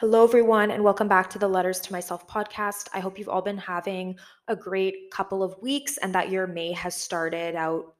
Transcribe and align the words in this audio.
Hello, 0.00 0.22
everyone, 0.22 0.70
and 0.70 0.84
welcome 0.84 1.08
back 1.08 1.28
to 1.30 1.40
the 1.40 1.48
Letters 1.48 1.80
to 1.80 1.92
Myself 1.92 2.28
podcast. 2.28 2.86
I 2.94 3.00
hope 3.00 3.18
you've 3.18 3.28
all 3.28 3.42
been 3.42 3.58
having 3.58 4.16
a 4.46 4.54
great 4.54 5.10
couple 5.10 5.42
of 5.42 5.60
weeks 5.60 5.96
and 5.96 6.14
that 6.14 6.30
your 6.30 6.46
May 6.46 6.70
has 6.70 6.94
started 6.94 7.56
out 7.56 7.96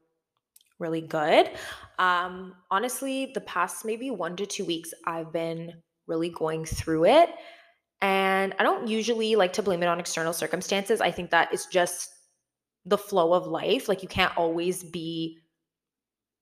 really 0.79 1.01
good. 1.01 1.51
Um, 1.97 2.55
honestly, 2.71 3.31
the 3.33 3.41
past 3.41 3.83
maybe 3.83 4.11
one 4.11 4.37
to 4.37 4.45
two 4.45 4.63
weeks, 4.63 4.93
I've 5.05 5.33
been 5.33 5.73
really 6.07 6.29
going 6.29 6.63
through 6.63 7.03
it. 7.03 7.31
And 8.01 8.55
I 8.57 8.63
don't 8.63 8.87
usually 8.87 9.35
like 9.35 9.51
to 9.51 9.61
blame 9.61 9.83
it 9.83 9.87
on 9.87 9.99
external 9.99 10.31
circumstances. 10.31 11.01
I 11.01 11.11
think 11.11 11.31
that 11.31 11.49
it's 11.51 11.65
just 11.65 12.13
the 12.85 12.97
flow 12.97 13.33
of 13.33 13.45
life. 13.45 13.89
Like, 13.89 14.03
you 14.03 14.07
can't 14.07 14.37
always 14.37 14.85
be 14.85 15.39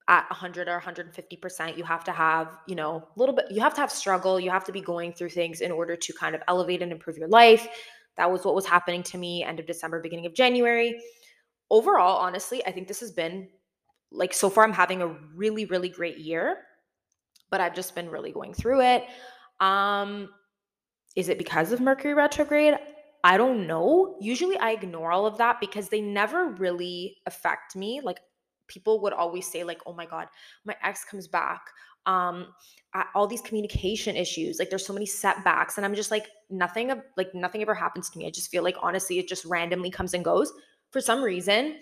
at 0.07 0.29
100 0.29 0.69
or 0.69 0.79
150% 0.79 1.77
you 1.77 1.83
have 1.83 2.03
to 2.03 2.11
have 2.11 2.57
you 2.65 2.75
know 2.75 3.07
a 3.15 3.19
little 3.19 3.35
bit 3.35 3.45
you 3.49 3.59
have 3.59 3.73
to 3.73 3.81
have 3.81 3.91
struggle 3.91 4.39
you 4.39 4.49
have 4.49 4.63
to 4.63 4.71
be 4.71 4.81
going 4.81 5.11
through 5.11 5.29
things 5.29 5.61
in 5.61 5.71
order 5.71 5.95
to 5.95 6.13
kind 6.13 6.33
of 6.33 6.41
elevate 6.47 6.81
and 6.81 6.91
improve 6.91 7.17
your 7.17 7.27
life 7.27 7.67
that 8.15 8.31
was 8.31 8.43
what 8.45 8.55
was 8.55 8.65
happening 8.65 9.03
to 9.03 9.17
me 9.17 9.43
end 9.43 9.59
of 9.59 9.65
december 9.65 9.99
beginning 10.01 10.25
of 10.25 10.33
january 10.33 10.97
overall 11.69 12.17
honestly 12.17 12.65
i 12.65 12.71
think 12.71 12.87
this 12.87 13.01
has 13.01 13.11
been 13.11 13.49
like 14.11 14.33
so 14.33 14.49
far 14.49 14.63
i'm 14.63 14.71
having 14.71 15.01
a 15.01 15.07
really 15.35 15.65
really 15.65 15.89
great 15.89 16.17
year 16.17 16.59
but 17.49 17.59
i've 17.59 17.75
just 17.75 17.93
been 17.93 18.09
really 18.09 18.31
going 18.31 18.53
through 18.53 18.81
it 18.81 19.03
um 19.59 20.29
is 21.17 21.27
it 21.27 21.37
because 21.37 21.73
of 21.73 21.81
mercury 21.81 22.13
retrograde 22.13 22.75
I 23.23 23.35
don't 23.35 23.67
know. 23.67 24.15
Usually 24.21 24.57
I 24.57 24.71
ignore 24.71 25.11
all 25.11 25.25
of 25.25 25.37
that 25.39 25.59
because 25.59 25.89
they 25.89 25.99
never 25.99 26.49
really 26.49 27.17
affect 27.25 27.75
me. 27.75 27.99
Like 28.01 28.19
people 28.67 29.01
would 29.01 29.13
always 29.13 29.45
say 29.49 29.63
like 29.63 29.81
oh 29.85 29.93
my 29.93 30.05
god 30.05 30.27
my 30.65 30.75
ex 30.83 31.03
comes 31.03 31.27
back 31.27 31.61
um 32.07 32.47
I, 32.93 33.05
all 33.13 33.27
these 33.27 33.41
communication 33.41 34.15
issues 34.15 34.57
like 34.57 34.69
there's 34.69 34.85
so 34.85 34.93
many 34.93 35.05
setbacks. 35.05 35.77
And 35.77 35.85
i'm 35.85 35.93
just 35.93 36.09
like 36.09 36.29
nothing 36.49 36.91
like 37.17 37.35
nothing 37.35 37.61
ever 37.61 37.75
happens 37.75 38.09
to 38.09 38.17
me. 38.17 38.25
I 38.25 38.31
just 38.31 38.49
feel 38.49 38.63
like 38.63 38.77
honestly 38.81 39.19
it 39.19 39.27
just 39.27 39.45
randomly 39.45 39.91
comes 39.91 40.13
and 40.13 40.23
goes. 40.25 40.51
For 40.91 41.01
some 41.01 41.21
reason 41.21 41.77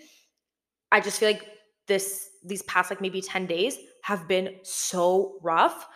i 0.92 1.00
just 1.00 1.18
feel 1.20 1.30
like 1.30 1.46
this 1.86 2.28
these 2.44 2.62
past 2.62 2.90
like 2.90 3.00
maybe 3.00 3.22
10 3.22 3.46
days 3.46 3.78
have 4.02 4.28
been 4.28 4.56
so 4.62 5.38
rough. 5.42 5.86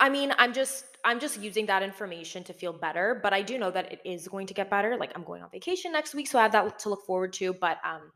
I 0.00 0.08
mean 0.08 0.32
i'm 0.38 0.52
just 0.54 0.86
i'm 1.04 1.20
just 1.20 1.38
using 1.40 1.66
that 1.66 1.82
information 1.82 2.42
to 2.44 2.54
feel 2.54 2.72
better 2.72 3.20
but 3.22 3.32
i 3.34 3.42
do 3.42 3.58
know 3.58 3.70
that 3.70 3.92
it 3.92 4.00
is 4.04 4.28
going 4.28 4.46
to 4.46 4.54
get 4.54 4.70
better. 4.70 4.96
Like 4.96 5.12
i'm 5.14 5.24
going 5.24 5.42
on 5.42 5.50
vacation 5.50 5.92
next 5.92 6.14
week 6.14 6.26
so 6.26 6.38
i 6.38 6.42
have 6.42 6.52
that 6.52 6.78
to 6.80 6.88
look 6.88 7.04
forward 7.06 7.34
to 7.34 7.52
but 7.52 7.78
um 7.84 8.10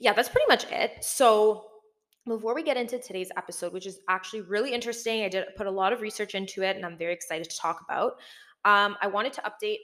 yeah, 0.00 0.12
that's 0.12 0.28
pretty 0.28 0.46
much 0.48 0.64
it. 0.70 1.04
So, 1.04 1.66
before 2.26 2.54
we 2.54 2.62
get 2.62 2.78
into 2.78 2.98
today's 2.98 3.30
episode, 3.36 3.72
which 3.72 3.86
is 3.86 4.00
actually 4.08 4.40
really 4.42 4.72
interesting, 4.72 5.24
I 5.24 5.28
did 5.28 5.44
put 5.56 5.66
a 5.66 5.70
lot 5.70 5.92
of 5.92 6.00
research 6.00 6.34
into 6.34 6.62
it 6.62 6.74
and 6.74 6.84
I'm 6.84 6.96
very 6.96 7.12
excited 7.12 7.50
to 7.50 7.56
talk 7.58 7.84
about. 7.86 8.12
Um, 8.64 8.96
I 9.02 9.08
wanted 9.08 9.34
to 9.34 9.42
update 9.42 9.80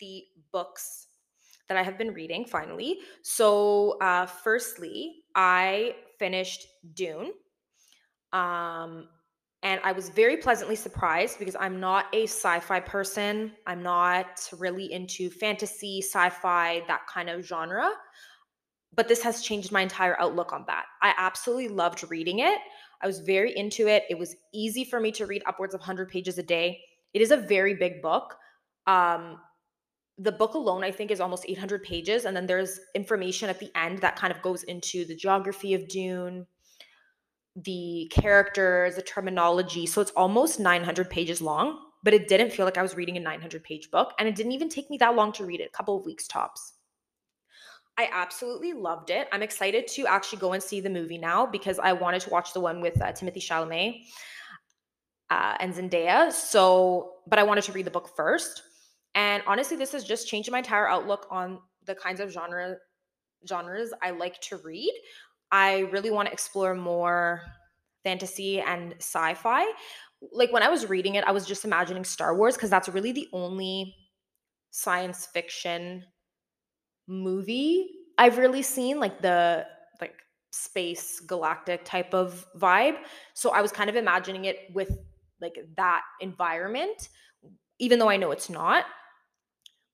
the 0.00 0.24
books 0.52 1.06
that 1.68 1.78
I 1.78 1.82
have 1.82 1.96
been 1.96 2.12
reading 2.12 2.44
finally. 2.44 2.98
So, 3.22 3.96
uh, 4.00 4.26
firstly, 4.26 5.22
I 5.34 5.94
finished 6.18 6.66
Dune. 6.94 7.32
Um, 8.32 9.08
and 9.62 9.80
I 9.82 9.92
was 9.92 10.10
very 10.10 10.36
pleasantly 10.36 10.76
surprised 10.76 11.38
because 11.38 11.56
I'm 11.58 11.80
not 11.80 12.06
a 12.12 12.24
sci 12.24 12.60
fi 12.60 12.80
person. 12.80 13.52
I'm 13.66 13.82
not 13.82 14.50
really 14.58 14.92
into 14.92 15.30
fantasy, 15.30 16.02
sci 16.02 16.28
fi, 16.28 16.82
that 16.86 17.06
kind 17.06 17.30
of 17.30 17.46
genre 17.46 17.90
but 18.94 19.08
this 19.08 19.22
has 19.22 19.42
changed 19.42 19.72
my 19.72 19.82
entire 19.82 20.18
outlook 20.20 20.52
on 20.52 20.64
that. 20.66 20.84
I 21.02 21.14
absolutely 21.16 21.68
loved 21.68 22.08
reading 22.10 22.40
it. 22.40 22.58
I 23.02 23.06
was 23.06 23.20
very 23.20 23.56
into 23.56 23.88
it. 23.88 24.04
It 24.08 24.18
was 24.18 24.36
easy 24.52 24.84
for 24.84 25.00
me 25.00 25.12
to 25.12 25.26
read 25.26 25.42
upwards 25.46 25.74
of 25.74 25.80
100 25.80 26.08
pages 26.08 26.38
a 26.38 26.42
day. 26.42 26.80
It 27.12 27.22
is 27.22 27.30
a 27.30 27.36
very 27.36 27.74
big 27.74 28.02
book. 28.02 28.36
Um, 28.86 29.38
the 30.18 30.32
book 30.32 30.54
alone, 30.54 30.84
I 30.84 30.90
think, 30.90 31.10
is 31.10 31.20
almost 31.20 31.44
800 31.48 31.82
pages. 31.82 32.24
And 32.24 32.36
then 32.36 32.46
there's 32.46 32.78
information 32.94 33.48
at 33.50 33.58
the 33.58 33.70
end 33.76 33.98
that 33.98 34.16
kind 34.16 34.32
of 34.32 34.42
goes 34.42 34.62
into 34.64 35.04
the 35.04 35.16
geography 35.16 35.74
of 35.74 35.88
Dune, 35.88 36.46
the 37.56 38.10
characters, 38.12 38.96
the 38.96 39.02
terminology. 39.02 39.86
So 39.86 40.00
it's 40.00 40.12
almost 40.12 40.60
900 40.60 41.10
pages 41.10 41.40
long, 41.40 41.78
but 42.04 42.14
it 42.14 42.28
didn't 42.28 42.52
feel 42.52 42.64
like 42.64 42.78
I 42.78 42.82
was 42.82 42.94
reading 42.96 43.16
a 43.16 43.20
900 43.20 43.64
page 43.64 43.90
book. 43.90 44.12
And 44.18 44.28
it 44.28 44.36
didn't 44.36 44.52
even 44.52 44.68
take 44.68 44.88
me 44.88 44.98
that 44.98 45.16
long 45.16 45.32
to 45.32 45.44
read 45.44 45.60
it, 45.60 45.70
a 45.72 45.76
couple 45.76 45.98
of 45.98 46.04
weeks 46.04 46.28
tops. 46.28 46.73
I 47.96 48.08
absolutely 48.12 48.72
loved 48.72 49.10
it. 49.10 49.28
I'm 49.32 49.42
excited 49.42 49.86
to 49.88 50.06
actually 50.06 50.38
go 50.38 50.52
and 50.52 50.62
see 50.62 50.80
the 50.80 50.90
movie 50.90 51.18
now 51.18 51.46
because 51.46 51.78
I 51.78 51.92
wanted 51.92 52.20
to 52.22 52.30
watch 52.30 52.52
the 52.52 52.60
one 52.60 52.80
with 52.80 53.00
uh, 53.00 53.12
Timothée 53.12 53.36
Chalamet 53.36 54.02
uh, 55.30 55.56
and 55.60 55.72
Zendaya. 55.72 56.32
So, 56.32 57.14
but 57.26 57.38
I 57.38 57.44
wanted 57.44 57.64
to 57.64 57.72
read 57.72 57.86
the 57.86 57.92
book 57.92 58.10
first. 58.16 58.62
And 59.14 59.42
honestly, 59.46 59.76
this 59.76 59.92
has 59.92 60.04
just 60.04 60.26
changed 60.26 60.50
my 60.50 60.58
entire 60.58 60.88
outlook 60.88 61.26
on 61.30 61.60
the 61.86 61.94
kinds 61.94 62.18
of 62.18 62.30
genre 62.30 62.76
genres 63.48 63.92
I 64.02 64.10
like 64.10 64.40
to 64.42 64.56
read. 64.58 64.92
I 65.52 65.80
really 65.92 66.10
want 66.10 66.26
to 66.26 66.32
explore 66.32 66.74
more 66.74 67.42
fantasy 68.02 68.60
and 68.60 68.94
sci-fi. 68.98 69.64
Like 70.32 70.52
when 70.52 70.62
I 70.62 70.68
was 70.68 70.88
reading 70.88 71.14
it, 71.14 71.24
I 71.24 71.32
was 71.32 71.46
just 71.46 71.64
imagining 71.64 72.04
Star 72.04 72.36
Wars 72.36 72.56
because 72.56 72.70
that's 72.70 72.88
really 72.88 73.12
the 73.12 73.28
only 73.32 73.94
science 74.70 75.26
fiction 75.26 76.04
movie 77.06 77.90
I've 78.18 78.38
really 78.38 78.62
seen, 78.62 79.00
like 79.00 79.20
the 79.20 79.66
like 80.00 80.14
space 80.50 81.20
galactic 81.20 81.84
type 81.84 82.14
of 82.14 82.46
vibe. 82.56 82.96
So 83.34 83.50
I 83.50 83.60
was 83.60 83.72
kind 83.72 83.90
of 83.90 83.96
imagining 83.96 84.44
it 84.44 84.58
with 84.72 84.96
like 85.40 85.56
that 85.76 86.02
environment, 86.20 87.08
even 87.78 87.98
though 87.98 88.08
I 88.08 88.16
know 88.16 88.30
it's 88.30 88.50
not. 88.50 88.84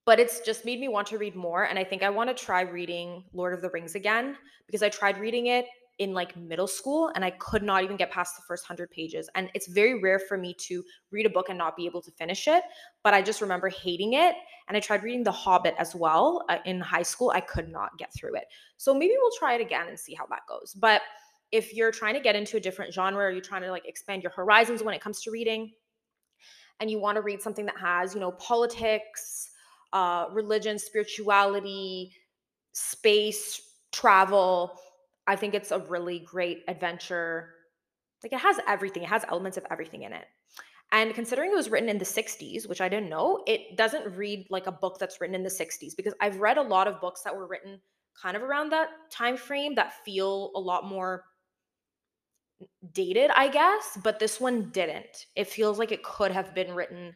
But 0.06 0.18
it's 0.18 0.40
just 0.40 0.64
made 0.64 0.80
me 0.80 0.88
want 0.88 1.06
to 1.08 1.18
read 1.18 1.36
more. 1.36 1.64
And 1.64 1.78
I 1.78 1.84
think 1.84 2.02
I 2.02 2.10
want 2.10 2.34
to 2.36 2.44
try 2.44 2.62
reading 2.62 3.24
Lord 3.32 3.54
of 3.54 3.62
the 3.62 3.70
Rings 3.70 3.94
again 3.94 4.36
because 4.66 4.82
I 4.82 4.88
tried 4.88 5.18
reading 5.18 5.46
it 5.46 5.66
in 6.00 6.14
like 6.14 6.34
middle 6.34 6.66
school 6.66 7.12
and 7.14 7.22
I 7.22 7.30
could 7.32 7.62
not 7.62 7.84
even 7.84 7.98
get 7.98 8.10
past 8.10 8.34
the 8.34 8.42
first 8.48 8.64
100 8.64 8.90
pages. 8.90 9.28
And 9.34 9.50
it's 9.52 9.68
very 9.68 10.00
rare 10.00 10.18
for 10.18 10.38
me 10.38 10.54
to 10.60 10.82
read 11.12 11.26
a 11.26 11.30
book 11.30 11.50
and 11.50 11.58
not 11.58 11.76
be 11.76 11.84
able 11.84 12.00
to 12.00 12.10
finish 12.12 12.48
it. 12.48 12.62
But 13.04 13.12
I 13.12 13.20
just 13.20 13.42
remember 13.42 13.68
hating 13.68 14.14
it. 14.14 14.34
And 14.66 14.76
I 14.78 14.80
tried 14.80 15.02
reading 15.02 15.22
The 15.22 15.30
Hobbit 15.30 15.74
as 15.78 15.94
well 15.94 16.46
uh, 16.48 16.56
in 16.64 16.80
high 16.80 17.02
school. 17.02 17.30
I 17.34 17.40
could 17.40 17.68
not 17.68 17.98
get 17.98 18.12
through 18.14 18.36
it. 18.36 18.44
So 18.78 18.94
maybe 18.94 19.12
we'll 19.20 19.38
try 19.38 19.54
it 19.54 19.60
again 19.60 19.88
and 19.88 19.98
see 19.98 20.14
how 20.14 20.24
that 20.30 20.40
goes. 20.48 20.72
But 20.72 21.02
if 21.52 21.74
you're 21.74 21.92
trying 21.92 22.14
to 22.14 22.20
get 22.20 22.34
into 22.34 22.56
a 22.56 22.60
different 22.60 22.94
genre 22.94 23.26
or 23.26 23.30
you're 23.30 23.42
trying 23.42 23.62
to 23.62 23.70
like 23.70 23.86
expand 23.86 24.22
your 24.22 24.32
horizons 24.32 24.82
when 24.82 24.94
it 24.94 25.02
comes 25.02 25.20
to 25.22 25.30
reading 25.30 25.70
and 26.80 26.90
you 26.90 26.98
want 26.98 27.16
to 27.16 27.22
read 27.22 27.42
something 27.42 27.66
that 27.66 27.76
has, 27.76 28.14
you 28.14 28.20
know, 28.20 28.32
politics, 28.32 29.50
uh, 29.92 30.26
religion, 30.32 30.78
spirituality, 30.78 32.10
space, 32.72 33.60
travel, 33.92 34.78
I 35.26 35.36
think 35.36 35.54
it's 35.54 35.70
a 35.70 35.78
really 35.78 36.20
great 36.20 36.64
adventure. 36.68 37.50
Like 38.22 38.32
it 38.32 38.40
has 38.40 38.58
everything, 38.66 39.02
it 39.02 39.08
has 39.08 39.24
elements 39.28 39.56
of 39.56 39.66
everything 39.70 40.02
in 40.02 40.12
it. 40.12 40.26
And 40.92 41.14
considering 41.14 41.52
it 41.52 41.56
was 41.56 41.70
written 41.70 41.88
in 41.88 41.98
the 41.98 42.04
60s, 42.04 42.68
which 42.68 42.80
I 42.80 42.88
didn't 42.88 43.10
know, 43.10 43.44
it 43.46 43.76
doesn't 43.76 44.16
read 44.16 44.46
like 44.50 44.66
a 44.66 44.72
book 44.72 44.98
that's 44.98 45.20
written 45.20 45.36
in 45.36 45.44
the 45.44 45.48
60s 45.48 45.96
because 45.96 46.14
I've 46.20 46.40
read 46.40 46.58
a 46.58 46.62
lot 46.62 46.88
of 46.88 47.00
books 47.00 47.22
that 47.22 47.36
were 47.36 47.46
written 47.46 47.80
kind 48.20 48.36
of 48.36 48.42
around 48.42 48.70
that 48.70 48.88
time 49.10 49.36
frame 49.36 49.76
that 49.76 50.04
feel 50.04 50.50
a 50.56 50.60
lot 50.60 50.84
more 50.84 51.24
dated, 52.92 53.30
I 53.34 53.48
guess, 53.48 53.98
but 54.02 54.18
this 54.18 54.40
one 54.40 54.70
didn't. 54.70 55.26
It 55.36 55.48
feels 55.48 55.78
like 55.78 55.92
it 55.92 56.02
could 56.02 56.32
have 56.32 56.54
been 56.54 56.74
written 56.74 57.14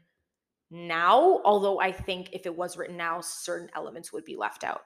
now, 0.71 1.41
although 1.45 1.81
I 1.81 1.93
think 1.93 2.31
if 2.33 2.47
it 2.47 2.57
was 2.57 2.77
written 2.77 2.97
now, 2.97 3.21
certain 3.21 3.69
elements 3.75 4.13
would 4.13 4.25
be 4.25 4.37
left 4.37 4.65
out. 4.65 4.83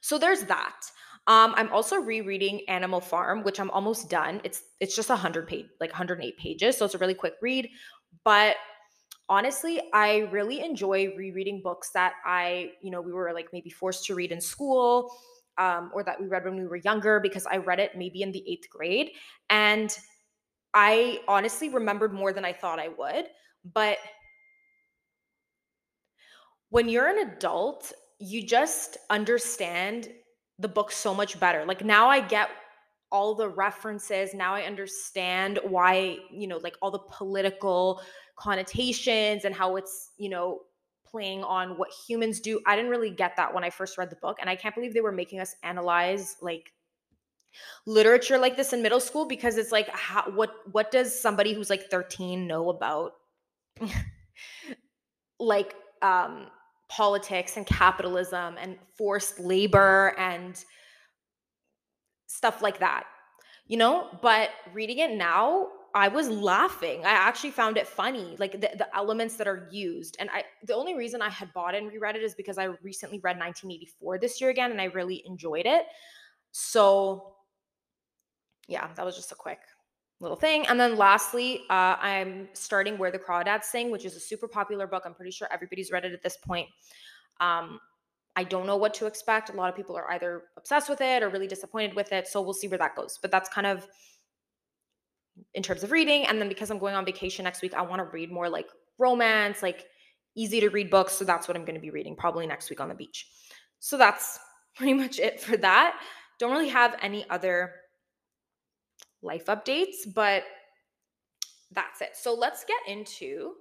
So 0.00 0.18
there's 0.18 0.42
that. 0.44 0.90
Um, 1.28 1.54
I'm 1.56 1.72
also 1.72 1.96
rereading 1.96 2.60
Animal 2.68 3.00
Farm, 3.00 3.42
which 3.42 3.58
I'm 3.58 3.70
almost 3.70 4.08
done. 4.08 4.40
It's 4.44 4.62
it's 4.80 4.94
just 4.94 5.10
a 5.10 5.14
100 5.14 5.48
page, 5.48 5.66
like 5.80 5.90
108 5.90 6.36
pages, 6.38 6.76
so 6.76 6.84
it's 6.84 6.94
a 6.94 6.98
really 6.98 7.14
quick 7.14 7.34
read. 7.42 7.68
But 8.24 8.56
honestly, 9.28 9.80
I 9.92 10.28
really 10.30 10.60
enjoy 10.60 11.14
rereading 11.16 11.62
books 11.62 11.90
that 11.94 12.14
I, 12.24 12.70
you 12.80 12.90
know, 12.90 13.00
we 13.00 13.12
were 13.12 13.32
like 13.32 13.48
maybe 13.52 13.70
forced 13.70 14.04
to 14.06 14.14
read 14.14 14.30
in 14.30 14.40
school, 14.40 15.10
um, 15.58 15.90
or 15.92 16.04
that 16.04 16.20
we 16.20 16.28
read 16.28 16.44
when 16.44 16.56
we 16.56 16.66
were 16.66 16.76
younger 16.76 17.18
because 17.18 17.44
I 17.46 17.56
read 17.56 17.80
it 17.80 17.96
maybe 17.96 18.22
in 18.22 18.30
the 18.30 18.44
eighth 18.48 18.70
grade, 18.70 19.10
and 19.50 19.96
I 20.74 21.20
honestly 21.26 21.70
remembered 21.70 22.12
more 22.12 22.32
than 22.32 22.44
I 22.44 22.52
thought 22.52 22.78
I 22.78 22.88
would. 22.88 23.26
But 23.74 23.98
when 26.70 26.88
you're 26.88 27.08
an 27.08 27.30
adult, 27.30 27.92
you 28.18 28.46
just 28.46 28.96
understand 29.10 30.08
the 30.58 30.68
book 30.68 30.90
so 30.90 31.14
much 31.14 31.38
better. 31.38 31.64
Like 31.64 31.84
now 31.84 32.08
I 32.08 32.20
get 32.20 32.50
all 33.12 33.34
the 33.34 33.48
references. 33.48 34.34
Now 34.34 34.54
I 34.54 34.62
understand 34.62 35.58
why, 35.62 36.18
you 36.30 36.46
know, 36.46 36.58
like 36.58 36.76
all 36.82 36.90
the 36.90 36.98
political 37.10 38.02
connotations 38.36 39.44
and 39.44 39.54
how 39.54 39.76
it's, 39.76 40.10
you 40.18 40.28
know, 40.28 40.60
playing 41.06 41.44
on 41.44 41.78
what 41.78 41.90
humans 42.06 42.40
do. 42.40 42.60
I 42.66 42.74
didn't 42.76 42.90
really 42.90 43.10
get 43.10 43.36
that 43.36 43.54
when 43.54 43.64
I 43.64 43.70
first 43.70 43.96
read 43.96 44.10
the 44.10 44.16
book. 44.16 44.38
And 44.40 44.50
I 44.50 44.56
can't 44.56 44.74
believe 44.74 44.92
they 44.92 45.00
were 45.00 45.12
making 45.12 45.40
us 45.40 45.54
analyze 45.62 46.36
like 46.42 46.72
literature 47.86 48.36
like 48.36 48.56
this 48.56 48.72
in 48.72 48.82
middle 48.82 49.00
school 49.00 49.24
because 49.24 49.56
it's 49.56 49.72
like 49.72 49.88
how, 49.88 50.30
what 50.32 50.52
what 50.72 50.90
does 50.90 51.18
somebody 51.18 51.54
who's 51.54 51.70
like 51.70 51.88
13 51.90 52.46
know 52.46 52.68
about 52.68 53.12
like 55.40 55.74
um, 56.02 56.48
politics 56.88 57.56
and 57.56 57.66
capitalism 57.66 58.56
and 58.60 58.78
forced 58.96 59.40
labor 59.40 60.14
and 60.18 60.64
stuff 62.26 62.62
like 62.62 62.78
that, 62.78 63.04
you 63.66 63.76
know? 63.76 64.08
But 64.22 64.50
reading 64.72 64.98
it 64.98 65.10
now, 65.12 65.68
I 65.94 66.08
was 66.08 66.28
laughing. 66.28 67.06
I 67.06 67.10
actually 67.10 67.52
found 67.52 67.78
it 67.78 67.86
funny, 67.86 68.36
like 68.38 68.52
the, 68.52 68.70
the 68.76 68.86
elements 68.94 69.36
that 69.36 69.48
are 69.48 69.66
used. 69.72 70.16
And 70.20 70.28
I 70.30 70.44
the 70.64 70.74
only 70.74 70.94
reason 70.94 71.22
I 71.22 71.30
had 71.30 71.52
bought 71.54 71.74
it 71.74 71.82
and 71.82 71.90
reread 71.90 72.16
it 72.16 72.22
is 72.22 72.34
because 72.34 72.58
I 72.58 72.64
recently 72.82 73.18
read 73.20 73.38
1984 73.38 74.18
this 74.18 74.40
year 74.40 74.50
again 74.50 74.70
and 74.70 74.80
I 74.80 74.84
really 74.84 75.22
enjoyed 75.26 75.64
it. 75.64 75.86
So 76.52 77.36
yeah, 78.68 78.88
that 78.94 79.06
was 79.06 79.16
just 79.16 79.32
a 79.32 79.36
quick 79.36 79.60
little 80.20 80.36
thing. 80.36 80.66
And 80.66 80.80
then 80.80 80.96
lastly, 80.96 81.62
uh, 81.68 81.96
I'm 82.00 82.48
starting 82.54 82.96
Where 82.96 83.10
the 83.10 83.18
Crawdads 83.18 83.64
Sing, 83.64 83.90
which 83.90 84.04
is 84.04 84.16
a 84.16 84.20
super 84.20 84.48
popular 84.48 84.86
book. 84.86 85.02
I'm 85.04 85.14
pretty 85.14 85.30
sure 85.30 85.48
everybody's 85.52 85.90
read 85.90 86.04
it 86.04 86.12
at 86.12 86.22
this 86.22 86.36
point. 86.38 86.68
Um, 87.40 87.80
I 88.34 88.44
don't 88.44 88.66
know 88.66 88.76
what 88.76 88.94
to 88.94 89.06
expect. 89.06 89.50
A 89.50 89.52
lot 89.52 89.68
of 89.68 89.76
people 89.76 89.96
are 89.96 90.10
either 90.10 90.44
obsessed 90.56 90.88
with 90.88 91.00
it 91.00 91.22
or 91.22 91.28
really 91.28 91.46
disappointed 91.46 91.94
with 91.94 92.12
it. 92.12 92.28
So 92.28 92.40
we'll 92.40 92.54
see 92.54 92.68
where 92.68 92.78
that 92.78 92.94
goes. 92.94 93.18
But 93.20 93.30
that's 93.30 93.48
kind 93.48 93.66
of 93.66 93.86
in 95.54 95.62
terms 95.62 95.82
of 95.82 95.90
reading. 95.90 96.26
And 96.26 96.40
then 96.40 96.48
because 96.48 96.70
I'm 96.70 96.78
going 96.78 96.94
on 96.94 97.04
vacation 97.04 97.44
next 97.44 97.62
week, 97.62 97.74
I 97.74 97.82
want 97.82 98.00
to 98.00 98.04
read 98.04 98.30
more 98.30 98.48
like 98.48 98.68
romance, 98.98 99.62
like 99.62 99.86
easy 100.34 100.60
to 100.60 100.68
read 100.68 100.90
books. 100.90 101.14
So 101.14 101.24
that's 101.24 101.48
what 101.48 101.56
I'm 101.56 101.64
going 101.64 101.74
to 101.74 101.80
be 101.80 101.90
reading 101.90 102.14
probably 102.14 102.46
next 102.46 102.68
week 102.70 102.80
on 102.80 102.88
the 102.88 102.94
beach. 102.94 103.26
So 103.80 103.96
that's 103.96 104.38
pretty 104.76 104.94
much 104.94 105.18
it 105.18 105.40
for 105.40 105.56
that. 105.58 105.98
Don't 106.38 106.52
really 106.52 106.68
have 106.68 106.96
any 107.00 107.28
other 107.30 107.72
life 109.26 109.46
updates, 109.46 109.96
but 110.14 110.44
that's 111.72 112.00
it. 112.00 112.10
So 112.14 112.34
let's 112.34 112.64
get 112.64 112.78
into 112.86 113.52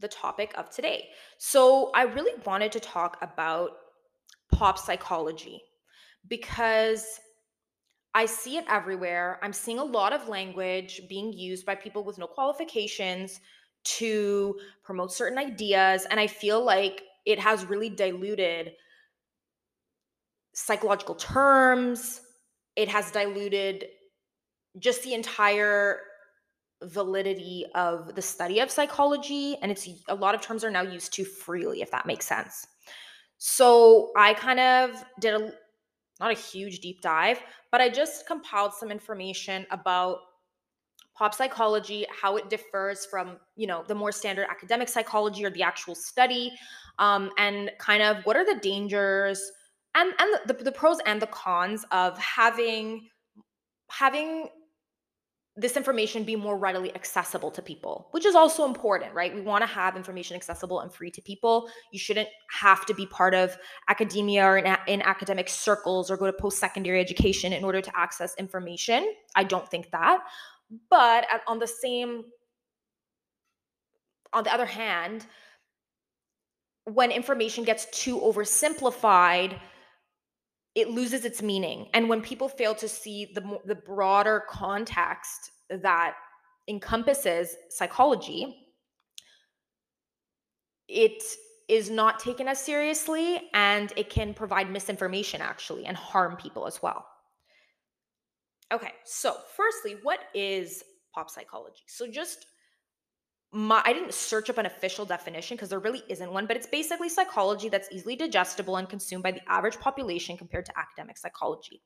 the 0.00 0.08
topic 0.08 0.54
of 0.56 0.70
today. 0.70 1.08
So 1.38 1.90
I 1.94 2.02
really 2.02 2.40
wanted 2.46 2.72
to 2.72 2.80
talk 2.80 3.18
about 3.20 3.70
pop 4.52 4.78
psychology 4.78 5.60
because 6.28 7.20
I 8.14 8.26
see 8.26 8.56
it 8.56 8.64
everywhere. 8.68 9.38
I'm 9.42 9.52
seeing 9.52 9.78
a 9.78 9.84
lot 9.84 10.12
of 10.12 10.28
language 10.28 11.02
being 11.08 11.32
used 11.32 11.66
by 11.66 11.74
people 11.74 12.04
with 12.04 12.18
no 12.18 12.26
qualifications 12.26 13.40
to 13.84 14.58
promote 14.82 15.12
certain 15.12 15.38
ideas. 15.38 16.06
And 16.10 16.18
I 16.18 16.26
feel 16.26 16.64
like 16.64 17.02
it 17.26 17.38
has 17.38 17.66
really 17.66 17.90
diluted 17.90 18.72
psychological 20.54 21.14
terms, 21.14 22.20
it 22.78 22.88
has 22.88 23.10
diluted 23.10 23.86
just 24.78 25.02
the 25.02 25.12
entire 25.12 25.98
validity 26.84 27.66
of 27.74 28.14
the 28.14 28.22
study 28.22 28.60
of 28.60 28.70
psychology 28.70 29.56
and 29.60 29.72
it's 29.72 29.88
a 30.06 30.14
lot 30.14 30.32
of 30.32 30.40
terms 30.40 30.62
are 30.62 30.70
now 30.70 30.82
used 30.82 31.12
too 31.12 31.24
freely 31.24 31.82
if 31.82 31.90
that 31.90 32.06
makes 32.06 32.24
sense. 32.24 32.66
So 33.36 34.12
i 34.16 34.32
kind 34.32 34.60
of 34.60 35.04
did 35.20 35.34
a 35.34 35.52
not 36.20 36.30
a 36.30 36.34
huge 36.34 36.78
deep 36.80 37.00
dive 37.00 37.40
but 37.72 37.80
i 37.80 37.88
just 37.88 38.26
compiled 38.26 38.72
some 38.72 38.90
information 38.90 39.66
about 39.72 40.18
pop 41.16 41.34
psychology 41.34 42.06
how 42.22 42.36
it 42.36 42.48
differs 42.48 43.06
from 43.06 43.38
you 43.56 43.66
know 43.66 43.84
the 43.88 43.94
more 43.94 44.12
standard 44.12 44.46
academic 44.48 44.88
psychology 44.88 45.44
or 45.44 45.50
the 45.50 45.62
actual 45.62 45.96
study 45.96 46.52
um, 47.00 47.30
and 47.38 47.70
kind 47.78 48.02
of 48.02 48.24
what 48.24 48.36
are 48.36 48.44
the 48.44 48.60
dangers 48.60 49.50
and 49.98 50.14
and 50.18 50.30
the, 50.46 50.64
the, 50.64 50.72
pros 50.72 50.98
and 51.06 51.20
the 51.20 51.26
cons 51.26 51.84
of 51.90 52.16
having 52.18 53.08
having 53.90 54.48
this 55.56 55.76
information 55.76 56.22
be 56.22 56.36
more 56.36 56.56
readily 56.56 56.94
accessible 56.94 57.50
to 57.50 57.60
people, 57.60 58.06
which 58.12 58.24
is 58.24 58.36
also 58.36 58.64
important, 58.64 59.12
right? 59.12 59.34
We 59.34 59.40
want 59.40 59.62
to 59.62 59.66
have 59.66 59.96
information 59.96 60.36
accessible 60.36 60.80
and 60.80 60.92
free 60.92 61.10
to 61.10 61.20
people. 61.20 61.68
You 61.92 61.98
shouldn't 61.98 62.28
have 62.60 62.86
to 62.86 62.94
be 62.94 63.06
part 63.06 63.34
of 63.34 63.58
academia 63.88 64.44
or 64.44 64.58
in, 64.58 64.76
in 64.86 65.02
academic 65.02 65.48
circles 65.48 66.12
or 66.12 66.16
go 66.16 66.26
to 66.26 66.32
post 66.32 66.58
secondary 66.58 67.00
education 67.00 67.52
in 67.52 67.64
order 67.64 67.80
to 67.80 67.90
access 67.98 68.36
information. 68.38 69.12
I 69.34 69.42
don't 69.42 69.68
think 69.68 69.90
that. 69.90 70.20
But 70.90 71.26
on 71.48 71.58
the 71.58 71.66
same, 71.66 72.22
on 74.32 74.44
the 74.44 74.54
other 74.54 74.66
hand, 74.66 75.26
when 76.84 77.10
information 77.10 77.64
gets 77.64 77.86
too 77.90 78.20
oversimplified, 78.20 79.58
it 80.78 80.90
loses 80.90 81.24
its 81.24 81.42
meaning. 81.42 81.88
And 81.92 82.08
when 82.08 82.20
people 82.22 82.48
fail 82.48 82.74
to 82.76 82.88
see 82.88 83.32
the 83.34 83.58
the 83.64 83.74
broader 83.74 84.44
context 84.48 85.50
that 85.68 86.14
encompasses 86.68 87.56
psychology, 87.68 88.68
it 90.86 91.20
is 91.68 91.90
not 91.90 92.20
taken 92.20 92.46
as 92.46 92.60
seriously 92.60 93.42
and 93.52 93.92
it 93.96 94.08
can 94.08 94.32
provide 94.32 94.70
misinformation 94.70 95.42
actually 95.42 95.84
and 95.84 95.96
harm 95.96 96.36
people 96.36 96.66
as 96.66 96.80
well. 96.80 97.04
Okay, 98.72 98.92
so 99.04 99.36
firstly, 99.56 99.96
what 100.02 100.20
is 100.32 100.84
pop 101.12 101.28
psychology? 101.28 101.82
So 101.88 102.06
just 102.06 102.46
my 103.52 103.82
I 103.84 103.92
didn't 103.92 104.12
search 104.12 104.50
up 104.50 104.58
an 104.58 104.66
official 104.66 105.04
definition 105.04 105.56
because 105.56 105.70
there 105.70 105.78
really 105.78 106.02
isn't 106.08 106.32
one, 106.32 106.46
but 106.46 106.56
it's 106.56 106.66
basically 106.66 107.08
psychology 107.08 107.68
that's 107.68 107.88
easily 107.90 108.14
digestible 108.14 108.76
and 108.76 108.88
consumed 108.88 109.22
by 109.22 109.32
the 109.32 109.40
average 109.48 109.78
population 109.80 110.36
compared 110.36 110.66
to 110.66 110.78
academic 110.78 111.16
psychology. 111.16 111.82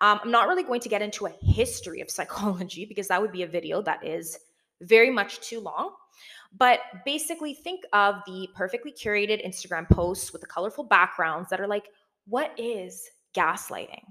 Um, 0.00 0.18
I'm 0.24 0.30
not 0.30 0.48
really 0.48 0.62
going 0.62 0.80
to 0.80 0.88
get 0.88 1.02
into 1.02 1.26
a 1.26 1.34
history 1.42 2.00
of 2.00 2.10
psychology 2.10 2.84
because 2.86 3.08
that 3.08 3.20
would 3.20 3.32
be 3.32 3.42
a 3.42 3.46
video 3.46 3.82
that 3.82 4.04
is 4.04 4.38
very 4.82 5.10
much 5.10 5.40
too 5.40 5.60
long. 5.60 5.92
But 6.56 6.80
basically, 7.04 7.54
think 7.54 7.84
of 7.92 8.16
the 8.26 8.48
perfectly 8.56 8.92
curated 8.92 9.46
Instagram 9.46 9.88
posts 9.88 10.32
with 10.32 10.40
the 10.40 10.48
colorful 10.48 10.82
backgrounds 10.82 11.48
that 11.50 11.60
are 11.60 11.68
like, 11.68 11.86
what 12.26 12.52
is 12.58 13.08
gaslighting? 13.34 14.02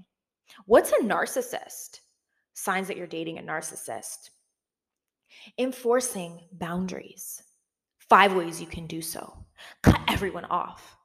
What's 0.64 0.92
a 0.92 1.02
narcissist? 1.02 2.00
Signs 2.54 2.88
that 2.88 2.96
you're 2.96 3.06
dating 3.06 3.38
a 3.38 3.42
narcissist 3.42 4.30
Enforcing 5.58 6.40
boundaries. 6.52 7.42
Five 7.98 8.34
ways 8.34 8.60
you 8.60 8.66
can 8.66 8.86
do 8.86 9.00
so. 9.00 9.32
Cut 9.82 10.00
everyone 10.08 10.46
off. 10.46 10.96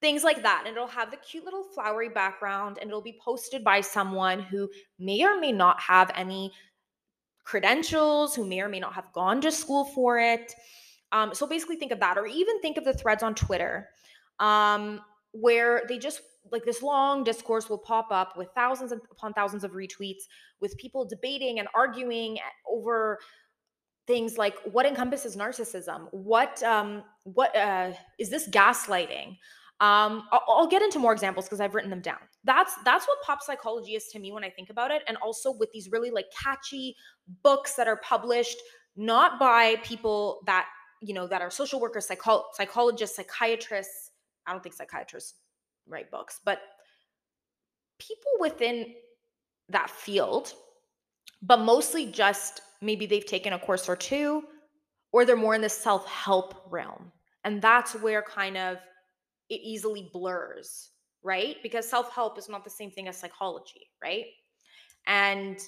Things 0.00 0.24
like 0.24 0.42
that. 0.42 0.64
And 0.66 0.74
it'll 0.74 0.88
have 0.88 1.10
the 1.10 1.18
cute 1.18 1.44
little 1.44 1.64
flowery 1.74 2.08
background 2.08 2.78
and 2.80 2.88
it'll 2.88 3.02
be 3.02 3.18
posted 3.22 3.62
by 3.62 3.80
someone 3.80 4.40
who 4.40 4.68
may 4.98 5.22
or 5.24 5.38
may 5.38 5.52
not 5.52 5.80
have 5.80 6.10
any 6.14 6.52
credentials, 7.44 8.34
who 8.34 8.46
may 8.46 8.60
or 8.60 8.68
may 8.68 8.80
not 8.80 8.94
have 8.94 9.12
gone 9.12 9.40
to 9.42 9.52
school 9.52 9.84
for 9.84 10.18
it. 10.18 10.54
Um, 11.12 11.34
so 11.34 11.46
basically, 11.46 11.76
think 11.76 11.92
of 11.92 12.00
that, 12.00 12.16
or 12.16 12.26
even 12.26 12.60
think 12.60 12.76
of 12.76 12.84
the 12.84 12.94
threads 12.94 13.22
on 13.22 13.34
Twitter 13.34 13.88
um, 14.38 15.00
where 15.32 15.82
they 15.88 15.98
just 15.98 16.22
like 16.50 16.64
this 16.64 16.82
long 16.82 17.22
discourse 17.22 17.68
will 17.68 17.78
pop 17.78 18.08
up 18.10 18.36
with 18.36 18.48
thousands 18.54 18.92
upon 18.92 19.32
thousands 19.34 19.62
of 19.62 19.72
retweets 19.72 20.22
with 20.60 20.76
people 20.78 21.04
debating 21.04 21.58
and 21.58 21.68
arguing 21.74 22.38
over 22.68 23.18
things 24.10 24.36
like 24.36 24.56
what 24.64 24.86
encompasses 24.86 25.36
narcissism? 25.36 26.08
What 26.10 26.62
um 26.62 27.02
what 27.24 27.54
uh 27.56 27.92
is 28.18 28.28
this 28.28 28.48
gaslighting? 28.48 29.28
Um 29.80 30.24
I'll, 30.32 30.44
I'll 30.48 30.66
get 30.66 30.82
into 30.82 30.98
more 30.98 31.12
examples 31.12 31.46
because 31.46 31.60
i've 31.60 31.74
written 31.74 31.90
them 31.90 32.00
down. 32.00 32.18
That's 32.44 32.74
that's 32.84 33.06
what 33.06 33.18
pop 33.22 33.42
psychology 33.42 33.94
is 33.94 34.06
to 34.12 34.18
me 34.18 34.32
when 34.32 34.44
i 34.44 34.50
think 34.50 34.70
about 34.70 34.90
it 34.90 35.02
and 35.08 35.16
also 35.18 35.52
with 35.52 35.70
these 35.72 35.90
really 35.90 36.10
like 36.10 36.26
catchy 36.42 36.96
books 37.42 37.74
that 37.74 37.86
are 37.86 38.00
published 38.12 38.58
not 38.96 39.38
by 39.38 39.76
people 39.90 40.40
that 40.46 40.66
you 41.00 41.14
know 41.14 41.26
that 41.26 41.40
are 41.40 41.50
social 41.50 41.80
workers 41.80 42.06
psycho- 42.06 42.44
psychologists 42.54 43.16
psychiatrists 43.16 44.10
i 44.46 44.52
don't 44.52 44.62
think 44.62 44.74
psychiatrists 44.74 45.34
write 45.86 46.10
books 46.10 46.40
but 46.44 46.60
people 47.98 48.32
within 48.40 48.94
that 49.68 49.90
field 49.90 50.54
but 51.42 51.60
mostly 51.60 52.06
just 52.06 52.62
maybe 52.80 53.06
they've 53.06 53.26
taken 53.26 53.52
a 53.52 53.58
course 53.58 53.88
or 53.88 53.96
two, 53.96 54.42
or 55.12 55.24
they're 55.24 55.36
more 55.36 55.54
in 55.54 55.60
the 55.60 55.68
self 55.68 56.06
help 56.06 56.66
realm. 56.70 57.12
And 57.44 57.60
that's 57.60 57.94
where 57.94 58.22
kind 58.22 58.56
of 58.56 58.78
it 59.48 59.60
easily 59.62 60.10
blurs, 60.12 60.90
right? 61.22 61.56
Because 61.62 61.88
self 61.88 62.12
help 62.12 62.38
is 62.38 62.48
not 62.48 62.64
the 62.64 62.70
same 62.70 62.90
thing 62.90 63.08
as 63.08 63.16
psychology, 63.16 63.88
right? 64.02 64.26
And 65.06 65.58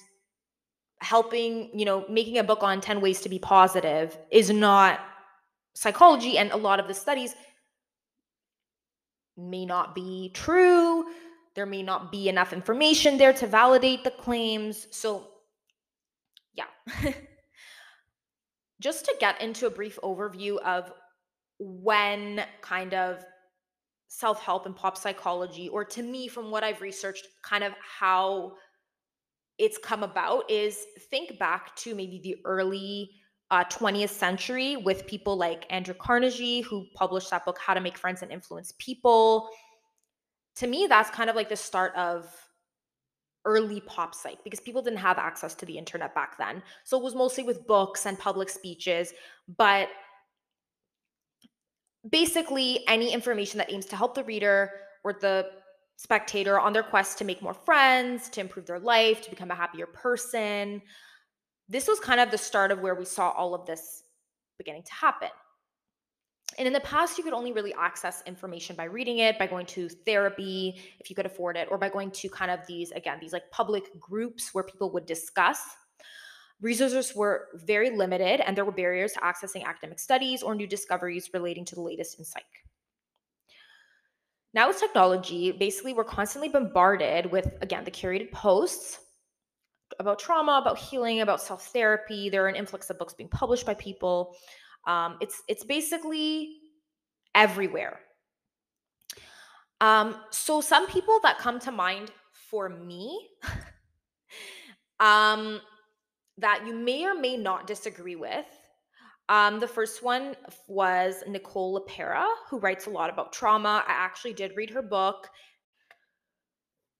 helping, 1.01 1.69
you 1.77 1.85
know, 1.85 2.05
making 2.09 2.37
a 2.37 2.43
book 2.43 2.63
on 2.63 2.79
10 2.79 3.01
ways 3.01 3.21
to 3.21 3.29
be 3.29 3.39
positive 3.39 4.17
is 4.31 4.49
not 4.49 5.01
psychology. 5.75 6.37
And 6.37 6.51
a 6.51 6.57
lot 6.57 6.79
of 6.79 6.87
the 6.87 6.93
studies 6.93 7.35
may 9.35 9.65
not 9.65 9.95
be 9.95 10.31
true. 10.33 11.05
There 11.55 11.65
may 11.65 11.83
not 11.83 12.11
be 12.11 12.29
enough 12.29 12.53
information 12.53 13.17
there 13.17 13.33
to 13.33 13.47
validate 13.47 14.03
the 14.03 14.11
claims. 14.11 14.87
So 14.91 15.27
yeah. 16.53 16.65
Just 18.81 19.05
to 19.05 19.15
get 19.19 19.41
into 19.41 19.67
a 19.67 19.69
brief 19.69 19.97
overview 20.03 20.57
of 20.59 20.91
when 21.59 22.43
kind 22.61 22.93
of 22.93 23.23
self 24.07 24.41
help 24.43 24.65
and 24.65 24.75
pop 24.75 24.97
psychology, 24.97 25.69
or 25.69 25.83
to 25.85 26.03
me, 26.03 26.27
from 26.27 26.51
what 26.51 26.63
I've 26.63 26.81
researched, 26.81 27.27
kind 27.43 27.63
of 27.63 27.73
how 27.99 28.53
it's 29.57 29.77
come 29.77 30.03
about 30.03 30.49
is 30.49 30.85
think 31.09 31.37
back 31.39 31.75
to 31.77 31.95
maybe 31.95 32.19
the 32.23 32.37
early 32.45 33.09
uh, 33.51 33.63
20th 33.65 34.09
century 34.09 34.75
with 34.77 35.05
people 35.05 35.37
like 35.37 35.65
Andrew 35.69 35.93
Carnegie, 35.93 36.61
who 36.61 36.85
published 36.95 37.29
that 37.29 37.45
book, 37.45 37.59
How 37.59 37.73
to 37.73 37.81
Make 37.81 37.97
Friends 37.97 38.21
and 38.21 38.31
Influence 38.31 38.73
People. 38.79 39.47
To 40.55 40.67
me, 40.67 40.87
that's 40.87 41.09
kind 41.09 41.29
of 41.29 41.35
like 41.35 41.49
the 41.49 41.55
start 41.55 41.95
of 41.95 42.25
early 43.45 43.81
pop 43.81 44.15
psych 44.15 44.43
because 44.43 44.59
people 44.59 44.81
didn't 44.81 44.99
have 44.99 45.17
access 45.17 45.53
to 45.55 45.65
the 45.65 45.77
internet 45.77 46.15
back 46.15 46.37
then. 46.37 46.63
So 46.83 46.97
it 46.97 47.03
was 47.03 47.15
mostly 47.15 47.43
with 47.43 47.67
books 47.67 48.05
and 48.05 48.17
public 48.17 48.49
speeches. 48.49 49.13
But 49.57 49.89
basically, 52.09 52.83
any 52.87 53.13
information 53.13 53.57
that 53.57 53.71
aims 53.71 53.85
to 53.87 53.95
help 53.95 54.15
the 54.15 54.23
reader 54.23 54.71
or 55.03 55.13
the 55.13 55.49
spectator 55.97 56.59
on 56.59 56.73
their 56.73 56.83
quest 56.83 57.17
to 57.19 57.25
make 57.25 57.41
more 57.41 57.53
friends, 57.53 58.29
to 58.29 58.41
improve 58.41 58.65
their 58.65 58.79
life, 58.79 59.21
to 59.21 59.29
become 59.29 59.51
a 59.51 59.55
happier 59.55 59.85
person. 59.85 60.81
This 61.69 61.87
was 61.87 61.99
kind 61.99 62.19
of 62.19 62.31
the 62.31 62.37
start 62.37 62.71
of 62.71 62.79
where 62.79 62.95
we 62.95 63.05
saw 63.05 63.29
all 63.31 63.53
of 63.53 63.65
this 63.65 64.03
beginning 64.57 64.83
to 64.83 64.93
happen. 64.93 65.29
And 66.57 66.67
in 66.67 66.73
the 66.73 66.79
past, 66.81 67.17
you 67.17 67.23
could 67.23 67.33
only 67.33 67.51
really 67.51 67.73
access 67.73 68.21
information 68.25 68.75
by 68.75 68.85
reading 68.85 69.19
it, 69.19 69.39
by 69.39 69.47
going 69.47 69.65
to 69.67 69.89
therapy, 69.89 70.81
if 70.99 71.09
you 71.09 71.15
could 71.15 71.25
afford 71.25 71.57
it, 71.57 71.67
or 71.71 71.77
by 71.77 71.89
going 71.89 72.11
to 72.11 72.29
kind 72.29 72.51
of 72.51 72.59
these, 72.67 72.91
again, 72.91 73.17
these 73.19 73.33
like 73.33 73.49
public 73.51 73.99
groups 73.99 74.53
where 74.53 74.63
people 74.63 74.91
would 74.91 75.05
discuss. 75.05 75.59
Resources 76.61 77.13
were 77.15 77.47
very 77.55 77.89
limited, 77.89 78.39
and 78.41 78.55
there 78.55 78.65
were 78.65 78.71
barriers 78.71 79.13
to 79.13 79.19
accessing 79.19 79.65
academic 79.65 79.99
studies 79.99 80.43
or 80.43 80.55
new 80.55 80.67
discoveries 80.67 81.29
relating 81.33 81.65
to 81.65 81.75
the 81.75 81.81
latest 81.81 82.19
in 82.19 82.25
psych. 82.25 82.43
Now, 84.53 84.67
with 84.67 84.79
technology, 84.79 85.51
basically, 85.51 85.93
we're 85.93 86.03
constantly 86.03 86.47
bombarded 86.47 87.31
with, 87.31 87.51
again, 87.61 87.83
the 87.83 87.91
curated 87.91 88.31
posts 88.31 88.99
about 89.99 90.19
trauma, 90.19 90.59
about 90.61 90.77
healing, 90.77 91.21
about 91.21 91.41
self 91.41 91.67
therapy. 91.67 92.29
There 92.29 92.45
are 92.45 92.47
an 92.47 92.55
influx 92.55 92.89
of 92.89 92.99
books 92.99 93.13
being 93.13 93.29
published 93.29 93.65
by 93.65 93.73
people. 93.73 94.35
Um, 94.87 95.17
it's 95.21 95.41
it's 95.47 95.63
basically 95.63 96.57
everywhere. 97.35 97.99
Um, 99.81 100.15
so 100.31 100.61
some 100.61 100.87
people 100.87 101.19
that 101.23 101.39
come 101.39 101.59
to 101.61 101.71
mind 101.71 102.11
for 102.49 102.69
me, 102.69 103.29
um, 104.99 105.59
that 106.37 106.65
you 106.65 106.73
may 106.73 107.05
or 107.05 107.15
may 107.15 107.35
not 107.37 107.67
disagree 107.67 108.15
with. 108.15 108.45
Um, 109.29 109.59
the 109.59 109.67
first 109.67 110.03
one 110.03 110.35
was 110.67 111.23
Nicole 111.27 111.79
LePera, 111.79 112.25
who 112.49 112.59
writes 112.59 112.85
a 112.85 112.89
lot 112.89 113.09
about 113.09 113.33
trauma. 113.33 113.83
I 113.87 113.91
actually 113.91 114.33
did 114.33 114.55
read 114.55 114.69
her 114.69 114.81
book, 114.81 115.29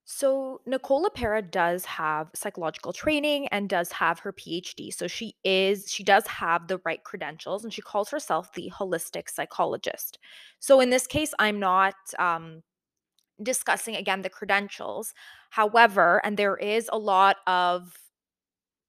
so, 0.05 0.59
Nicola 0.65 1.09
LePera 1.09 1.49
does 1.49 1.85
have 1.85 2.29
psychological 2.35 2.91
training 2.91 3.47
and 3.47 3.69
does 3.69 3.89
have 3.93 4.19
her 4.19 4.33
PhD. 4.33 4.93
So, 4.93 5.07
she 5.07 5.35
is, 5.45 5.89
she 5.89 6.03
does 6.03 6.27
have 6.27 6.67
the 6.67 6.81
right 6.83 7.01
credentials 7.03 7.63
and 7.63 7.73
she 7.73 7.81
calls 7.81 8.09
herself 8.09 8.51
the 8.53 8.69
holistic 8.77 9.29
psychologist. 9.29 10.19
So, 10.59 10.81
in 10.81 10.89
this 10.89 11.07
case, 11.07 11.33
I'm 11.39 11.57
not 11.57 11.95
um, 12.19 12.63
discussing 13.41 13.95
again 13.95 14.23
the 14.23 14.29
credentials. 14.29 15.13
However, 15.51 16.21
and 16.25 16.35
there 16.37 16.57
is 16.57 16.89
a 16.91 16.97
lot 16.97 17.37
of, 17.47 17.97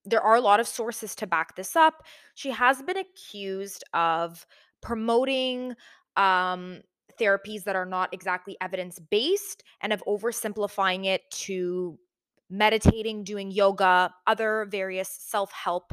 there 0.04 0.22
are 0.22 0.34
a 0.34 0.40
lot 0.40 0.58
of 0.58 0.66
sources 0.66 1.14
to 1.16 1.28
back 1.28 1.54
this 1.54 1.76
up. 1.76 2.02
She 2.34 2.50
has 2.50 2.82
been 2.82 2.98
accused 2.98 3.84
of 3.94 4.44
promoting 4.82 5.74
um, 6.16 6.80
therapies 7.18 7.64
that 7.64 7.76
are 7.76 7.86
not 7.86 8.12
exactly 8.12 8.56
evidence 8.60 8.98
based 8.98 9.62
and 9.80 9.92
of 9.92 10.02
oversimplifying 10.06 11.06
it 11.06 11.22
to 11.30 11.98
meditating, 12.50 13.24
doing 13.24 13.50
yoga, 13.50 14.12
other 14.26 14.66
various 14.70 15.08
self 15.08 15.52
help, 15.52 15.92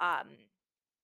um, 0.00 0.28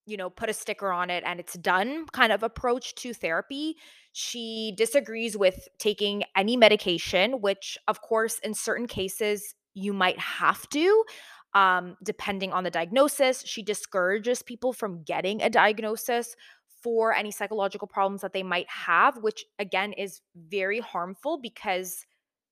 you 0.05 0.17
know, 0.17 0.29
put 0.29 0.49
a 0.49 0.53
sticker 0.53 0.91
on 0.91 1.09
it 1.09 1.23
and 1.25 1.39
it's 1.39 1.53
done 1.53 2.05
kind 2.11 2.31
of 2.31 2.43
approach 2.43 2.95
to 2.95 3.13
therapy. 3.13 3.75
She 4.13 4.73
disagrees 4.77 5.37
with 5.37 5.67
taking 5.79 6.23
any 6.35 6.57
medication, 6.57 7.41
which, 7.41 7.77
of 7.87 8.01
course, 8.01 8.39
in 8.39 8.53
certain 8.53 8.87
cases, 8.87 9.55
you 9.73 9.93
might 9.93 10.19
have 10.19 10.67
to. 10.69 11.03
Um, 11.53 11.97
depending 12.03 12.53
on 12.53 12.63
the 12.63 12.71
diagnosis, 12.71 13.43
she 13.45 13.61
discourages 13.61 14.41
people 14.41 14.73
from 14.73 15.03
getting 15.03 15.41
a 15.41 15.49
diagnosis 15.49 16.35
for 16.81 17.13
any 17.13 17.31
psychological 17.31 17.87
problems 17.87 18.21
that 18.21 18.33
they 18.33 18.43
might 18.43 18.69
have, 18.69 19.17
which 19.17 19.45
again 19.59 19.93
is 19.93 20.21
very 20.35 20.79
harmful 20.79 21.39
because 21.39 22.05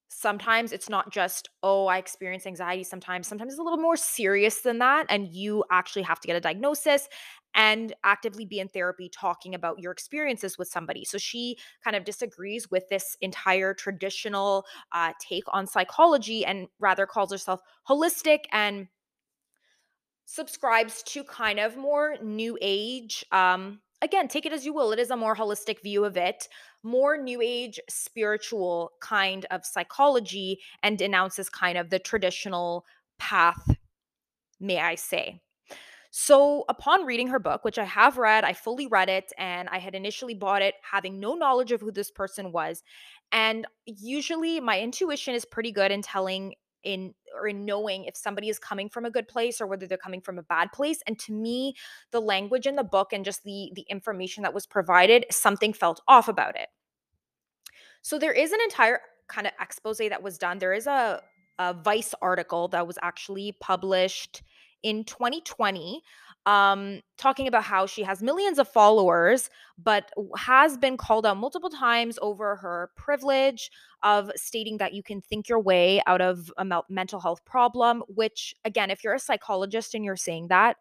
sometimes 0.09 0.71
it's 0.71 0.89
not 0.89 1.11
just, 1.11 1.49
oh, 1.61 1.85
I 1.85 1.97
experience 1.99 2.47
anxiety 2.47 2.83
sometimes. 2.83 3.27
Sometimes 3.27 3.53
it's 3.53 3.59
a 3.59 3.63
little 3.63 3.79
more 3.79 3.95
serious 3.95 4.61
than 4.61 4.79
that. 4.79 5.05
And 5.07 5.27
you 5.27 5.63
actually 5.71 6.01
have 6.01 6.19
to 6.21 6.27
get 6.27 6.35
a 6.35 6.41
diagnosis 6.41 7.07
and 7.55 7.93
actively 8.03 8.45
be 8.45 8.59
in 8.59 8.67
therapy 8.67 9.09
talking 9.09 9.55
about 9.55 9.79
your 9.79 9.91
experiences 9.91 10.57
with 10.57 10.67
somebody. 10.67 11.05
So 11.05 11.17
she 11.17 11.57
kind 11.83 11.95
of 11.95 12.05
disagrees 12.05 12.69
with 12.69 12.89
this 12.89 13.17
entire 13.21 13.73
traditional 13.73 14.65
uh, 14.91 15.13
take 15.19 15.43
on 15.47 15.67
psychology 15.67 16.45
and 16.45 16.67
rather 16.79 17.05
calls 17.05 17.31
herself 17.31 17.61
holistic 17.87 18.41
and 18.51 18.87
subscribes 20.25 21.01
to 21.01 21.23
kind 21.23 21.59
of 21.59 21.75
more 21.75 22.15
new 22.21 22.55
age 22.61 23.25
um 23.31 23.79
again, 24.01 24.27
take 24.27 24.45
it 24.45 24.53
as 24.53 24.65
you 24.65 24.73
will. 24.73 24.91
It 24.91 24.99
is 24.99 25.11
a 25.11 25.17
more 25.17 25.35
holistic 25.35 25.81
view 25.81 26.05
of 26.05 26.17
it, 26.17 26.47
more 26.83 27.17
new 27.17 27.41
age 27.41 27.79
spiritual 27.89 28.91
kind 29.01 29.45
of 29.51 29.65
psychology, 29.65 30.59
and 30.83 30.97
denounces 30.97 31.49
kind 31.49 31.77
of 31.77 31.89
the 31.89 31.99
traditional 31.99 32.85
path, 33.17 33.75
may 34.59 34.79
I 34.79 34.95
say. 34.95 35.41
So, 36.11 36.65
upon 36.69 37.05
reading 37.05 37.27
her 37.27 37.37
book, 37.37 37.63
which 37.63 37.77
I 37.77 37.83
have 37.83 38.17
read, 38.17 38.43
I 38.43 38.53
fully 38.53 38.87
read 38.87 39.09
it, 39.09 39.31
and 39.37 39.69
I 39.69 39.77
had 39.77 39.93
initially 39.93 40.33
bought 40.33 40.63
it 40.63 40.73
having 40.81 41.19
no 41.19 41.35
knowledge 41.35 41.71
of 41.71 41.81
who 41.81 41.91
this 41.91 42.09
person 42.09 42.51
was. 42.51 42.81
And 43.31 43.67
usually, 43.85 44.59
my 44.59 44.79
intuition 44.79 45.35
is 45.35 45.45
pretty 45.45 45.71
good 45.71 45.91
in 45.91 46.01
telling 46.01 46.55
in 46.83 47.13
or 47.39 47.47
in 47.47 47.65
knowing 47.65 48.05
if 48.05 48.15
somebody 48.15 48.49
is 48.49 48.59
coming 48.59 48.89
from 48.89 49.05
a 49.05 49.09
good 49.09 49.27
place 49.27 49.61
or 49.61 49.67
whether 49.67 49.87
they're 49.87 49.97
coming 49.97 50.21
from 50.21 50.37
a 50.37 50.43
bad 50.43 50.71
place 50.71 51.01
and 51.07 51.17
to 51.19 51.33
me 51.33 51.73
the 52.11 52.21
language 52.21 52.67
in 52.67 52.75
the 52.75 52.83
book 52.83 53.13
and 53.13 53.25
just 53.25 53.43
the 53.43 53.71
the 53.75 53.85
information 53.89 54.43
that 54.43 54.53
was 54.53 54.65
provided 54.65 55.25
something 55.31 55.73
felt 55.73 56.01
off 56.07 56.27
about 56.27 56.55
it. 56.55 56.69
So 58.01 58.17
there 58.17 58.33
is 58.33 58.51
an 58.51 58.59
entire 58.63 59.01
kind 59.27 59.47
of 59.47 59.53
expose 59.59 59.97
that 59.97 60.23
was 60.23 60.37
done. 60.37 60.59
There 60.59 60.73
is 60.73 60.87
a 60.87 61.21
a 61.59 61.73
vice 61.73 62.15
article 62.21 62.69
that 62.69 62.87
was 62.87 62.97
actually 63.01 63.51
published 63.59 64.41
in 64.81 65.03
2020 65.03 66.01
um, 66.45 67.01
talking 67.17 67.47
about 67.47 67.63
how 67.63 67.85
she 67.85 68.03
has 68.03 68.23
millions 68.23 68.59
of 68.59 68.67
followers, 68.67 69.49
but 69.77 70.11
has 70.37 70.77
been 70.77 70.97
called 70.97 71.25
out 71.25 71.37
multiple 71.37 71.69
times 71.69 72.17
over 72.21 72.55
her 72.55 72.91
privilege 72.95 73.69
of 74.03 74.31
stating 74.35 74.77
that 74.77 74.93
you 74.93 75.03
can 75.03 75.21
think 75.21 75.47
your 75.49 75.59
way 75.59 76.01
out 76.07 76.21
of 76.21 76.51
a 76.57 76.83
mental 76.89 77.19
health 77.19 77.43
problem, 77.45 78.03
which, 78.07 78.55
again, 78.65 78.89
if 78.89 79.03
you're 79.03 79.13
a 79.13 79.19
psychologist 79.19 79.93
and 79.93 80.03
you're 80.03 80.15
saying 80.15 80.47
that, 80.47 80.77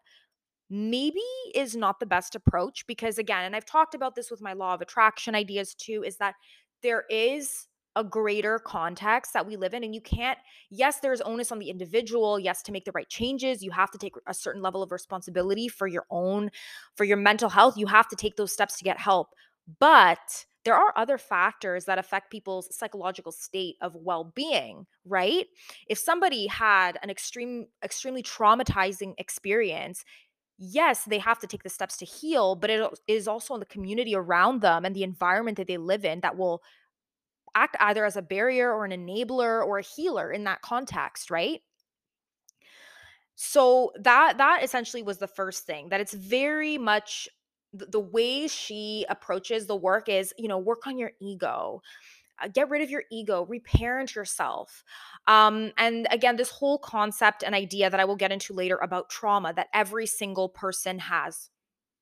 maybe 0.69 1.21
is 1.55 1.75
not 1.75 1.99
the 1.99 2.05
best 2.05 2.35
approach 2.35 2.85
because, 2.87 3.17
again, 3.17 3.45
and 3.45 3.55
I've 3.55 3.65
talked 3.65 3.95
about 3.95 4.15
this 4.15 4.29
with 4.29 4.41
my 4.41 4.53
law 4.53 4.73
of 4.73 4.81
attraction 4.81 5.35
ideas 5.35 5.73
too, 5.73 6.03
is 6.05 6.17
that 6.17 6.35
there 6.83 7.05
is 7.09 7.68
a 7.95 8.03
greater 8.03 8.59
context 8.59 9.33
that 9.33 9.45
we 9.45 9.55
live 9.55 9.73
in 9.73 9.83
and 9.83 9.95
you 9.95 10.01
can't 10.01 10.37
yes 10.69 10.99
there's 10.99 11.21
onus 11.21 11.51
on 11.51 11.59
the 11.59 11.69
individual 11.69 12.39
yes 12.39 12.61
to 12.61 12.71
make 12.71 12.85
the 12.85 12.91
right 12.91 13.09
changes 13.09 13.63
you 13.63 13.71
have 13.71 13.91
to 13.91 13.97
take 13.97 14.13
a 14.27 14.33
certain 14.33 14.61
level 14.61 14.83
of 14.83 14.91
responsibility 14.91 15.67
for 15.67 15.87
your 15.87 16.05
own 16.09 16.49
for 16.95 17.03
your 17.03 17.17
mental 17.17 17.49
health 17.49 17.77
you 17.77 17.87
have 17.87 18.07
to 18.07 18.15
take 18.15 18.35
those 18.35 18.51
steps 18.53 18.77
to 18.77 18.83
get 18.83 18.99
help 18.99 19.29
but 19.79 20.45
there 20.65 20.75
are 20.75 20.93
other 20.97 21.17
factors 21.17 21.85
that 21.85 21.97
affect 21.97 22.31
people's 22.31 22.67
psychological 22.75 23.31
state 23.31 23.75
of 23.81 23.95
well-being 23.95 24.85
right? 25.05 25.47
If 25.87 25.97
somebody 25.97 26.45
had 26.45 26.99
an 27.01 27.09
extreme 27.09 27.67
extremely 27.83 28.21
traumatizing 28.21 29.13
experience 29.17 30.03
yes, 30.59 31.05
they 31.05 31.19
have 31.19 31.39
to 31.39 31.47
take 31.47 31.63
the 31.63 31.69
steps 31.69 31.97
to 31.97 32.05
heal, 32.05 32.55
but 32.55 32.69
it 32.69 32.83
is 33.07 33.27
also 33.27 33.53
in 33.53 33.61
the 33.61 33.65
community 33.65 34.13
around 34.13 34.61
them 34.61 34.85
and 34.85 34.95
the 34.95 35.03
environment 35.03 35.57
that 35.57 35.67
they 35.67 35.77
live 35.77 36.03
in 36.03 36.19
that 36.19 36.37
will 36.37 36.61
act 37.55 37.75
either 37.79 38.05
as 38.05 38.17
a 38.17 38.21
barrier 38.21 38.71
or 38.73 38.85
an 38.85 38.91
enabler 38.91 39.65
or 39.65 39.79
a 39.79 39.83
healer 39.83 40.31
in 40.31 40.43
that 40.45 40.61
context, 40.61 41.31
right? 41.31 41.61
So 43.35 43.91
that 44.01 44.37
that 44.37 44.63
essentially 44.63 45.01
was 45.01 45.17
the 45.17 45.27
first 45.27 45.65
thing 45.65 45.89
that 45.89 46.01
it's 46.01 46.13
very 46.13 46.77
much 46.77 47.29
the, 47.71 47.99
way 47.99 48.47
she 48.47 49.05
approaches 49.09 49.65
the 49.65 49.75
work 49.75 50.09
is, 50.09 50.33
you 50.37 50.47
know, 50.47 50.57
work 50.57 50.87
on 50.87 50.97
your 50.97 51.11
ego. 51.21 51.81
Uh, 52.41 52.47
get 52.47 52.69
rid 52.69 52.81
of 52.81 52.89
your 52.89 53.03
ego, 53.11 53.45
reparent 53.45 54.15
yourself. 54.15 54.83
Um, 55.27 55.71
and 55.77 56.07
again, 56.09 56.35
this 56.35 56.49
whole 56.49 56.77
concept 56.77 57.43
and 57.43 57.53
idea 57.53 57.89
that 57.89 57.99
I 57.99 58.05
will 58.05 58.15
get 58.15 58.31
into 58.31 58.53
later 58.53 58.77
about 58.77 59.09
trauma 59.09 59.53
that 59.53 59.67
every 59.73 60.05
single 60.05 60.49
person 60.49 60.99
has 60.99 61.49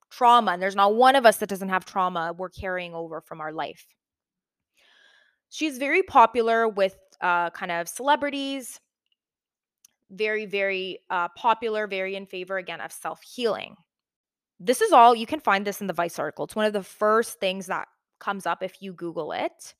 trauma, 0.09 0.51
and 0.51 0.61
there's 0.61 0.75
not 0.75 0.95
one 0.95 1.15
of 1.15 1.25
us 1.25 1.37
that 1.37 1.49
doesn't 1.49 1.69
have 1.69 1.85
trauma 1.85 2.33
we're 2.37 2.49
carrying 2.49 2.93
over 2.93 3.19
from 3.21 3.41
our 3.41 3.51
life. 3.51 3.87
She's 5.49 5.77
very 5.77 6.03
popular 6.03 6.67
with 6.67 6.97
uh, 7.21 7.49
kind 7.51 7.71
of 7.71 7.87
celebrities, 7.87 8.79
very, 10.11 10.45
very 10.45 10.99
uh, 11.09 11.29
popular, 11.29 11.87
very 11.87 12.15
in 12.15 12.25
favor 12.25 12.57
again 12.57 12.81
of 12.81 12.91
self 12.91 13.21
healing. 13.21 13.75
This 14.59 14.81
is 14.81 14.91
all 14.91 15.15
you 15.15 15.25
can 15.25 15.39
find 15.39 15.65
this 15.65 15.81
in 15.81 15.87
the 15.87 15.93
Vice 15.93 16.17
article. 16.19 16.45
It's 16.45 16.55
one 16.55 16.65
of 16.65 16.73
the 16.73 16.83
first 16.83 17.39
things 17.39 17.67
that 17.67 17.87
comes 18.19 18.45
up 18.45 18.63
if 18.63 18.81
you 18.81 18.93
Google 18.93 19.31
it. 19.31 19.73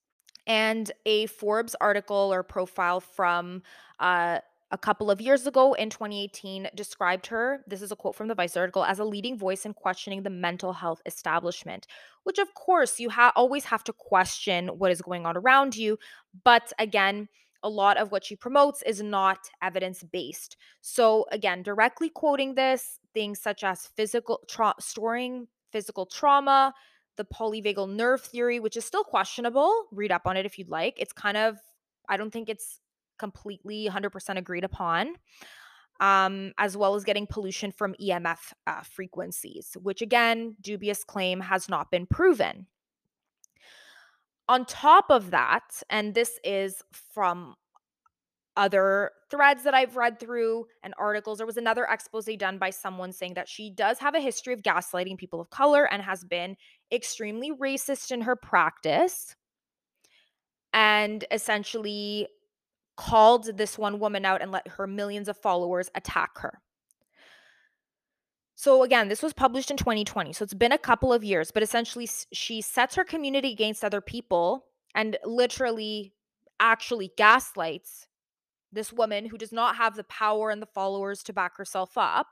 And 0.46 0.90
a 1.06 1.26
Forbes 1.26 1.76
article 1.82 2.32
or 2.32 2.42
profile 2.44 3.02
from 3.02 3.64
uh, 4.00 4.40
a 4.72 4.78
couple 4.78 5.10
of 5.10 5.22
years 5.22 5.48
ago 5.48 5.74
in 5.74 5.90
2018 5.90 6.70
described 6.76 7.28
her, 7.28 7.64
this 7.68 7.82
is 7.82 7.92
a 7.92 7.96
quote 7.96 8.16
from 8.16 8.28
the 8.28 8.36
Vice 8.36 8.58
article, 8.58 8.84
as 8.84 9.00
a 9.00 9.06
leading 9.06 9.38
voice 9.38 9.66
in 9.66 9.74
questioning 9.74 10.24
the 10.24 10.30
mental 10.30 10.74
health 10.74 11.02
establishment, 11.06 11.88
which 12.24 12.38
of 12.38 12.54
course 12.54 13.00
you 13.00 13.10
ha- 13.10 13.32
always 13.36 13.66
have 13.66 13.84
to 13.86 13.94
question 13.94 14.68
what 14.68 14.92
is 14.92 15.02
going 15.02 15.26
on 15.26 15.38
around 15.38 15.78
you. 15.78 15.98
But 16.44 16.74
again, 16.80 17.30
a 17.64 17.70
lot 17.70 17.98
of 17.98 18.12
what 18.12 18.26
she 18.26 18.36
promotes 18.36 18.82
is 18.84 19.02
not 19.02 19.40
evidence 19.62 20.04
based. 20.04 20.58
So, 20.82 21.26
again, 21.32 21.64
directly 21.64 22.10
quoting 22.10 22.56
this, 22.56 23.00
things 23.14 23.40
such 23.40 23.64
as 23.64 23.90
physical 23.96 24.42
tra- 24.48 24.76
storing 24.80 25.48
physical 25.72 26.06
trauma, 26.06 26.74
the 27.16 27.26
polyvagal 27.26 27.90
nerve 27.90 28.22
theory, 28.22 28.60
which 28.60 28.78
is 28.78 28.86
still 28.86 29.04
questionable. 29.04 29.88
Read 29.92 30.12
up 30.12 30.24
on 30.26 30.38
it 30.38 30.46
if 30.46 30.60
you'd 30.60 30.70
like. 30.70 30.96
It's 30.98 31.14
kind 31.14 31.36
of, 31.36 31.58
I 32.08 32.18
don't 32.18 32.32
think 32.32 32.48
it's 32.48 32.80
completely 33.18 33.90
100% 33.90 34.38
agreed 34.38 34.64
upon. 34.64 35.16
Um, 36.00 36.54
as 36.60 36.78
well 36.78 36.94
as 36.94 37.04
getting 37.04 37.26
pollution 37.26 37.72
from 37.72 37.96
EMF 38.00 38.54
uh, 38.68 38.82
frequencies, 38.82 39.76
which 39.82 40.04
again, 40.04 40.56
dubious 40.62 41.04
claim 41.04 41.40
has 41.40 41.68
not 41.70 41.90
been 41.90 42.06
proven. 42.06 42.68
On 44.48 44.64
top 44.64 45.06
of 45.10 45.32
that, 45.32 45.82
and 45.90 46.14
this 46.14 46.40
is 46.44 46.84
from 46.92 47.56
other 48.58 49.12
threads 49.30 49.64
that 49.64 49.74
I've 49.74 49.96
read 49.96 50.20
through 50.20 50.66
and 50.84 50.94
articles. 50.98 51.38
There 51.38 51.48
was 51.48 51.58
another 51.58 51.86
expose 51.86 52.26
done 52.38 52.58
by 52.58 52.72
someone 52.72 53.14
saying 53.14 53.36
that 53.36 53.48
she 53.48 53.70
does 53.70 54.00
have 54.00 54.16
a 54.16 54.20
history 54.20 54.54
of 54.54 54.64
gaslighting 54.64 55.18
people 55.18 55.40
of 55.40 55.50
color 55.52 55.86
and 55.86 56.02
has 56.02 56.24
been 56.24 56.58
extremely 56.92 57.52
racist 57.52 58.12
in 58.12 58.22
her 58.22 58.36
practice 58.36 59.36
and 60.74 61.24
essentially 61.32 62.28
called 62.98 63.58
this 63.58 63.78
one 63.78 64.00
woman 64.00 64.26
out 64.26 64.42
and 64.42 64.52
let 64.52 64.68
her 64.68 64.88
millions 64.88 65.30
of 65.30 65.38
followers 65.38 65.90
attack 65.96 66.38
her. 66.40 66.60
So 68.56 68.82
again, 68.84 69.08
this 69.08 69.22
was 69.22 69.34
published 69.34 69.70
in 69.70 69.78
2020. 69.78 70.34
So 70.34 70.44
it's 70.44 70.54
been 70.56 70.72
a 70.72 70.80
couple 70.80 71.14
of 71.14 71.24
years, 71.24 71.52
but 71.52 71.62
essentially 71.62 72.10
she 72.34 72.60
sets 72.60 72.96
her 72.96 73.04
community 73.04 73.52
against 73.52 73.86
other 73.86 74.02
people 74.02 74.66
and 74.96 75.16
literally 75.24 76.14
actually 76.60 77.12
gaslights 77.18 78.08
this 78.72 78.92
woman 78.92 79.28
who 79.28 79.38
does 79.38 79.52
not 79.52 79.76
have 79.76 79.96
the 79.96 80.04
power 80.06 80.50
and 80.50 80.60
the 80.62 80.68
followers 80.68 81.22
to 81.24 81.34
back 81.34 81.56
herself 81.56 81.92
up. 81.98 82.28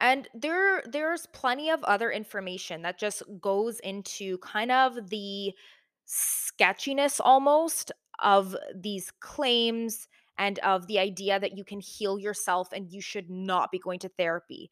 And 0.00 0.28
there 0.34 0.82
there's 0.88 1.26
plenty 1.26 1.70
of 1.70 1.82
other 1.84 2.10
information 2.10 2.82
that 2.82 2.98
just 2.98 3.22
goes 3.40 3.80
into 3.80 4.38
kind 4.38 4.72
of 4.72 5.10
the 5.10 5.52
sketchiness 6.06 7.20
almost 7.20 7.92
of 8.18 8.56
these 8.74 9.10
claims 9.20 10.08
and 10.38 10.58
of 10.60 10.86
the 10.86 10.98
idea 10.98 11.38
that 11.38 11.56
you 11.56 11.64
can 11.64 11.80
heal 11.80 12.18
yourself 12.18 12.72
and 12.72 12.90
you 12.90 13.00
should 13.00 13.30
not 13.30 13.70
be 13.70 13.78
going 13.78 13.98
to 14.00 14.08
therapy. 14.08 14.70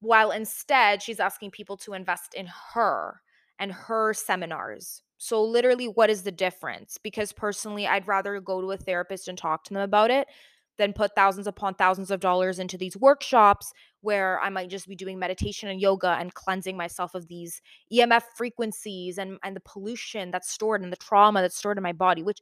While 0.00 0.30
instead 0.30 1.02
she's 1.02 1.20
asking 1.20 1.50
people 1.50 1.76
to 1.78 1.92
invest 1.92 2.34
in 2.34 2.48
her 2.72 3.20
and 3.58 3.72
her 3.72 4.14
seminars 4.14 5.02
so, 5.22 5.44
literally, 5.44 5.84
what 5.84 6.08
is 6.08 6.22
the 6.22 6.32
difference? 6.32 6.96
Because 6.96 7.30
personally, 7.30 7.86
I'd 7.86 8.08
rather 8.08 8.40
go 8.40 8.62
to 8.62 8.70
a 8.70 8.78
therapist 8.78 9.28
and 9.28 9.36
talk 9.36 9.64
to 9.64 9.74
them 9.74 9.82
about 9.82 10.10
it 10.10 10.26
than 10.78 10.94
put 10.94 11.14
thousands 11.14 11.46
upon 11.46 11.74
thousands 11.74 12.10
of 12.10 12.20
dollars 12.20 12.58
into 12.58 12.78
these 12.78 12.96
workshops 12.96 13.70
where 14.02 14.40
I 14.40 14.48
might 14.48 14.70
just 14.70 14.88
be 14.88 14.96
doing 14.96 15.18
meditation 15.18 15.68
and 15.68 15.80
yoga 15.80 16.16
and 16.18 16.32
cleansing 16.34 16.76
myself 16.76 17.14
of 17.14 17.28
these 17.28 17.60
EMF 17.92 18.22
frequencies 18.36 19.18
and, 19.18 19.38
and 19.42 19.54
the 19.54 19.60
pollution 19.60 20.30
that's 20.30 20.50
stored 20.50 20.82
and 20.82 20.92
the 20.92 20.96
trauma 20.96 21.42
that's 21.42 21.56
stored 21.56 21.76
in 21.76 21.82
my 21.82 21.92
body, 21.92 22.22
which, 22.22 22.40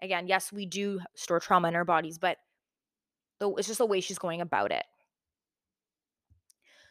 again, 0.00 0.26
yes, 0.26 0.52
we 0.52 0.66
do 0.66 1.00
store 1.14 1.40
trauma 1.40 1.68
in 1.68 1.76
our 1.76 1.84
bodies, 1.84 2.18
but 2.18 2.38
the, 3.38 3.50
it's 3.54 3.68
just 3.68 3.78
the 3.78 3.86
way 3.86 4.00
she's 4.00 4.18
going 4.18 4.40
about 4.40 4.72
it. 4.72 4.84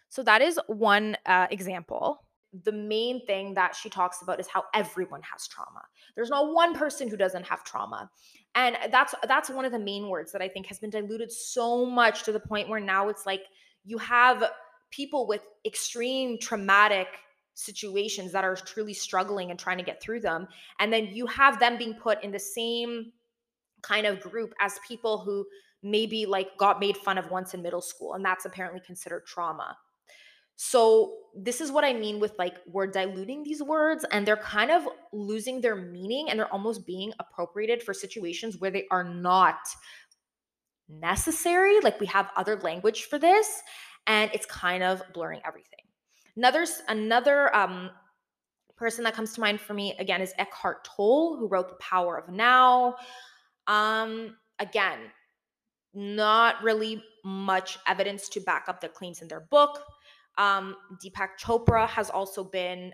So, 0.10 0.24
that 0.24 0.42
is 0.42 0.60
one 0.68 1.18
uh, 1.26 1.48
example 1.52 2.26
the 2.66 2.72
main 2.72 3.26
thing 3.26 3.54
that 3.54 3.76
she 3.76 3.90
talks 3.90 4.22
about 4.22 4.40
is 4.40 4.48
how 4.48 4.64
everyone 4.74 5.22
has 5.22 5.48
trauma. 5.48 5.84
There's 6.16 6.30
not 6.30 6.54
one 6.54 6.74
person 6.74 7.08
who 7.08 7.16
doesn't 7.16 7.46
have 7.46 7.64
trauma. 7.64 8.10
And 8.56 8.78
that's 8.92 9.16
that's 9.28 9.50
one 9.50 9.64
of 9.64 9.72
the 9.72 9.80
main 9.80 10.10
words 10.10 10.32
that 10.34 10.42
I 10.42 10.50
think 10.50 10.66
has 10.68 10.80
been 10.80 10.90
diluted 10.90 11.32
so 11.32 11.86
much 11.86 12.24
to 12.24 12.34
the 12.34 12.40
point 12.40 12.68
where 12.68 12.82
now 12.82 13.08
it's 13.08 13.26
like 13.26 13.44
you 13.84 13.98
have 13.98 14.44
people 14.92 15.28
with 15.28 15.42
extreme 15.66 16.38
traumatic 16.40 17.08
situations 17.54 18.32
that 18.32 18.44
are 18.44 18.56
truly 18.56 18.94
struggling 18.94 19.50
and 19.50 19.60
trying 19.60 19.78
to 19.78 19.84
get 19.84 20.02
through 20.02 20.20
them 20.20 20.48
and 20.80 20.92
then 20.92 21.08
you 21.08 21.28
have 21.28 21.60
them 21.60 21.78
being 21.78 21.94
put 21.94 22.24
in 22.24 22.32
the 22.32 22.40
same 22.40 23.12
kind 23.82 24.06
of 24.06 24.20
group 24.20 24.54
as 24.60 24.80
people 24.88 25.18
who 25.18 25.46
maybe 25.84 26.26
like 26.26 26.58
got 26.58 26.80
made 26.80 26.96
fun 26.96 27.18
of 27.18 27.30
once 27.32 27.54
in 27.54 27.62
middle 27.62 27.82
school 27.82 28.14
and 28.14 28.24
that's 28.24 28.46
apparently 28.46 28.80
considered 28.80 29.26
trauma. 29.26 29.78
So, 30.64 31.16
this 31.36 31.62
is 31.62 31.72
what 31.72 31.84
I 31.84 31.94
mean 31.94 32.20
with 32.20 32.38
like 32.38 32.58
we're 32.68 32.86
diluting 32.86 33.42
these 33.42 33.64
words 33.64 34.06
and 34.12 34.28
they're 34.28 34.38
kind 34.38 34.70
of 34.70 34.88
losing 35.12 35.62
their 35.62 35.76
meaning 35.76 36.30
and 36.30 36.38
they're 36.38 36.54
almost 36.54 36.86
being 36.86 37.14
appropriated 37.20 37.82
for 37.82 37.94
situations 37.94 38.58
where 38.58 38.70
they 38.70 38.86
are 38.92 39.04
not 39.04 39.58
necessary. 41.00 41.80
Like 41.82 42.00
we 42.00 42.08
have 42.08 42.30
other 42.36 42.58
language 42.58 43.06
for 43.06 43.20
this 43.20 43.62
and 44.08 44.32
it's 44.34 44.46
kind 44.46 44.84
of 44.84 45.02
blurring 45.14 45.42
everything. 45.46 45.80
Another 46.36 46.66
another 46.88 47.56
um 47.56 47.90
person 48.76 49.04
that 49.04 49.14
comes 49.14 49.34
to 49.34 49.42
mind 49.42 49.62
for 49.62 49.74
me 49.74 49.96
again 50.00 50.22
is 50.22 50.34
Eckhart 50.40 50.84
Tolle 50.84 51.38
who 51.38 51.48
wrote 51.48 51.70
The 51.70 51.76
Power 51.76 52.18
of 52.18 52.34
Now. 52.34 52.96
Um 53.68 54.38
again, 54.60 55.00
not 55.94 56.62
really 56.64 57.04
much 57.24 57.78
evidence 57.88 58.30
to 58.30 58.40
back 58.42 58.66
up 58.68 58.82
the 58.82 58.90
claims 58.90 59.22
in 59.22 59.28
their 59.28 59.42
book 59.42 59.80
um, 60.38 60.76
Deepak 61.04 61.40
Chopra 61.40 61.88
has 61.88 62.10
also 62.10 62.44
been 62.44 62.94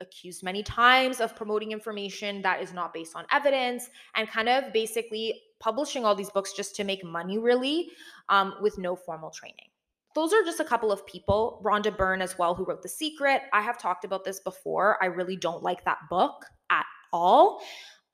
accused 0.00 0.42
many 0.42 0.62
times 0.62 1.20
of 1.20 1.34
promoting 1.34 1.72
information 1.72 2.42
that 2.42 2.62
is 2.62 2.72
not 2.72 2.94
based 2.94 3.16
on 3.16 3.24
evidence 3.32 3.90
and 4.14 4.28
kind 4.28 4.48
of 4.48 4.72
basically 4.72 5.40
publishing 5.60 6.04
all 6.04 6.14
these 6.14 6.30
books 6.30 6.52
just 6.52 6.76
to 6.76 6.84
make 6.84 7.04
money, 7.04 7.38
really, 7.38 7.88
um, 8.28 8.54
with 8.60 8.78
no 8.78 8.94
formal 8.94 9.30
training. 9.30 9.66
Those 10.14 10.32
are 10.32 10.42
just 10.42 10.60
a 10.60 10.64
couple 10.64 10.90
of 10.90 11.06
people. 11.06 11.60
Rhonda 11.64 11.96
Byrne, 11.96 12.22
as 12.22 12.38
well, 12.38 12.54
who 12.54 12.64
wrote 12.64 12.82
The 12.82 12.88
Secret. 12.88 13.42
I 13.52 13.60
have 13.60 13.78
talked 13.78 14.04
about 14.04 14.24
this 14.24 14.40
before. 14.40 15.02
I 15.02 15.06
really 15.06 15.36
don't 15.36 15.62
like 15.62 15.84
that 15.84 15.98
book 16.08 16.44
at 16.70 16.86
all. 17.12 17.60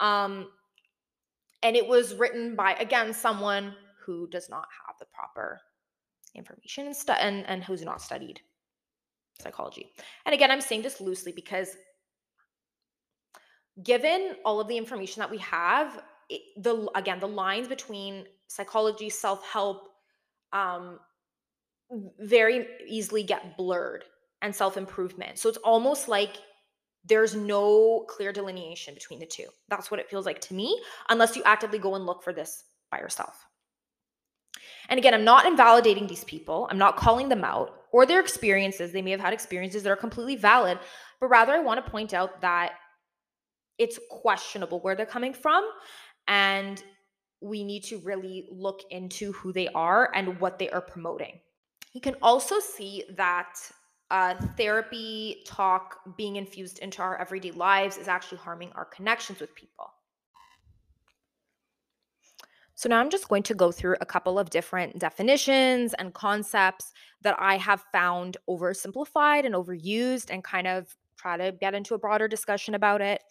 Um, 0.00 0.48
and 1.62 1.76
it 1.76 1.86
was 1.86 2.14
written 2.14 2.56
by, 2.56 2.74
again, 2.74 3.14
someone 3.14 3.74
who 4.04 4.28
does 4.28 4.50
not 4.50 4.66
have 4.86 4.96
the 4.98 5.06
proper 5.14 5.60
information 6.34 6.86
and, 6.86 6.96
stu- 6.96 7.12
and, 7.12 7.46
and 7.46 7.64
who's 7.64 7.82
not 7.82 8.02
studied 8.02 8.40
psychology. 9.40 9.92
And 10.26 10.34
again, 10.34 10.50
I'm 10.50 10.60
saying 10.60 10.82
this 10.82 11.00
loosely 11.00 11.32
because 11.32 11.76
given 13.82 14.36
all 14.44 14.60
of 14.60 14.68
the 14.68 14.76
information 14.76 15.20
that 15.20 15.30
we 15.30 15.38
have, 15.38 16.02
it, 16.28 16.40
the 16.56 16.88
again, 16.94 17.20
the 17.20 17.28
lines 17.28 17.68
between 17.68 18.24
psychology, 18.46 19.10
self-help 19.10 19.88
um 20.52 20.98
very 22.20 22.66
easily 22.86 23.22
get 23.22 23.56
blurred 23.56 24.04
and 24.42 24.54
self-improvement. 24.54 25.38
So 25.38 25.48
it's 25.48 25.58
almost 25.58 26.08
like 26.08 26.38
there's 27.04 27.34
no 27.34 28.06
clear 28.08 28.32
delineation 28.32 28.94
between 28.94 29.18
the 29.18 29.26
two. 29.26 29.46
That's 29.68 29.90
what 29.90 30.00
it 30.00 30.08
feels 30.08 30.26
like 30.26 30.40
to 30.42 30.54
me 30.54 30.80
unless 31.08 31.36
you 31.36 31.42
actively 31.44 31.78
go 31.78 31.94
and 31.94 32.06
look 32.06 32.22
for 32.22 32.32
this 32.32 32.64
by 32.90 32.98
yourself. 32.98 33.46
And 34.88 34.98
again, 34.98 35.14
I'm 35.14 35.24
not 35.24 35.46
invalidating 35.46 36.06
these 36.06 36.24
people. 36.24 36.66
I'm 36.70 36.78
not 36.78 36.96
calling 36.96 37.28
them 37.28 37.44
out 37.44 37.83
or 37.94 38.04
their 38.04 38.18
experiences. 38.18 38.90
They 38.90 39.02
may 39.02 39.12
have 39.12 39.20
had 39.20 39.32
experiences 39.32 39.84
that 39.84 39.90
are 39.90 39.96
completely 39.96 40.34
valid, 40.34 40.80
but 41.20 41.28
rather 41.28 41.52
I 41.52 41.60
want 41.60 41.82
to 41.82 41.88
point 41.88 42.12
out 42.12 42.40
that 42.40 42.72
it's 43.78 44.00
questionable 44.10 44.80
where 44.80 44.96
they're 44.96 45.06
coming 45.06 45.32
from 45.32 45.64
and 46.26 46.82
we 47.40 47.62
need 47.62 47.84
to 47.84 47.98
really 47.98 48.48
look 48.50 48.80
into 48.90 49.30
who 49.30 49.52
they 49.52 49.68
are 49.68 50.10
and 50.12 50.40
what 50.40 50.58
they 50.58 50.68
are 50.70 50.80
promoting. 50.80 51.38
You 51.92 52.00
can 52.00 52.16
also 52.20 52.58
see 52.58 53.04
that 53.16 53.54
uh, 54.10 54.34
therapy 54.56 55.44
talk 55.46 56.00
being 56.16 56.34
infused 56.34 56.80
into 56.80 57.00
our 57.00 57.16
everyday 57.20 57.52
lives 57.52 57.96
is 57.96 58.08
actually 58.08 58.38
harming 58.38 58.72
our 58.72 58.86
connections 58.86 59.38
with 59.38 59.54
people. 59.54 59.93
So 62.74 62.88
now 62.88 63.00
I'm 63.00 63.10
just 63.10 63.28
going 63.28 63.44
to 63.44 63.54
go 63.54 63.70
through 63.70 63.96
a 64.00 64.06
couple 64.06 64.38
of 64.38 64.50
different 64.50 64.98
definitions 64.98 65.94
and 65.94 66.12
concepts 66.12 66.92
that 67.22 67.36
I 67.38 67.56
have 67.56 67.84
found 67.92 68.36
oversimplified 68.48 69.46
and 69.46 69.54
overused 69.54 70.30
and 70.30 70.42
kind 70.42 70.66
of 70.66 70.96
try 71.16 71.36
to 71.36 71.52
get 71.52 71.74
into 71.74 71.94
a 71.94 71.98
broader 71.98 72.26
discussion 72.28 72.74
about 72.74 73.00
it. 73.00 73.22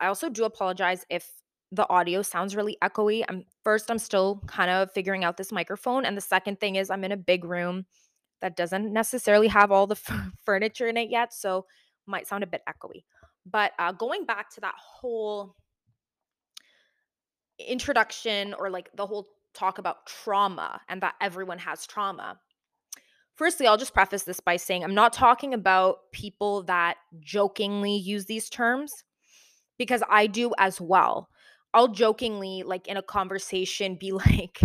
I 0.00 0.06
also 0.06 0.28
do 0.30 0.44
apologize 0.44 1.04
if 1.10 1.30
the 1.72 1.88
audio 1.90 2.22
sounds 2.22 2.56
really 2.56 2.78
echoey. 2.82 3.24
I'm 3.28 3.44
first 3.64 3.90
I'm 3.90 3.98
still 3.98 4.42
kind 4.46 4.70
of 4.70 4.90
figuring 4.92 5.24
out 5.24 5.36
this 5.36 5.52
microphone 5.52 6.04
and 6.04 6.16
the 6.16 6.20
second 6.20 6.60
thing 6.60 6.76
is 6.76 6.90
I'm 6.90 7.04
in 7.04 7.12
a 7.12 7.16
big 7.16 7.44
room. 7.44 7.86
that 8.40 8.56
doesn't 8.56 8.92
necessarily 8.92 9.48
have 9.48 9.72
all 9.72 9.86
the 9.86 9.96
f- 10.08 10.30
furniture 10.44 10.86
in 10.88 10.96
it 10.96 11.10
yet, 11.10 11.32
so 11.34 11.66
might 12.06 12.28
sound 12.28 12.44
a 12.44 12.46
bit 12.46 12.62
echoey. 12.68 13.04
But 13.46 13.72
uh, 13.78 13.92
going 13.92 14.24
back 14.26 14.50
to 14.54 14.60
that 14.60 14.74
whole 14.78 15.54
introduction 17.58 18.54
or 18.58 18.70
like 18.70 18.90
the 18.94 19.06
whole 19.06 19.28
talk 19.54 19.78
about 19.78 20.06
trauma 20.06 20.80
and 20.88 21.02
that 21.02 21.14
everyone 21.20 21.58
has 21.58 21.86
trauma. 21.86 22.38
Firstly, 23.34 23.66
I'll 23.66 23.76
just 23.76 23.94
preface 23.94 24.22
this 24.22 24.40
by 24.40 24.56
saying 24.56 24.82
I'm 24.82 24.94
not 24.94 25.12
talking 25.12 25.52
about 25.52 26.10
people 26.12 26.62
that 26.64 26.96
jokingly 27.20 27.96
use 27.96 28.26
these 28.26 28.48
terms 28.48 29.04
because 29.78 30.02
I 30.08 30.26
do 30.26 30.52
as 30.58 30.80
well. 30.80 31.28
I'll 31.74 31.88
jokingly, 31.88 32.62
like 32.64 32.88
in 32.88 32.96
a 32.96 33.02
conversation, 33.02 33.96
be 33.96 34.12
like, 34.12 34.60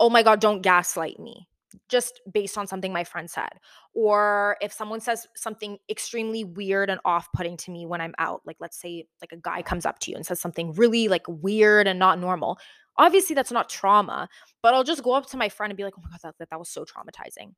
oh 0.00 0.08
my 0.08 0.22
God, 0.22 0.40
don't 0.40 0.62
gaslight 0.62 1.18
me 1.18 1.48
just 1.88 2.20
based 2.32 2.58
on 2.58 2.66
something 2.66 2.92
my 2.92 3.04
friend 3.04 3.30
said. 3.30 3.50
Or 3.94 4.56
if 4.60 4.72
someone 4.72 5.00
says 5.00 5.26
something 5.36 5.78
extremely 5.88 6.44
weird 6.44 6.90
and 6.90 7.00
off 7.04 7.28
putting 7.34 7.56
to 7.58 7.70
me 7.70 7.86
when 7.86 8.00
I'm 8.00 8.14
out, 8.18 8.42
like 8.46 8.56
let's 8.60 8.80
say 8.80 9.06
like 9.20 9.32
a 9.32 9.36
guy 9.36 9.62
comes 9.62 9.86
up 9.86 9.98
to 10.00 10.10
you 10.10 10.16
and 10.16 10.26
says 10.26 10.40
something 10.40 10.72
really 10.72 11.08
like 11.08 11.24
weird 11.28 11.86
and 11.86 11.98
not 11.98 12.18
normal. 12.18 12.58
Obviously, 12.98 13.34
that's 13.34 13.52
not 13.52 13.68
trauma, 13.68 14.28
but 14.62 14.74
I'll 14.74 14.84
just 14.84 15.02
go 15.02 15.14
up 15.14 15.26
to 15.30 15.36
my 15.36 15.48
friend 15.48 15.70
and 15.70 15.76
be 15.76 15.84
like, 15.84 15.94
oh 15.98 16.02
my 16.02 16.10
God, 16.10 16.20
that, 16.22 16.34
that, 16.38 16.50
that 16.50 16.58
was 16.58 16.68
so 16.68 16.84
traumatizing. 16.84 17.54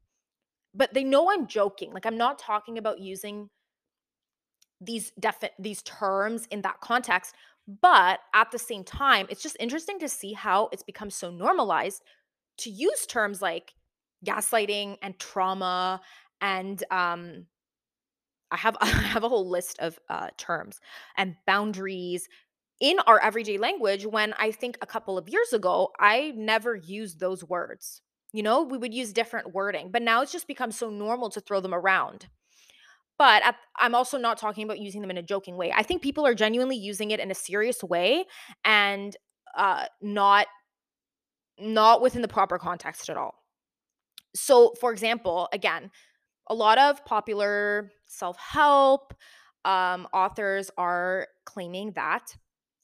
But 0.74 0.94
they 0.94 1.04
know 1.04 1.30
I'm 1.30 1.46
joking. 1.46 1.92
Like 1.92 2.06
I'm 2.06 2.16
not 2.16 2.38
talking 2.38 2.78
about 2.78 3.00
using 3.00 3.48
these 4.80 5.12
defi- 5.18 5.50
these 5.58 5.82
terms 5.82 6.46
in 6.50 6.62
that 6.62 6.80
context 6.80 7.34
but 7.80 8.20
at 8.34 8.50
the 8.50 8.58
same 8.58 8.84
time 8.84 9.26
it's 9.30 9.42
just 9.42 9.56
interesting 9.60 9.98
to 9.98 10.08
see 10.08 10.32
how 10.32 10.68
it's 10.72 10.82
become 10.82 11.10
so 11.10 11.30
normalized 11.30 12.02
to 12.58 12.70
use 12.70 13.06
terms 13.06 13.40
like 13.40 13.74
gaslighting 14.24 14.96
and 15.02 15.18
trauma 15.18 16.00
and 16.40 16.82
um 16.90 17.46
I 18.50 18.56
have 18.56 18.76
I 18.80 18.86
have 18.86 19.24
a 19.24 19.28
whole 19.28 19.48
list 19.48 19.78
of 19.80 19.98
uh, 20.08 20.28
terms 20.36 20.80
and 21.16 21.36
boundaries 21.46 22.28
in 22.80 22.98
our 23.06 23.20
everyday 23.20 23.58
language 23.58 24.06
when 24.06 24.34
I 24.38 24.50
think 24.50 24.78
a 24.80 24.86
couple 24.86 25.18
of 25.18 25.28
years 25.28 25.52
ago 25.52 25.90
I 25.98 26.32
never 26.36 26.74
used 26.74 27.20
those 27.20 27.44
words. 27.44 28.02
You 28.32 28.42
know, 28.42 28.62
we 28.62 28.78
would 28.78 28.92
use 28.92 29.12
different 29.12 29.54
wording, 29.54 29.90
but 29.92 30.02
now 30.02 30.20
it's 30.22 30.32
just 30.32 30.48
become 30.48 30.72
so 30.72 30.90
normal 30.90 31.30
to 31.30 31.40
throw 31.40 31.60
them 31.60 31.74
around. 31.74 32.26
But 33.16 33.44
at, 33.44 33.56
I'm 33.78 33.94
also 33.94 34.18
not 34.18 34.38
talking 34.38 34.64
about 34.64 34.80
using 34.80 35.00
them 35.00 35.10
in 35.10 35.18
a 35.18 35.22
joking 35.22 35.56
way. 35.56 35.72
I 35.72 35.84
think 35.84 36.02
people 36.02 36.26
are 36.26 36.34
genuinely 36.34 36.76
using 36.76 37.12
it 37.12 37.20
in 37.20 37.30
a 37.30 37.34
serious 37.34 37.82
way 37.84 38.24
and 38.64 39.16
uh, 39.56 39.84
not 40.02 40.48
not 41.58 42.00
within 42.00 42.22
the 42.22 42.28
proper 42.28 42.58
context 42.58 43.08
at 43.08 43.16
all. 43.16 43.43
So, 44.34 44.74
for 44.80 44.92
example, 44.92 45.48
again, 45.52 45.90
a 46.48 46.54
lot 46.54 46.78
of 46.78 47.04
popular 47.04 47.92
self 48.06 48.38
help 48.38 49.14
um, 49.64 50.06
authors 50.12 50.70
are 50.78 51.28
claiming 51.46 51.92
that, 51.92 52.36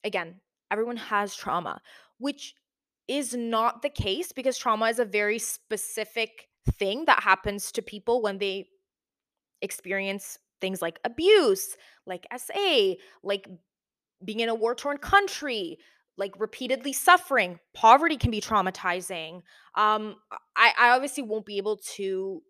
again, 0.03 0.35
everyone 0.71 0.97
has 0.97 1.35
trauma, 1.35 1.81
which 2.19 2.55
is 3.07 3.35
not 3.35 3.81
the 3.81 3.89
case 3.89 4.31
because 4.31 4.57
trauma 4.57 4.87
is 4.87 4.99
a 4.99 5.05
very 5.05 5.39
specific 5.39 6.47
thing 6.79 7.05
that 7.05 7.23
happens 7.23 7.71
to 7.73 7.81
people 7.81 8.21
when 8.21 8.37
they 8.37 8.67
experience 9.61 10.37
things 10.59 10.81
like 10.81 10.99
abuse, 11.03 11.75
like 12.05 12.25
SA, 12.31 12.97
like 13.23 13.47
being 14.23 14.41
in 14.41 14.49
a 14.49 14.55
war 14.55 14.75
torn 14.75 14.97
country, 14.97 15.77
like 16.17 16.33
repeatedly 16.39 16.93
suffering. 16.93 17.59
Poverty 17.73 18.17
can 18.17 18.31
be 18.31 18.41
traumatizing. 18.41 19.41
Um, 19.75 20.15
I, 20.55 20.73
I 20.77 20.89
obviously 20.89 21.23
won't 21.23 21.45
be 21.45 21.57
able 21.57 21.77
to 21.95 22.41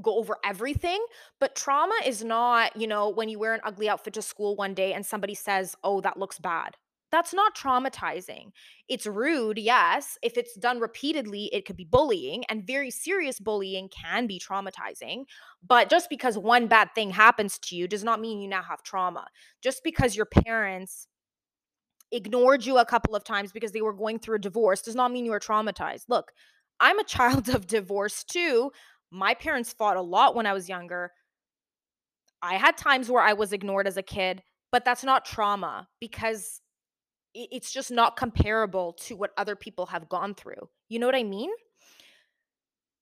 go 0.00 0.16
over 0.16 0.36
everything, 0.44 1.04
but 1.40 1.56
trauma 1.56 1.98
is 2.06 2.22
not, 2.22 2.76
you 2.76 2.86
know, 2.86 3.08
when 3.08 3.28
you 3.28 3.38
wear 3.38 3.54
an 3.54 3.60
ugly 3.64 3.88
outfit 3.88 4.14
to 4.14 4.22
school 4.22 4.54
one 4.54 4.74
day 4.74 4.92
and 4.92 5.04
somebody 5.04 5.34
says, 5.34 5.74
oh, 5.82 6.00
that 6.02 6.18
looks 6.18 6.38
bad. 6.38 6.76
That's 7.10 7.32
not 7.32 7.56
traumatizing. 7.56 8.50
It's 8.88 9.06
rude, 9.06 9.58
yes. 9.58 10.18
If 10.22 10.36
it's 10.36 10.54
done 10.54 10.78
repeatedly, 10.78 11.48
it 11.54 11.64
could 11.64 11.76
be 11.76 11.86
bullying, 11.86 12.44
and 12.50 12.66
very 12.66 12.90
serious 12.90 13.40
bullying 13.40 13.88
can 13.88 14.26
be 14.26 14.38
traumatizing. 14.38 15.24
But 15.66 15.88
just 15.88 16.10
because 16.10 16.36
one 16.36 16.66
bad 16.66 16.90
thing 16.94 17.10
happens 17.10 17.58
to 17.60 17.76
you 17.76 17.88
does 17.88 18.04
not 18.04 18.20
mean 18.20 18.40
you 18.40 18.48
now 18.48 18.62
have 18.62 18.82
trauma. 18.82 19.26
Just 19.62 19.82
because 19.82 20.16
your 20.16 20.26
parents 20.26 21.08
ignored 22.12 22.64
you 22.64 22.78
a 22.78 22.84
couple 22.84 23.14
of 23.14 23.24
times 23.24 23.52
because 23.52 23.72
they 23.72 23.82
were 23.82 23.92
going 23.92 24.18
through 24.18 24.36
a 24.36 24.40
divorce 24.40 24.82
does 24.82 24.94
not 24.94 25.12
mean 25.12 25.24
you 25.24 25.32
are 25.32 25.40
traumatized. 25.40 26.04
Look, 26.08 26.32
I'm 26.80 26.98
a 26.98 27.04
child 27.16 27.48
of 27.48 27.66
divorce 27.66 28.24
too. 28.24 28.70
My 29.10 29.34
parents 29.34 29.72
fought 29.72 29.96
a 29.96 30.02
lot 30.02 30.34
when 30.34 30.46
I 30.46 30.52
was 30.52 30.68
younger. 30.68 31.12
I 32.42 32.54
had 32.54 32.76
times 32.76 33.10
where 33.10 33.22
I 33.22 33.32
was 33.32 33.52
ignored 33.52 33.86
as 33.86 33.96
a 33.96 34.02
kid, 34.02 34.42
but 34.70 34.84
that's 34.84 35.02
not 35.02 35.24
trauma 35.24 35.88
because 36.00 36.60
it's 37.34 37.72
just 37.72 37.90
not 37.90 38.16
comparable 38.16 38.94
to 38.94 39.16
what 39.16 39.30
other 39.36 39.56
people 39.56 39.86
have 39.86 40.08
gone 40.08 40.34
through. 40.34 40.68
You 40.88 40.98
know 40.98 41.06
what 41.06 41.14
I 41.14 41.24
mean? 41.24 41.50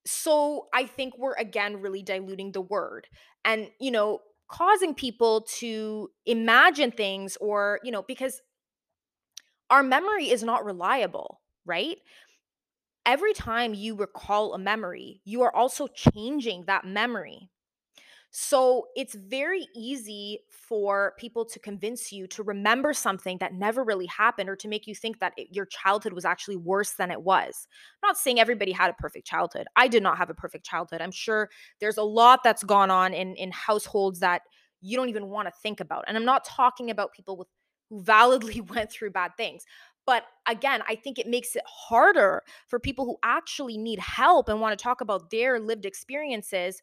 So 0.07 0.67
I 0.73 0.87
think 0.87 1.19
we're 1.19 1.35
again 1.35 1.81
really 1.81 2.03
diluting 2.03 2.53
the 2.53 2.61
word 2.61 3.07
and, 3.45 3.69
you 3.81 3.91
know, 3.91 4.21
causing 4.49 4.95
people 4.95 5.43
to 5.59 6.11
imagine 6.25 6.93
things 6.93 7.37
or, 7.41 7.81
you 7.83 7.91
know, 7.91 8.03
because 8.03 8.41
our 9.71 9.83
memory 9.83 10.31
is 10.31 10.43
not 10.43 10.65
reliable, 10.65 11.41
right? 11.65 11.99
Every 13.05 13.33
time 13.33 13.75
you 13.75 13.95
recall 13.95 14.55
a 14.55 14.59
memory, 14.59 15.21
you 15.25 15.43
are 15.43 15.55
also 15.55 15.87
changing 15.89 16.65
that 16.67 16.85
memory. 16.85 17.51
So 18.39 18.89
it's 18.97 19.15
very 19.15 19.67
easy 19.75 20.41
for 20.51 21.15
people 21.17 21.45
to 21.47 21.59
convince 21.59 22.13
you 22.13 22.27
to 22.27 22.43
remember 22.43 22.93
something 22.93 23.39
that 23.39 23.55
never 23.55 23.83
really 23.83 24.07
happened 24.07 24.51
or 24.51 24.57
to 24.57 24.69
make 24.69 24.87
you 24.87 24.95
think 24.95 25.21
that 25.21 25.33
it, 25.37 25.49
your 25.53 25.65
childhood 25.67 26.13
was 26.13 26.25
actually 26.25 26.57
worse 26.57 26.93
than 26.95 27.11
it 27.11 27.23
was. 27.23 27.67
I'm 28.03 28.09
not 28.09 28.19
saying 28.19 28.39
everybody 28.39 28.73
had 28.73 28.91
a 28.91 28.95
perfect 28.95 29.27
childhood. 29.27 29.67
I 29.77 29.89
did 29.89 30.03
not 30.03 30.19
have 30.19 30.29
a 30.29 30.35
perfect 30.35 30.67
childhood. 30.67 31.01
I'm 31.01 31.13
sure 31.13 31.49
there's 31.81 31.97
a 31.97 32.03
lot 32.03 32.43
that's 32.43 32.63
gone 32.63 32.91
on 32.91 33.15
in 33.15 33.35
in 33.37 33.51
households 33.53 34.21
that 34.21 34.43
you 34.83 34.97
don't 34.97 35.09
even 35.09 35.29
want 35.29 35.49
to 35.49 35.55
think 35.63 35.81
about. 35.81 36.05
And 36.07 36.17
I'm 36.17 36.25
not 36.25 36.45
talking 36.45 36.91
about 36.91 37.13
people 37.13 37.37
with 37.39 37.49
who 37.91 38.03
validly 38.03 38.61
went 38.75 38.91
through 38.91 39.11
bad 39.11 39.37
things. 39.37 39.65
But 40.07 40.25
again, 40.47 40.83
I 40.89 40.95
think 40.95 41.19
it 41.19 41.27
makes 41.27 41.57
it 41.57 41.65
harder 41.67 42.45
for 42.69 42.79
people 42.79 43.05
who 43.05 43.19
actually 43.25 43.77
need 43.77 43.99
help 43.99 44.49
and 44.49 44.61
want 44.61 44.79
to 44.79 44.83
talk 44.83 45.01
about 45.01 45.31
their 45.31 45.59
lived 45.59 45.85
experiences 45.85 46.81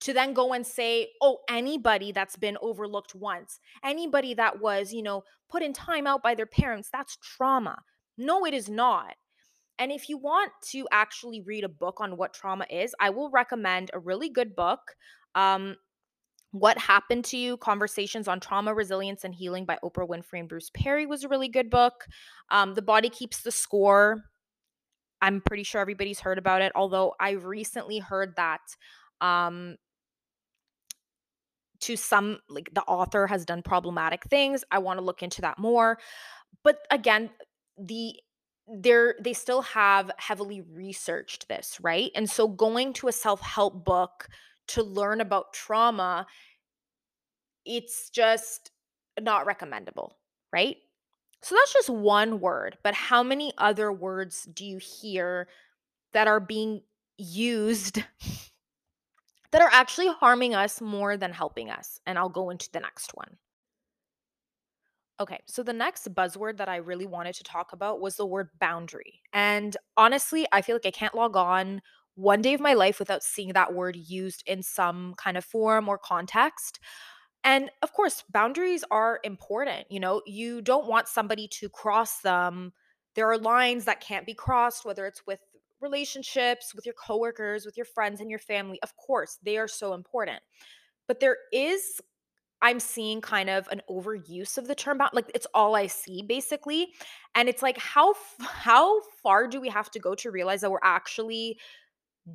to 0.00 0.12
then 0.12 0.32
go 0.32 0.52
and 0.52 0.66
say, 0.66 1.10
oh, 1.20 1.38
anybody 1.48 2.10
that's 2.10 2.36
been 2.36 2.58
overlooked 2.60 3.14
once, 3.14 3.60
anybody 3.84 4.34
that 4.34 4.60
was, 4.60 4.92
you 4.92 5.02
know, 5.02 5.22
put 5.48 5.62
in 5.62 5.72
time 5.72 6.06
out 6.06 6.22
by 6.22 6.34
their 6.34 6.46
parents, 6.46 6.88
that's 6.92 7.18
trauma. 7.18 7.82
No, 8.16 8.44
it 8.44 8.54
is 8.54 8.68
not. 8.68 9.14
And 9.78 9.92
if 9.92 10.08
you 10.08 10.18
want 10.18 10.52
to 10.70 10.86
actually 10.90 11.40
read 11.40 11.64
a 11.64 11.68
book 11.68 12.00
on 12.00 12.16
what 12.16 12.34
trauma 12.34 12.66
is, 12.68 12.94
I 13.00 13.10
will 13.10 13.30
recommend 13.30 13.90
a 13.92 13.98
really 13.98 14.28
good 14.28 14.56
book. 14.56 14.80
Um, 15.34 15.76
what 16.52 16.78
Happened 16.78 17.24
to 17.26 17.36
You 17.36 17.56
Conversations 17.56 18.26
on 18.26 18.40
Trauma, 18.40 18.74
Resilience, 18.74 19.24
and 19.24 19.34
Healing 19.34 19.64
by 19.64 19.78
Oprah 19.84 20.08
Winfrey 20.08 20.40
and 20.40 20.48
Bruce 20.48 20.70
Perry 20.74 21.06
was 21.06 21.24
a 21.24 21.28
really 21.28 21.48
good 21.48 21.70
book. 21.70 22.06
Um, 22.50 22.74
the 22.74 22.82
Body 22.82 23.08
Keeps 23.08 23.42
the 23.42 23.52
Score. 23.52 24.24
I'm 25.22 25.42
pretty 25.42 25.62
sure 25.62 25.80
everybody's 25.80 26.20
heard 26.20 26.38
about 26.38 26.62
it, 26.62 26.72
although 26.74 27.14
I 27.20 27.32
recently 27.32 27.98
heard 27.98 28.34
that 28.36 28.60
um, 29.20 29.76
to 31.80 31.96
some 31.96 32.38
like 32.48 32.70
the 32.72 32.82
author 32.82 33.26
has 33.26 33.44
done 33.44 33.62
problematic 33.62 34.24
things. 34.24 34.64
I 34.70 34.78
want 34.78 34.98
to 34.98 35.04
look 35.04 35.22
into 35.22 35.42
that 35.42 35.58
more. 35.58 35.98
But 36.64 36.78
again, 36.90 37.30
the 37.78 38.14
they're 38.66 39.16
they 39.20 39.32
still 39.32 39.62
have 39.62 40.10
heavily 40.18 40.62
researched 40.62 41.48
this, 41.48 41.78
right? 41.80 42.10
And 42.14 42.28
so 42.30 42.48
going 42.48 42.92
to 42.94 43.08
a 43.08 43.12
self-help 43.12 43.84
book 43.84 44.28
to 44.70 44.82
learn 44.82 45.20
about 45.20 45.52
trauma, 45.52 46.26
it's 47.64 48.10
just 48.10 48.70
not 49.20 49.46
recommendable, 49.46 50.16
right? 50.52 50.76
So 51.42 51.54
that's 51.54 51.72
just 51.72 51.90
one 51.90 52.40
word, 52.40 52.78
but 52.82 52.94
how 52.94 53.22
many 53.22 53.52
other 53.56 53.92
words 53.92 54.44
do 54.52 54.64
you 54.64 54.78
hear 54.78 55.48
that 56.12 56.28
are 56.28 56.40
being 56.40 56.82
used 57.16 58.02
that 59.52 59.62
are 59.62 59.70
actually 59.72 60.08
harming 60.08 60.54
us 60.54 60.80
more 60.80 61.16
than 61.16 61.32
helping 61.32 61.70
us. 61.70 62.00
And 62.06 62.18
I'll 62.18 62.28
go 62.28 62.50
into 62.50 62.70
the 62.72 62.80
next 62.80 63.14
one. 63.14 63.36
Okay, 65.18 65.40
so 65.46 65.62
the 65.62 65.72
next 65.72 66.12
buzzword 66.14 66.56
that 66.56 66.68
I 66.68 66.76
really 66.76 67.06
wanted 67.06 67.34
to 67.34 67.44
talk 67.44 67.72
about 67.72 68.00
was 68.00 68.16
the 68.16 68.24
word 68.24 68.48
boundary. 68.58 69.20
And 69.34 69.76
honestly, 69.96 70.46
I 70.50 70.62
feel 70.62 70.76
like 70.76 70.86
I 70.86 70.90
can't 70.90 71.14
log 71.14 71.36
on 71.36 71.82
one 72.14 72.42
day 72.42 72.54
of 72.54 72.60
my 72.60 72.74
life 72.74 72.98
without 72.98 73.22
seeing 73.22 73.52
that 73.52 73.74
word 73.74 73.96
used 73.96 74.42
in 74.46 74.62
some 74.62 75.14
kind 75.16 75.36
of 75.36 75.44
form 75.44 75.88
or 75.88 75.98
context. 75.98 76.80
And 77.42 77.70
of 77.82 77.92
course, 77.92 78.24
boundaries 78.30 78.84
are 78.90 79.20
important. 79.24 79.86
You 79.90 80.00
know, 80.00 80.22
you 80.26 80.60
don't 80.60 80.86
want 80.86 81.08
somebody 81.08 81.48
to 81.48 81.68
cross 81.68 82.20
them. 82.20 82.72
There 83.14 83.30
are 83.30 83.38
lines 83.38 83.86
that 83.86 84.00
can't 84.00 84.26
be 84.26 84.34
crossed, 84.34 84.84
whether 84.84 85.06
it's 85.06 85.26
with 85.26 85.40
relationships 85.80 86.74
with 86.74 86.86
your 86.86 86.94
coworkers, 86.94 87.64
with 87.64 87.76
your 87.76 87.86
friends 87.86 88.20
and 88.20 88.30
your 88.30 88.38
family, 88.38 88.78
of 88.82 88.94
course, 88.96 89.38
they 89.42 89.56
are 89.56 89.68
so 89.68 89.94
important. 89.94 90.40
But 91.08 91.20
there 91.20 91.38
is 91.52 92.00
I'm 92.62 92.78
seeing 92.78 93.22
kind 93.22 93.48
of 93.48 93.66
an 93.68 93.80
overuse 93.88 94.58
of 94.58 94.68
the 94.68 94.74
term 94.74 94.98
bound 94.98 95.12
like 95.14 95.30
it's 95.34 95.46
all 95.54 95.74
I 95.74 95.86
see 95.86 96.22
basically. 96.22 96.88
And 97.34 97.48
it's 97.48 97.62
like 97.62 97.78
how 97.78 98.14
how 98.42 99.00
far 99.22 99.48
do 99.48 99.60
we 99.60 99.70
have 99.70 99.90
to 99.92 99.98
go 99.98 100.14
to 100.16 100.30
realize 100.30 100.60
that 100.60 100.70
we're 100.70 100.78
actually 100.82 101.58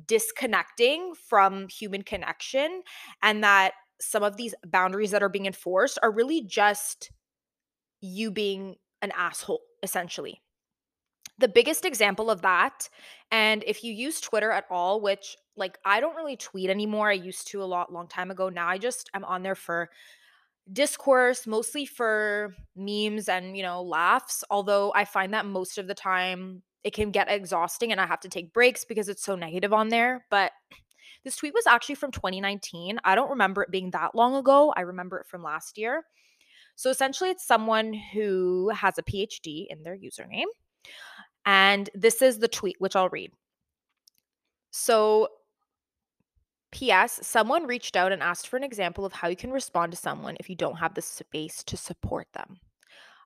disconnecting 0.06 1.14
from 1.14 1.68
human 1.68 2.02
connection 2.02 2.82
and 3.22 3.42
that 3.42 3.72
some 4.00 4.22
of 4.22 4.36
these 4.36 4.54
boundaries 4.66 5.10
that 5.10 5.22
are 5.22 5.28
being 5.28 5.46
enforced 5.46 5.98
are 6.02 6.10
really 6.10 6.42
just 6.42 7.10
you 8.00 8.30
being 8.30 8.76
an 9.02 9.12
asshole 9.16 9.60
essentially. 9.82 10.42
The 11.38 11.48
biggest 11.48 11.84
example 11.84 12.30
of 12.30 12.42
that 12.42 12.88
and 13.30 13.62
if 13.66 13.84
you 13.84 13.92
use 13.92 14.20
Twitter 14.20 14.50
at 14.50 14.64
all 14.70 15.00
which 15.00 15.36
like 15.56 15.78
I 15.84 16.00
don't 16.00 16.16
really 16.16 16.36
tweet 16.36 16.68
anymore. 16.68 17.08
I 17.08 17.14
used 17.14 17.48
to 17.48 17.62
a 17.62 17.64
lot 17.64 17.92
long 17.92 18.08
time 18.08 18.30
ago. 18.30 18.48
Now 18.50 18.68
I 18.68 18.78
just 18.78 19.10
am 19.14 19.24
on 19.24 19.42
there 19.42 19.54
for 19.54 19.90
discourse 20.72 21.46
mostly 21.46 21.86
for 21.86 22.54
memes 22.74 23.28
and 23.28 23.56
you 23.56 23.62
know 23.62 23.82
laughs 23.82 24.42
although 24.50 24.92
i 24.96 25.04
find 25.04 25.32
that 25.32 25.46
most 25.46 25.78
of 25.78 25.86
the 25.86 25.94
time 25.94 26.60
it 26.86 26.94
can 26.94 27.10
get 27.10 27.28
exhausting 27.28 27.90
and 27.90 28.00
i 28.00 28.06
have 28.06 28.20
to 28.20 28.28
take 28.28 28.52
breaks 28.52 28.84
because 28.84 29.08
it's 29.08 29.24
so 29.24 29.34
negative 29.34 29.72
on 29.72 29.88
there 29.88 30.24
but 30.30 30.52
this 31.24 31.36
tweet 31.36 31.52
was 31.52 31.66
actually 31.66 31.96
from 31.96 32.12
2019 32.12 32.98
i 33.04 33.14
don't 33.14 33.30
remember 33.30 33.62
it 33.62 33.70
being 33.70 33.90
that 33.90 34.14
long 34.14 34.36
ago 34.36 34.72
i 34.76 34.82
remember 34.82 35.18
it 35.18 35.26
from 35.26 35.42
last 35.42 35.76
year 35.76 36.04
so 36.76 36.88
essentially 36.88 37.28
it's 37.28 37.46
someone 37.46 37.92
who 37.92 38.70
has 38.70 38.96
a 38.96 39.02
phd 39.02 39.66
in 39.68 39.82
their 39.82 39.98
username 39.98 40.44
and 41.44 41.90
this 41.94 42.22
is 42.22 42.38
the 42.38 42.48
tweet 42.48 42.76
which 42.78 42.94
i'll 42.94 43.10
read 43.10 43.32
so 44.70 45.28
P.S. 46.72 47.20
Someone 47.22 47.66
reached 47.66 47.96
out 47.96 48.12
and 48.12 48.22
asked 48.22 48.48
for 48.48 48.58
an 48.58 48.64
example 48.64 49.06
of 49.06 49.14
how 49.14 49.28
you 49.28 49.36
can 49.36 49.50
respond 49.50 49.92
to 49.92 49.96
someone 49.96 50.36
if 50.38 50.50
you 50.50 50.56
don't 50.56 50.76
have 50.76 50.92
the 50.92 51.00
space 51.00 51.62
to 51.62 51.76
support 51.76 52.26
them. 52.34 52.58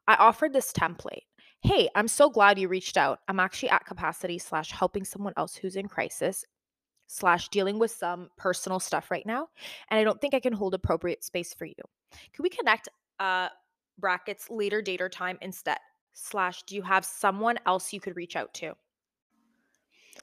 I 0.06 0.14
offered 0.14 0.52
this 0.52 0.72
template. 0.72 1.24
Hey, 1.62 1.90
I'm 1.94 2.08
so 2.08 2.30
glad 2.30 2.58
you 2.58 2.68
reached 2.68 2.96
out. 2.96 3.20
I'm 3.28 3.38
actually 3.38 3.70
at 3.70 3.84
capacity 3.84 4.38
slash 4.38 4.70
helping 4.70 5.04
someone 5.04 5.34
else 5.36 5.54
who's 5.54 5.76
in 5.76 5.88
crisis 5.88 6.44
slash 7.06 7.48
dealing 7.50 7.78
with 7.78 7.90
some 7.90 8.30
personal 8.38 8.80
stuff 8.80 9.10
right 9.10 9.26
now, 9.26 9.48
and 9.90 10.00
I 10.00 10.04
don't 10.04 10.20
think 10.20 10.32
I 10.32 10.40
can 10.40 10.52
hold 10.52 10.74
appropriate 10.74 11.22
space 11.22 11.52
for 11.52 11.66
you. 11.66 11.74
Can 12.32 12.42
we 12.42 12.48
connect 12.48 12.88
uh 13.18 13.48
brackets 13.98 14.48
later 14.48 14.80
date 14.80 15.00
or 15.00 15.08
time 15.08 15.38
instead? 15.42 15.78
Slash, 16.12 16.62
do 16.64 16.74
you 16.74 16.82
have 16.82 17.04
someone 17.04 17.58
else 17.66 17.92
you 17.92 18.00
could 18.00 18.16
reach 18.16 18.36
out 18.36 18.52
to? 18.54 18.74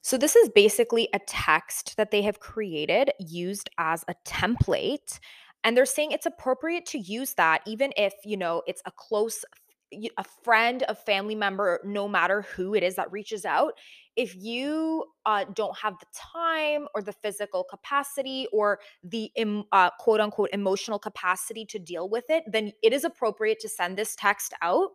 So, 0.02 0.17
this 0.17 0.36
is 0.36 0.50
basically 0.50 1.08
a 1.13 1.19
text 1.19 1.97
that 1.97 2.12
they 2.12 2.21
have 2.23 2.39
created 2.39 3.12
used 3.19 3.69
as 3.78 4.04
a 4.08 4.15
template. 4.26 5.19
And 5.63 5.76
they're 5.76 5.86
saying 5.86 6.12
it's 6.12 6.26
appropriate 6.26 6.86
to 6.88 7.00
use 7.00 7.34
that 7.34 7.62
even 7.65 7.91
if, 7.97 8.13
you 8.23 8.38
know, 8.38 8.62
it's 8.67 8.82
a 8.86 8.91
close 8.91 9.43
a 9.91 10.23
friend, 10.43 10.84
a 10.88 10.95
family 10.95 11.36
member, 11.36 11.80
no 11.84 12.08
matter 12.08 12.41
who 12.41 12.76
it 12.76 12.84
is 12.84 12.95
that 12.95 13.12
reaches 13.12 13.45
out, 13.45 13.73
if 14.15 14.36
you 14.36 15.06
uh, 15.26 15.45
don't 15.54 15.78
have 15.78 15.93
the 16.00 16.06
time 16.13 16.88
or 16.95 17.02
the 17.02 17.13
physical 17.13 17.63
capacity 17.63 18.47
or 18.52 18.80
the 19.04 19.32
uh, 19.71 19.89
quote 20.00 20.19
unquote 20.19 20.50
emotional 20.52 21.00
capacity 21.00 21.65
to 21.65 21.80
deal 21.80 22.10
with 22.10 22.26
it, 22.30 22.43
then 22.47 22.71
it 22.82 22.93
is 22.93 23.04
appropriate 23.04 23.60
to 23.60 23.69
send 23.69 23.97
this 23.97 24.15
text 24.15 24.54
out. 24.62 24.89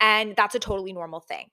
And 0.00 0.34
that's 0.36 0.54
a 0.54 0.58
totally 0.58 0.92
normal 0.92 1.20
thing. 1.20 1.46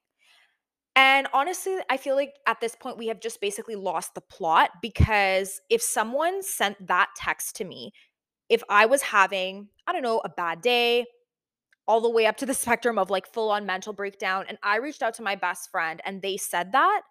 And 0.95 1.27
honestly, 1.33 1.77
I 1.89 1.97
feel 1.97 2.15
like 2.15 2.33
at 2.45 2.59
this 2.59 2.75
point 2.75 2.97
we 2.97 3.07
have 3.07 3.21
just 3.21 3.39
basically 3.39 3.75
lost 3.75 4.15
the 4.15 4.21
plot 4.21 4.71
because 4.81 5.61
if 5.69 5.81
someone 5.81 6.43
sent 6.43 6.87
that 6.87 7.09
text 7.15 7.55
to 7.57 7.63
me, 7.63 7.93
if 8.49 8.63
I 8.69 8.85
was 8.85 9.01
having, 9.03 9.69
I 9.87 9.93
don't 9.93 10.01
know, 10.01 10.19
a 10.25 10.29
bad 10.29 10.61
day, 10.61 11.05
all 11.89 11.99
the 11.99 12.09
way 12.09 12.27
up 12.27 12.37
to 12.37 12.45
the 12.45 12.53
spectrum 12.65 12.97
of 12.97 13.09
like 13.09 13.27
full 13.33 13.49
on 13.49 13.65
mental 13.65 13.91
breakdown, 13.91 14.45
and 14.47 14.57
I 14.63 14.77
reached 14.77 15.01
out 15.01 15.15
to 15.15 15.23
my 15.23 15.35
best 15.35 15.69
friend 15.71 15.99
and 16.05 16.21
they 16.21 16.37
said 16.37 16.71
that, 16.71 17.01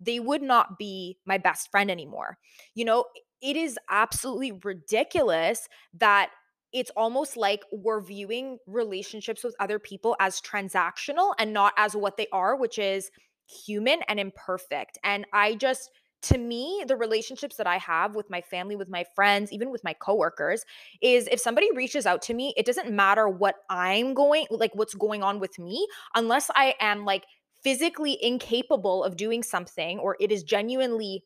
they 0.00 0.18
would 0.18 0.42
not 0.42 0.78
be 0.78 1.18
my 1.26 1.38
best 1.38 1.70
friend 1.70 1.90
anymore. 1.90 2.38
You 2.74 2.86
know, 2.86 3.04
it 3.40 3.56
is 3.56 3.78
absolutely 3.90 4.52
ridiculous 4.64 5.68
that 5.94 6.30
it's 6.72 6.90
almost 6.96 7.36
like 7.36 7.62
we're 7.70 8.00
viewing 8.00 8.58
relationships 8.66 9.44
with 9.44 9.54
other 9.60 9.78
people 9.78 10.16
as 10.18 10.40
transactional 10.40 11.34
and 11.38 11.52
not 11.52 11.74
as 11.76 11.94
what 11.94 12.16
they 12.16 12.26
are, 12.32 12.56
which 12.56 12.78
is 12.78 13.10
human 13.46 14.00
and 14.08 14.18
imperfect. 14.18 14.98
And 15.04 15.26
I 15.32 15.54
just, 15.54 15.90
to 16.22 16.38
me, 16.38 16.84
the 16.86 16.96
relationships 16.96 17.56
that 17.56 17.66
I 17.66 17.78
have 17.78 18.14
with 18.14 18.30
my 18.30 18.40
family, 18.40 18.76
with 18.76 18.88
my 18.88 19.04
friends, 19.14 19.52
even 19.52 19.70
with 19.70 19.82
my 19.84 19.92
coworkers, 19.92 20.64
is 21.00 21.28
if 21.30 21.40
somebody 21.40 21.68
reaches 21.74 22.06
out 22.06 22.22
to 22.22 22.34
me, 22.34 22.54
it 22.56 22.66
doesn't 22.66 22.90
matter 22.90 23.28
what 23.28 23.56
I'm 23.68 24.14
going, 24.14 24.46
like 24.50 24.74
what's 24.74 24.94
going 24.94 25.22
on 25.22 25.40
with 25.40 25.58
me, 25.58 25.86
unless 26.14 26.50
I 26.54 26.74
am 26.80 27.04
like 27.04 27.24
physically 27.62 28.18
incapable 28.22 29.04
of 29.04 29.16
doing 29.16 29.42
something 29.42 29.98
or 29.98 30.16
it 30.20 30.32
is 30.32 30.42
genuinely 30.42 31.24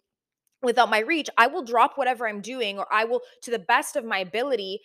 without 0.62 0.90
my 0.90 1.00
reach, 1.00 1.28
I 1.36 1.46
will 1.46 1.62
drop 1.62 1.92
whatever 1.96 2.26
I'm 2.26 2.40
doing 2.40 2.78
or 2.78 2.86
I 2.92 3.04
will, 3.04 3.20
to 3.42 3.50
the 3.50 3.58
best 3.58 3.96
of 3.96 4.04
my 4.04 4.18
ability, 4.18 4.80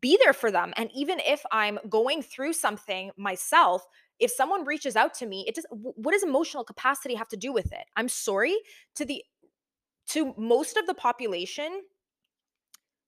be 0.00 0.18
there 0.22 0.32
for 0.32 0.50
them. 0.50 0.72
And 0.76 0.90
even 0.94 1.18
if 1.20 1.42
I'm 1.50 1.78
going 1.88 2.22
through 2.22 2.52
something 2.52 3.10
myself, 3.16 3.86
if 4.18 4.30
someone 4.30 4.64
reaches 4.64 4.96
out 4.96 5.14
to 5.14 5.26
me, 5.26 5.44
it 5.46 5.54
just 5.54 5.66
what 5.70 6.12
does 6.12 6.22
emotional 6.22 6.64
capacity 6.64 7.14
have 7.14 7.28
to 7.28 7.36
do 7.36 7.52
with 7.52 7.72
it? 7.72 7.84
I'm 7.96 8.08
sorry 8.08 8.56
to 8.96 9.04
the 9.04 9.22
to 10.08 10.34
most 10.36 10.76
of 10.76 10.86
the 10.86 10.94
population, 10.94 11.82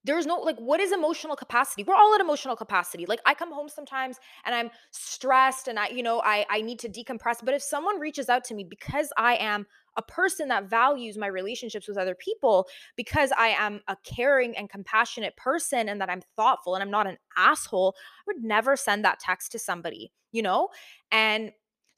there's 0.03 0.25
no 0.25 0.37
like 0.37 0.57
what 0.57 0.79
is 0.79 0.91
emotional 0.91 1.35
capacity? 1.35 1.83
We're 1.83 1.95
all 1.95 2.13
at 2.15 2.21
emotional 2.21 2.55
capacity. 2.55 3.05
Like 3.05 3.19
i 3.25 3.33
come 3.33 3.51
home 3.51 3.69
sometimes 3.69 4.17
and 4.45 4.55
i'm 4.55 4.69
stressed 4.91 5.67
and 5.67 5.77
i 5.77 5.89
you 5.89 6.03
know 6.03 6.21
i 6.21 6.45
i 6.49 6.61
need 6.61 6.79
to 6.79 6.89
decompress 6.89 7.37
but 7.43 7.53
if 7.53 7.61
someone 7.61 7.99
reaches 7.99 8.29
out 8.29 8.43
to 8.45 8.55
me 8.55 8.63
because 8.63 9.09
i 9.17 9.35
am 9.35 9.65
a 9.97 10.01
person 10.01 10.47
that 10.47 10.69
values 10.69 11.17
my 11.17 11.27
relationships 11.27 11.87
with 11.87 11.97
other 11.97 12.15
people 12.15 12.67
because 12.95 13.31
i 13.37 13.49
am 13.49 13.81
a 13.87 13.97
caring 14.03 14.55
and 14.57 14.69
compassionate 14.69 15.35
person 15.37 15.89
and 15.89 16.01
that 16.01 16.09
i'm 16.09 16.21
thoughtful 16.35 16.73
and 16.73 16.81
i'm 16.81 16.91
not 16.91 17.07
an 17.07 17.17
asshole 17.37 17.93
i 17.97 18.23
would 18.25 18.43
never 18.43 18.75
send 18.75 19.05
that 19.05 19.19
text 19.19 19.51
to 19.51 19.59
somebody 19.59 20.11
you 20.31 20.41
know? 20.41 20.69
And 21.11 21.51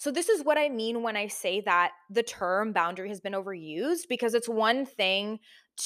so, 0.04 0.12
this 0.12 0.28
is 0.28 0.44
what 0.44 0.58
I 0.58 0.68
mean 0.68 1.02
when 1.02 1.16
I 1.16 1.28
say 1.28 1.62
that 1.62 1.92
the 2.10 2.24
term 2.24 2.74
boundary 2.74 3.08
has 3.08 3.22
been 3.22 3.32
overused 3.32 4.10
because 4.10 4.34
it's 4.34 4.50
one 4.50 4.86
thing 4.86 5.40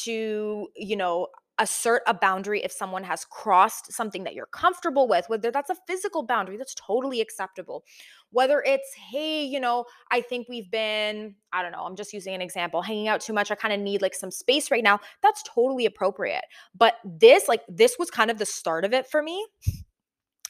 to, 0.06 0.70
you 0.76 0.96
know, 0.96 1.28
assert 1.60 2.02
a 2.08 2.16
boundary 2.16 2.64
if 2.64 2.72
someone 2.72 3.04
has 3.04 3.26
crossed 3.26 3.94
something 3.94 4.24
that 4.24 4.34
you're 4.34 4.48
comfortable 4.48 5.08
with, 5.08 5.30
whether 5.30 5.52
that's 5.52 5.70
a 5.70 5.76
physical 5.86 6.24
boundary, 6.24 6.58
that's 6.58 6.74
totally 6.74 7.22
acceptable. 7.22 7.84
Whether 8.32 8.64
it's, 8.66 8.92
hey, 9.12 9.46
you 9.46 9.60
know, 9.60 9.86
I 10.10 10.22
think 10.22 10.48
we've 10.50 10.72
been, 10.72 11.36
I 11.54 11.62
don't 11.62 11.72
know, 11.72 11.84
I'm 11.84 11.96
just 11.96 12.12
using 12.12 12.34
an 12.34 12.42
example, 12.42 12.82
hanging 12.82 13.08
out 13.08 13.22
too 13.22 13.34
much. 13.34 13.52
I 13.52 13.56
kind 13.56 13.72
of 13.72 13.80
need 13.80 14.02
like 14.02 14.16
some 14.16 14.32
space 14.32 14.72
right 14.72 14.84
now. 14.84 15.00
That's 15.22 15.44
totally 15.44 15.86
appropriate. 15.86 16.46
But 16.76 16.96
this, 17.06 17.48
like, 17.48 17.62
this 17.70 17.98
was 18.00 18.10
kind 18.10 18.32
of 18.32 18.40
the 18.40 18.48
start 18.48 18.84
of 18.84 18.94
it 18.94 19.06
for 19.06 19.22
me 19.22 19.46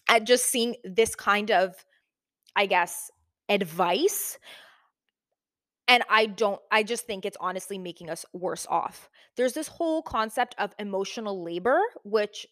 at 0.07 0.23
just 0.23 0.45
seeing 0.45 0.77
this 0.85 1.15
kind 1.15 1.51
of, 1.51 1.75
I 2.55 2.65
guess, 2.65 3.11
advice 3.49 4.37
and 5.87 6.03
I 6.09 6.25
don't, 6.25 6.59
I 6.69 6.83
just 6.83 7.05
think 7.05 7.25
it's 7.25 7.37
honestly 7.39 7.77
making 7.77 8.09
us 8.09 8.25
worse 8.33 8.67
off. 8.69 9.09
There's 9.37 9.53
this 9.53 9.67
whole 9.69 10.01
concept 10.01 10.53
of 10.57 10.73
emotional 10.79 11.43
labor, 11.43 11.79
which 12.03 12.45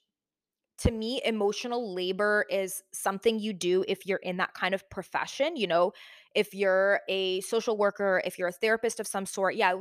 to 0.80 0.92
me, 0.92 1.22
emotional 1.24 1.94
labor 1.94 2.46
is 2.50 2.84
something 2.92 3.40
you 3.40 3.54
do 3.54 3.86
if 3.88 4.06
you're 4.06 4.20
in 4.20 4.38
that 4.38 4.54
kind 4.54 4.76
of 4.76 4.90
profession. 4.90 5.56
You 5.56 5.68
know, 5.68 5.94
if 6.34 6.54
you're 6.54 7.02
a 7.08 7.42
social 7.42 7.78
worker, 7.78 8.22
if 8.26 8.38
you're 8.38 8.50
a 8.50 8.54
therapist 8.54 9.00
of 9.00 9.08
some 9.08 9.26
sort, 9.26 9.56
yeah, 9.56 9.74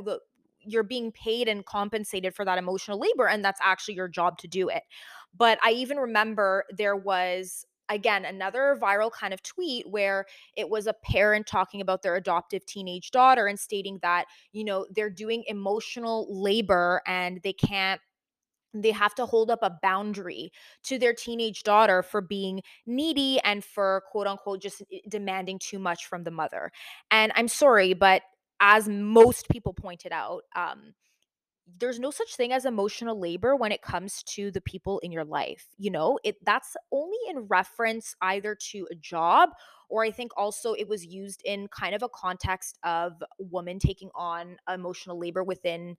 you're 0.60 0.84
being 0.84 1.10
paid 1.12 1.48
and 1.48 1.64
compensated 1.66 2.34
for 2.34 2.44
that 2.44 2.58
emotional 2.58 3.00
labor, 3.00 3.26
and 3.28 3.44
that's 3.44 3.60
actually 3.62 3.94
your 3.94 4.08
job 4.08 4.38
to 4.38 4.48
do 4.48 4.68
it. 4.68 4.82
But 5.36 5.58
I 5.64 5.72
even 5.72 5.96
remember 5.96 6.64
there 6.76 6.96
was 6.96 7.66
again 7.88 8.24
another 8.24 8.78
viral 8.80 9.10
kind 9.10 9.34
of 9.34 9.42
tweet 9.42 9.88
where 9.88 10.24
it 10.56 10.68
was 10.68 10.86
a 10.86 10.92
parent 10.92 11.46
talking 11.46 11.80
about 11.80 12.02
their 12.02 12.16
adoptive 12.16 12.64
teenage 12.66 13.10
daughter 13.10 13.46
and 13.46 13.58
stating 13.58 13.98
that 14.02 14.26
you 14.52 14.64
know 14.64 14.86
they're 14.94 15.10
doing 15.10 15.44
emotional 15.48 16.26
labor 16.30 17.02
and 17.06 17.40
they 17.42 17.52
can't 17.52 18.00
they 18.74 18.90
have 18.90 19.14
to 19.14 19.24
hold 19.24 19.50
up 19.50 19.60
a 19.62 19.78
boundary 19.82 20.50
to 20.82 20.98
their 20.98 21.14
teenage 21.14 21.62
daughter 21.62 22.02
for 22.02 22.20
being 22.20 22.60
needy 22.86 23.38
and 23.44 23.64
for 23.64 24.02
quote 24.10 24.26
unquote 24.26 24.60
just 24.60 24.82
eh, 24.92 24.98
demanding 25.08 25.58
too 25.58 25.78
much 25.78 26.06
from 26.06 26.24
the 26.24 26.30
mother. 26.30 26.70
And 27.10 27.32
i'm 27.36 27.48
sorry 27.48 27.94
but 27.94 28.22
as 28.60 28.88
most 28.88 29.48
people 29.48 29.72
pointed 29.72 30.12
out 30.12 30.42
um 30.56 30.94
there's 31.78 31.98
no 31.98 32.10
such 32.10 32.36
thing 32.36 32.52
as 32.52 32.64
emotional 32.64 33.18
labor 33.18 33.56
when 33.56 33.72
it 33.72 33.82
comes 33.82 34.22
to 34.24 34.50
the 34.50 34.60
people 34.60 34.98
in 35.00 35.10
your 35.10 35.24
life 35.24 35.66
you 35.78 35.90
know 35.90 36.18
it 36.24 36.36
that's 36.44 36.76
only 36.92 37.18
in 37.28 37.40
reference 37.40 38.14
either 38.22 38.54
to 38.54 38.86
a 38.90 38.94
job 38.94 39.50
or 39.88 40.04
i 40.04 40.10
think 40.10 40.30
also 40.36 40.74
it 40.74 40.88
was 40.88 41.04
used 41.04 41.40
in 41.44 41.66
kind 41.68 41.94
of 41.94 42.02
a 42.02 42.08
context 42.08 42.78
of 42.84 43.22
women 43.38 43.78
taking 43.78 44.10
on 44.14 44.56
emotional 44.68 45.18
labor 45.18 45.42
within 45.42 45.96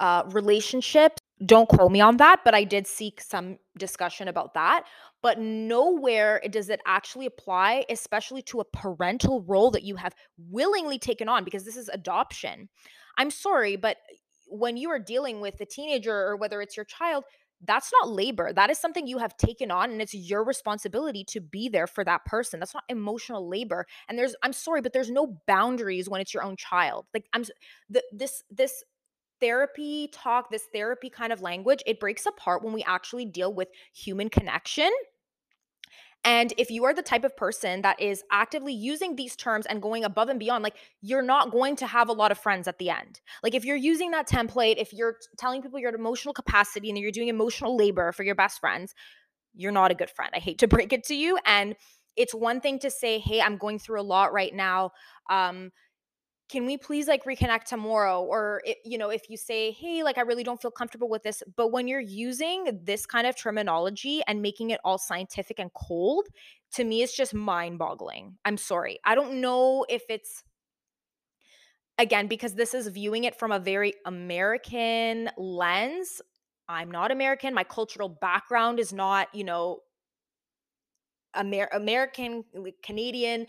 uh, 0.00 0.24
relationships. 0.30 1.18
Don't 1.46 1.68
quote 1.68 1.90
me 1.90 2.00
on 2.00 2.18
that, 2.18 2.40
but 2.44 2.54
I 2.54 2.64
did 2.64 2.86
seek 2.86 3.20
some 3.20 3.58
discussion 3.76 4.28
about 4.28 4.54
that. 4.54 4.84
But 5.22 5.38
nowhere 5.40 6.40
does 6.50 6.68
it 6.68 6.80
actually 6.86 7.26
apply, 7.26 7.84
especially 7.88 8.42
to 8.42 8.60
a 8.60 8.64
parental 8.64 9.42
role 9.42 9.70
that 9.72 9.82
you 9.82 9.96
have 9.96 10.14
willingly 10.50 10.98
taken 10.98 11.28
on 11.28 11.44
because 11.44 11.64
this 11.64 11.76
is 11.76 11.88
adoption. 11.88 12.68
I'm 13.18 13.30
sorry, 13.30 13.76
but 13.76 13.98
when 14.52 14.76
you 14.76 14.90
are 14.90 14.98
dealing 14.98 15.40
with 15.40 15.60
a 15.60 15.66
teenager 15.66 16.14
or 16.14 16.36
whether 16.36 16.60
it's 16.60 16.76
your 16.76 16.84
child, 16.84 17.24
that's 17.64 17.92
not 17.92 18.10
labor. 18.10 18.52
That 18.52 18.70
is 18.70 18.78
something 18.78 19.06
you 19.06 19.18
have 19.18 19.36
taken 19.36 19.70
on 19.70 19.90
and 19.90 20.02
it's 20.02 20.14
your 20.14 20.44
responsibility 20.44 21.24
to 21.28 21.40
be 21.40 21.68
there 21.68 21.86
for 21.86 22.04
that 22.04 22.24
person. 22.24 22.60
That's 22.60 22.74
not 22.74 22.84
emotional 22.88 23.48
labor. 23.48 23.86
And 24.08 24.18
there's 24.18 24.34
I'm 24.42 24.52
sorry, 24.52 24.80
but 24.80 24.92
there's 24.92 25.10
no 25.10 25.38
boundaries 25.46 26.08
when 26.08 26.20
it's 26.20 26.34
your 26.34 26.42
own 26.42 26.56
child. 26.56 27.06
Like 27.14 27.26
I'm 27.32 27.44
the, 27.88 28.02
this 28.12 28.42
this 28.50 28.82
therapy 29.40 30.08
talk, 30.12 30.50
this 30.50 30.66
therapy 30.72 31.10
kind 31.10 31.32
of 31.32 31.40
language, 31.40 31.82
it 31.86 32.00
breaks 32.00 32.26
apart 32.26 32.62
when 32.62 32.72
we 32.72 32.82
actually 32.84 33.26
deal 33.26 33.52
with 33.52 33.68
human 33.92 34.28
connection. 34.28 34.90
And 36.24 36.52
if 36.56 36.70
you 36.70 36.84
are 36.84 36.94
the 36.94 37.02
type 37.02 37.24
of 37.24 37.36
person 37.36 37.82
that 37.82 38.00
is 38.00 38.22
actively 38.30 38.72
using 38.72 39.16
these 39.16 39.34
terms 39.34 39.66
and 39.66 39.82
going 39.82 40.04
above 40.04 40.28
and 40.28 40.38
beyond, 40.38 40.62
like 40.62 40.76
you're 41.00 41.22
not 41.22 41.50
going 41.50 41.74
to 41.76 41.86
have 41.86 42.08
a 42.08 42.12
lot 42.12 42.30
of 42.30 42.38
friends 42.38 42.68
at 42.68 42.78
the 42.78 42.90
end. 42.90 43.20
Like 43.42 43.54
if 43.54 43.64
you're 43.64 43.76
using 43.76 44.12
that 44.12 44.28
template, 44.28 44.76
if 44.78 44.92
you're 44.92 45.16
telling 45.36 45.62
people 45.62 45.80
you're 45.80 45.88
at 45.88 45.94
emotional 45.94 46.32
capacity 46.32 46.90
and 46.90 46.98
you're 46.98 47.10
doing 47.10 47.28
emotional 47.28 47.76
labor 47.76 48.12
for 48.12 48.22
your 48.22 48.36
best 48.36 48.60
friends, 48.60 48.94
you're 49.54 49.72
not 49.72 49.90
a 49.90 49.94
good 49.94 50.10
friend. 50.10 50.30
I 50.34 50.38
hate 50.38 50.58
to 50.58 50.68
break 50.68 50.92
it 50.92 51.04
to 51.04 51.14
you. 51.14 51.38
And 51.44 51.74
it's 52.16 52.34
one 52.34 52.60
thing 52.60 52.78
to 52.80 52.90
say, 52.90 53.18
hey, 53.18 53.40
I'm 53.40 53.56
going 53.56 53.78
through 53.78 54.00
a 54.00 54.02
lot 54.02 54.32
right 54.32 54.54
now. 54.54 54.92
Um, 55.28 55.72
can 56.52 56.66
we 56.66 56.76
please 56.76 57.08
like 57.08 57.24
reconnect 57.24 57.64
tomorrow? 57.64 58.22
Or 58.22 58.60
it, 58.66 58.76
you 58.84 58.98
know 58.98 59.08
if 59.08 59.30
you 59.30 59.38
say 59.38 59.70
hey 59.72 60.02
like 60.02 60.18
i 60.18 60.20
really 60.20 60.44
don't 60.44 60.60
feel 60.60 60.70
comfortable 60.70 61.08
with 61.08 61.22
this 61.22 61.42
but 61.56 61.72
when 61.72 61.88
you're 61.88 62.00
using 62.00 62.78
this 62.84 63.06
kind 63.06 63.26
of 63.26 63.34
terminology 63.36 64.22
and 64.26 64.42
making 64.42 64.70
it 64.70 64.80
all 64.84 64.98
scientific 64.98 65.58
and 65.58 65.72
cold 65.72 66.26
to 66.72 66.84
me 66.84 67.02
it's 67.02 67.16
just 67.16 67.32
mind 67.32 67.78
boggling 67.78 68.36
i'm 68.44 68.58
sorry. 68.58 68.98
I 69.04 69.14
don't 69.14 69.40
know 69.40 69.86
if 69.88 70.02
it's 70.10 70.44
again 71.98 72.26
because 72.26 72.54
this 72.54 72.74
is 72.74 72.86
viewing 72.88 73.24
it 73.24 73.38
from 73.38 73.50
a 73.50 73.58
very 73.58 73.94
american 74.04 75.30
lens. 75.38 76.20
I'm 76.68 76.90
not 76.90 77.10
american. 77.10 77.54
My 77.54 77.64
cultural 77.64 78.10
background 78.10 78.78
is 78.78 78.92
not 78.92 79.28
you 79.34 79.44
know 79.44 79.78
Amer- 81.34 81.70
american 81.72 82.44
canadian 82.82 83.46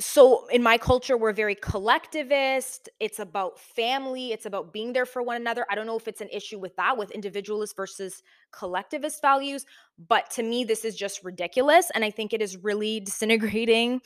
so 0.00 0.46
in 0.48 0.62
my 0.62 0.78
culture 0.78 1.16
we're 1.16 1.32
very 1.32 1.54
collectivist 1.54 2.88
it's 2.98 3.18
about 3.18 3.58
family 3.58 4.32
it's 4.32 4.46
about 4.46 4.72
being 4.72 4.92
there 4.92 5.06
for 5.06 5.22
one 5.22 5.36
another 5.36 5.66
i 5.70 5.74
don't 5.74 5.86
know 5.86 5.96
if 5.96 6.08
it's 6.08 6.20
an 6.20 6.28
issue 6.32 6.58
with 6.58 6.74
that 6.76 6.96
with 6.96 7.10
individualist 7.10 7.76
versus 7.76 8.22
collectivist 8.50 9.20
values 9.20 9.66
but 10.08 10.30
to 10.30 10.42
me 10.42 10.64
this 10.64 10.84
is 10.84 10.96
just 10.96 11.22
ridiculous 11.22 11.90
and 11.94 12.04
i 12.04 12.10
think 12.10 12.32
it 12.32 12.40
is 12.40 12.56
really 12.56 13.00
disintegrating 13.04 14.00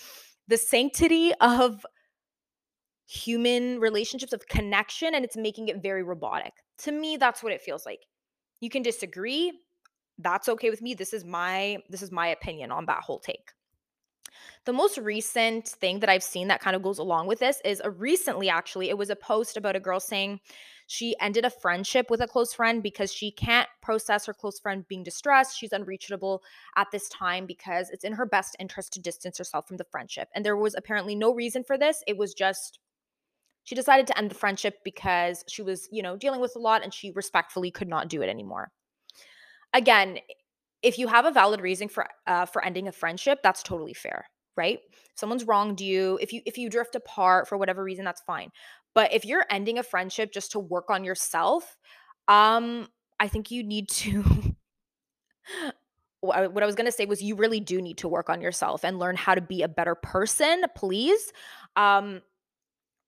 the 0.48 0.58
sanctity 0.58 1.32
of 1.40 1.86
human 3.06 3.80
relationships 3.80 4.32
of 4.32 4.46
connection 4.48 5.14
and 5.14 5.24
it's 5.24 5.36
making 5.36 5.68
it 5.68 5.82
very 5.82 6.02
robotic. 6.02 6.52
To 6.78 6.92
me 6.92 7.16
that's 7.16 7.42
what 7.42 7.52
it 7.52 7.60
feels 7.60 7.86
like. 7.86 8.00
You 8.60 8.70
can 8.70 8.82
disagree 8.82 9.52
that's 10.18 10.48
okay 10.48 10.70
with 10.70 10.80
me 10.80 10.94
this 10.94 11.12
is 11.12 11.24
my 11.24 11.76
this 11.88 12.00
is 12.00 12.12
my 12.12 12.28
opinion 12.28 12.70
on 12.70 12.86
that 12.86 13.02
whole 13.02 13.18
take 13.18 13.50
the 14.64 14.72
most 14.72 14.98
recent 14.98 15.68
thing 15.68 16.00
that 16.00 16.08
I've 16.08 16.22
seen 16.22 16.48
that 16.48 16.60
kind 16.60 16.76
of 16.76 16.82
goes 16.82 16.98
along 16.98 17.26
with 17.26 17.38
this 17.38 17.60
is 17.64 17.80
a 17.84 17.90
recently 17.90 18.48
actually 18.48 18.88
it 18.88 18.98
was 18.98 19.10
a 19.10 19.16
post 19.16 19.56
about 19.56 19.76
a 19.76 19.80
girl 19.80 20.00
saying 20.00 20.40
she 20.86 21.14
ended 21.20 21.44
a 21.44 21.50
friendship 21.50 22.10
with 22.10 22.20
a 22.20 22.26
close 22.26 22.52
friend 22.52 22.82
because 22.82 23.12
she 23.12 23.30
can't 23.30 23.68
process 23.80 24.26
her 24.26 24.34
close 24.34 24.58
friend 24.58 24.86
being 24.86 25.02
distressed. 25.02 25.58
She's 25.58 25.72
unreachable 25.72 26.42
at 26.76 26.90
this 26.92 27.08
time 27.08 27.46
because 27.46 27.90
it's 27.90 28.04
in 28.04 28.12
her 28.12 28.26
best 28.26 28.54
interest 28.58 28.92
to 28.94 29.00
distance 29.00 29.38
herself 29.38 29.66
from 29.66 29.78
the 29.78 29.86
friendship. 29.90 30.28
And 30.34 30.44
there 30.44 30.56
was 30.56 30.74
apparently 30.74 31.14
no 31.14 31.32
reason 31.32 31.64
for 31.64 31.78
this. 31.78 32.02
It 32.06 32.18
was 32.18 32.34
just 32.34 32.80
she 33.64 33.74
decided 33.74 34.06
to 34.08 34.18
end 34.18 34.30
the 34.30 34.34
friendship 34.34 34.80
because 34.84 35.42
she 35.48 35.62
was, 35.62 35.88
you 35.90 36.02
know, 36.02 36.16
dealing 36.16 36.40
with 36.40 36.54
a 36.54 36.58
lot 36.58 36.84
and 36.84 36.92
she 36.92 37.12
respectfully 37.12 37.70
could 37.70 37.88
not 37.88 38.08
do 38.08 38.20
it 38.20 38.28
anymore. 38.28 38.70
Again, 39.72 40.18
if 40.84 40.98
you 40.98 41.08
have 41.08 41.24
a 41.24 41.32
valid 41.32 41.60
reason 41.60 41.88
for 41.88 42.06
uh, 42.26 42.46
for 42.46 42.64
ending 42.64 42.86
a 42.88 42.92
friendship, 42.92 43.40
that's 43.42 43.62
totally 43.62 43.94
fair 43.94 44.26
right? 44.56 44.78
Someone's 45.14 45.44
wronged 45.44 45.80
you, 45.80 46.18
if 46.20 46.32
you 46.32 46.40
if 46.46 46.58
you 46.58 46.70
drift 46.70 46.94
apart 46.94 47.48
for 47.48 47.58
whatever 47.58 47.82
reason, 47.82 48.04
that's 48.04 48.22
fine. 48.22 48.50
But 48.94 49.12
if 49.12 49.24
you're 49.24 49.44
ending 49.50 49.78
a 49.78 49.82
friendship 49.82 50.32
just 50.32 50.52
to 50.52 50.58
work 50.58 50.90
on 50.90 51.04
yourself, 51.04 51.76
um, 52.28 52.88
I 53.18 53.28
think 53.28 53.50
you 53.50 53.62
need 53.62 53.88
to 53.90 54.22
what 56.20 56.62
I 56.62 56.66
was 56.66 56.74
going 56.74 56.86
to 56.86 56.92
say 56.92 57.04
was 57.04 57.22
you 57.22 57.34
really 57.34 57.60
do 57.60 57.82
need 57.82 57.98
to 57.98 58.08
work 58.08 58.30
on 58.30 58.40
yourself 58.40 58.82
and 58.82 58.98
learn 58.98 59.14
how 59.16 59.34
to 59.34 59.42
be 59.42 59.62
a 59.62 59.68
better 59.68 59.94
person, 59.94 60.64
please. 60.74 61.32
Um, 61.76 62.22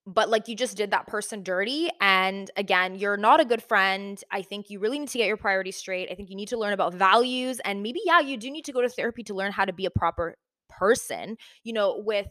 but 0.07 0.29
like 0.29 0.47
you 0.49 0.55
just 0.55 0.77
did 0.77 0.93
that 0.93 1.07
person 1.07 1.43
dirty 1.43 1.91
and 2.01 2.51
again 2.57 2.95
you're 2.95 3.17
not 3.17 3.41
a 3.41 3.45
good 3.45 3.63
friend 3.63 4.23
i 4.31 4.41
think 4.41 4.71
you 4.71 4.79
really 4.79 4.99
need 4.99 5.09
to 5.09 5.19
get 5.19 5.27
your 5.27 5.37
priorities 5.37 5.77
straight 5.77 6.09
i 6.11 6.15
think 6.15 6.31
you 6.31 6.37
need 6.37 6.49
to 6.49 6.57
learn 6.57 6.73
about 6.73 6.95
values 6.95 7.61
and 7.65 7.83
maybe 7.83 8.01
yeah 8.05 8.21
you 8.21 8.37
do 8.37 8.51
need 8.51 8.65
to 8.65 8.73
go 8.73 8.81
to 8.81 8.89
therapy 8.89 9.23
to 9.23 9.35
learn 9.35 9.51
how 9.51 9.65
to 9.65 9.73
be 9.73 9.85
a 9.85 9.91
proper 9.91 10.37
person, 10.69 11.37
you 11.65 11.73
know, 11.73 12.03
with 12.05 12.29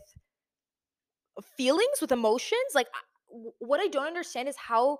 feelings, 1.57 2.01
with 2.01 2.11
emotions. 2.11 2.73
Like, 2.73 2.87
what 3.59 3.79
I 3.79 3.87
don't 3.87 4.07
understand 4.07 4.47
is 4.47 4.55
how 4.55 4.99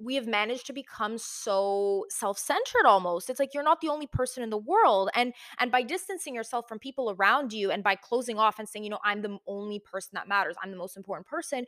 we 0.00 0.14
have 0.14 0.26
managed 0.26 0.66
to 0.66 0.72
become 0.72 1.18
so 1.18 2.04
self-centered 2.10 2.86
almost 2.86 3.30
it's 3.30 3.40
like 3.40 3.54
you're 3.54 3.62
not 3.62 3.80
the 3.80 3.88
only 3.88 4.06
person 4.06 4.42
in 4.42 4.50
the 4.50 4.58
world 4.58 5.10
and 5.14 5.32
and 5.58 5.70
by 5.70 5.82
distancing 5.82 6.34
yourself 6.34 6.68
from 6.68 6.78
people 6.78 7.14
around 7.18 7.52
you 7.52 7.70
and 7.70 7.82
by 7.82 7.94
closing 7.94 8.38
off 8.38 8.58
and 8.58 8.68
saying 8.68 8.84
you 8.84 8.90
know 8.90 8.98
i'm 9.04 9.22
the 9.22 9.38
only 9.46 9.80
person 9.80 10.10
that 10.14 10.28
matters 10.28 10.56
i'm 10.62 10.70
the 10.70 10.76
most 10.76 10.96
important 10.96 11.26
person 11.26 11.64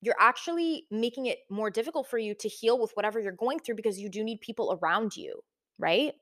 you're 0.00 0.16
actually 0.18 0.84
making 0.90 1.26
it 1.26 1.38
more 1.48 1.70
difficult 1.70 2.08
for 2.08 2.18
you 2.18 2.34
to 2.34 2.48
heal 2.48 2.80
with 2.80 2.90
whatever 2.94 3.20
you're 3.20 3.32
going 3.32 3.58
through 3.58 3.76
because 3.76 3.98
you 3.98 4.08
do 4.08 4.24
need 4.24 4.40
people 4.40 4.78
around 4.80 5.16
you 5.16 5.40
right 5.78 6.14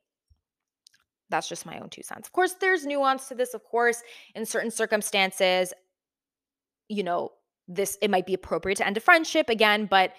that's 1.30 1.48
just 1.48 1.64
my 1.64 1.78
own 1.78 1.88
two 1.88 2.02
cents. 2.02 2.28
Of 2.28 2.32
course, 2.32 2.54
there's 2.60 2.84
nuance 2.84 3.28
to 3.28 3.34
this. 3.34 3.54
Of 3.54 3.64
course, 3.64 4.02
in 4.34 4.44
certain 4.44 4.70
circumstances, 4.70 5.72
you 6.88 7.02
know, 7.02 7.30
this 7.68 7.96
it 8.02 8.10
might 8.10 8.26
be 8.26 8.34
appropriate 8.34 8.76
to 8.76 8.86
end 8.86 8.96
a 8.96 9.00
friendship 9.00 9.48
again, 9.48 9.86
but 9.86 10.12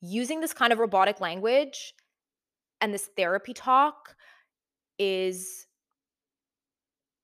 using 0.00 0.40
this 0.40 0.52
kind 0.52 0.72
of 0.72 0.78
robotic 0.78 1.20
language 1.20 1.94
and 2.80 2.92
this 2.92 3.08
therapy 3.16 3.52
talk 3.52 4.14
is 4.98 5.66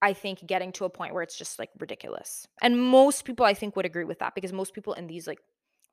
I 0.02 0.12
think 0.12 0.46
getting 0.46 0.72
to 0.72 0.84
a 0.84 0.90
point 0.90 1.14
where 1.14 1.22
it's 1.22 1.38
just 1.38 1.58
like 1.58 1.70
ridiculous. 1.78 2.46
And 2.60 2.80
most 2.80 3.24
people 3.24 3.46
I 3.46 3.54
think 3.54 3.74
would 3.76 3.87
agree 3.87 4.04
with 4.04 4.18
that 4.18 4.34
because 4.34 4.52
most 4.52 4.74
people 4.74 4.92
in 4.92 5.06
these 5.06 5.26
like 5.26 5.38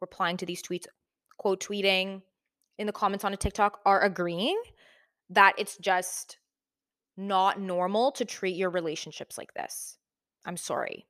replying 0.01 0.37
to 0.37 0.45
these 0.45 0.61
tweets, 0.61 0.85
quote 1.37 1.63
tweeting 1.63 2.21
in 2.77 2.87
the 2.87 2.93
comments 2.93 3.23
on 3.23 3.33
a 3.33 3.37
TikTok 3.37 3.79
are 3.85 4.01
agreeing 4.01 4.59
that 5.29 5.53
it's 5.57 5.77
just 5.77 6.39
not 7.15 7.59
normal 7.59 8.11
to 8.13 8.25
treat 8.25 8.55
your 8.55 8.69
relationships 8.69 9.37
like 9.37 9.53
this. 9.53 9.97
I'm 10.45 10.57
sorry. 10.57 11.05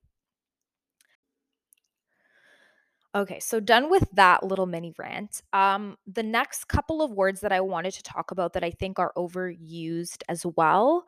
Okay, 3.14 3.40
so 3.40 3.60
done 3.60 3.90
with 3.90 4.08
that 4.14 4.44
little 4.44 4.66
mini 4.66 4.94
rant. 4.98 5.42
Um, 5.52 5.98
the 6.08 6.24
next 6.24 6.70
couple 6.70 7.02
of 7.02 7.12
words 7.12 7.42
that 7.42 7.52
I 7.52 7.60
wanted 7.60 7.94
to 7.96 8.04
talk 8.04 8.32
about 8.32 8.54
that 8.54 8.64
I 8.64 8.72
think 8.72 9.00
are 9.00 9.12
overused 9.18 10.24
as 10.30 10.46
well, 10.56 11.04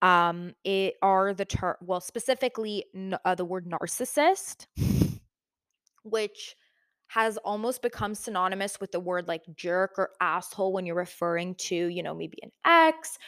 um, 0.00 0.54
it 0.64 0.94
are 1.02 1.34
the 1.34 1.44
term. 1.44 1.76
Well, 1.82 2.00
specifically, 2.00 2.86
uh, 3.24 3.34
the 3.34 3.44
word 3.44 3.66
narcissist, 3.66 4.66
which 6.02 6.56
has 7.08 7.36
almost 7.38 7.82
become 7.82 8.14
synonymous 8.14 8.80
with 8.80 8.90
the 8.92 9.00
word 9.00 9.28
like 9.28 9.42
jerk 9.54 9.92
or 9.98 10.10
asshole 10.22 10.72
when 10.72 10.86
you're 10.86 10.96
referring 10.96 11.54
to, 11.56 11.74
you 11.74 12.02
know, 12.02 12.14
maybe 12.14 12.38
an 12.42 12.50
ex 12.64 13.18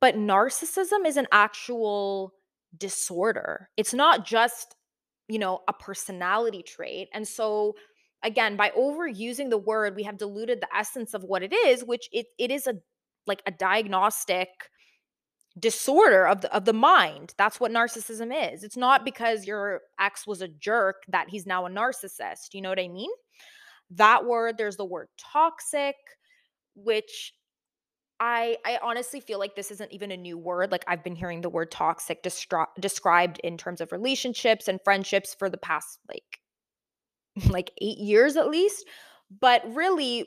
but 0.00 0.16
narcissism 0.16 1.06
is 1.06 1.16
an 1.16 1.26
actual 1.30 2.32
disorder. 2.78 3.68
It's 3.76 3.94
not 3.94 4.24
just, 4.24 4.76
you 5.30 5.38
know, 5.38 5.60
a 5.68 5.72
personality 5.72 6.62
trait. 6.62 7.08
And 7.14 7.26
so 7.26 7.74
again, 8.22 8.56
by 8.56 8.70
overusing 8.70 9.50
the 9.50 9.58
word, 9.58 9.96
we 9.96 10.02
have 10.02 10.18
diluted 10.18 10.60
the 10.60 10.76
essence 10.76 11.14
of 11.14 11.22
what 11.24 11.42
it 11.42 11.52
is, 11.54 11.84
which 11.84 12.08
it 12.12 12.26
it 12.38 12.50
is 12.50 12.66
a 12.66 12.74
like 13.26 13.42
a 13.46 13.50
diagnostic 13.50 14.48
disorder 15.58 16.26
of 16.26 16.42
the 16.42 16.54
of 16.54 16.64
the 16.64 16.72
mind. 16.72 17.34
That's 17.38 17.60
what 17.60 17.72
narcissism 17.72 18.52
is. 18.52 18.64
It's 18.64 18.76
not 18.76 19.04
because 19.04 19.46
your 19.46 19.82
ex 19.98 20.26
was 20.26 20.42
a 20.42 20.48
jerk 20.48 21.04
that 21.08 21.30
he's 21.30 21.46
now 21.46 21.66
a 21.66 21.70
narcissist. 21.70 22.54
You 22.54 22.62
know 22.62 22.70
what 22.70 22.80
I 22.80 22.88
mean? 22.88 23.10
that 23.90 24.24
word, 24.24 24.56
there's 24.56 24.76
the 24.76 24.84
word 24.84 25.08
toxic, 25.18 25.96
which 26.74 27.34
I 28.20 28.58
I 28.64 28.78
honestly 28.82 29.20
feel 29.20 29.38
like 29.38 29.56
this 29.56 29.70
isn't 29.70 29.92
even 29.92 30.12
a 30.12 30.16
new 30.16 30.38
word. 30.38 30.70
Like 30.70 30.84
I've 30.86 31.02
been 31.02 31.16
hearing 31.16 31.40
the 31.40 31.48
word 31.48 31.70
toxic 31.70 32.22
destri- 32.22 32.66
described 32.78 33.40
in 33.42 33.56
terms 33.56 33.80
of 33.80 33.92
relationships 33.92 34.68
and 34.68 34.78
friendships 34.84 35.34
for 35.34 35.48
the 35.50 35.56
past 35.58 35.98
like 36.08 36.40
like 37.50 37.72
8 37.80 37.98
years 37.98 38.36
at 38.36 38.48
least. 38.48 38.86
But 39.40 39.62
really 39.74 40.26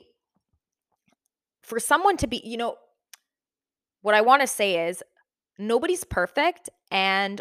for 1.62 1.80
someone 1.80 2.16
to 2.18 2.26
be, 2.26 2.40
you 2.44 2.56
know, 2.56 2.76
what 4.02 4.14
I 4.14 4.20
want 4.20 4.42
to 4.42 4.46
say 4.46 4.88
is 4.88 5.02
nobody's 5.58 6.04
perfect 6.04 6.70
and 6.90 7.40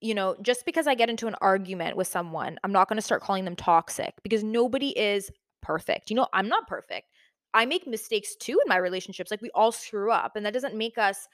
you 0.00 0.14
know, 0.14 0.36
just 0.42 0.66
because 0.66 0.88
I 0.88 0.96
get 0.96 1.10
into 1.10 1.28
an 1.28 1.36
argument 1.40 1.96
with 1.96 2.08
someone, 2.08 2.58
I'm 2.64 2.72
not 2.72 2.88
going 2.88 2.96
to 2.96 3.02
start 3.02 3.22
calling 3.22 3.44
them 3.44 3.54
toxic 3.54 4.14
because 4.24 4.42
nobody 4.42 4.88
is 4.98 5.30
perfect. 5.62 6.10
You 6.10 6.16
know, 6.16 6.26
I'm 6.34 6.48
not 6.48 6.66
perfect. 6.66 7.06
I 7.54 7.66
make 7.66 7.86
mistakes 7.86 8.34
too 8.36 8.58
in 8.64 8.68
my 8.68 8.76
relationships. 8.76 9.30
Like 9.30 9.42
we 9.42 9.50
all 9.54 9.72
screw 9.72 10.10
up, 10.10 10.36
and 10.36 10.44
that 10.46 10.54
doesn't 10.54 10.76
make 10.76 10.98
us 10.98 11.28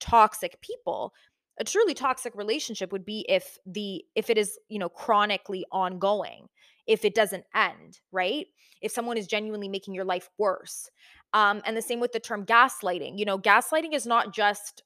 toxic 0.00 0.60
people. 0.60 1.12
A 1.60 1.64
truly 1.64 1.94
toxic 1.94 2.34
relationship 2.36 2.92
would 2.92 3.04
be 3.04 3.26
if 3.28 3.58
the 3.66 4.04
if 4.14 4.30
it 4.30 4.38
is, 4.38 4.58
you 4.68 4.78
know, 4.78 4.88
chronically 4.88 5.64
ongoing, 5.72 6.48
if 6.86 7.04
it 7.04 7.14
doesn't 7.14 7.44
end, 7.54 8.00
right? 8.12 8.46
If 8.80 8.92
someone 8.92 9.16
is 9.16 9.26
genuinely 9.26 9.68
making 9.68 9.94
your 9.94 10.04
life 10.04 10.30
worse. 10.38 10.88
Um, 11.34 11.60
and 11.66 11.76
the 11.76 11.82
same 11.82 12.00
with 12.00 12.12
the 12.12 12.20
term 12.20 12.46
gaslighting. 12.46 13.18
You 13.18 13.24
know, 13.24 13.38
gaslighting 13.38 13.92
is 13.92 14.06
not 14.06 14.32
just 14.32 14.82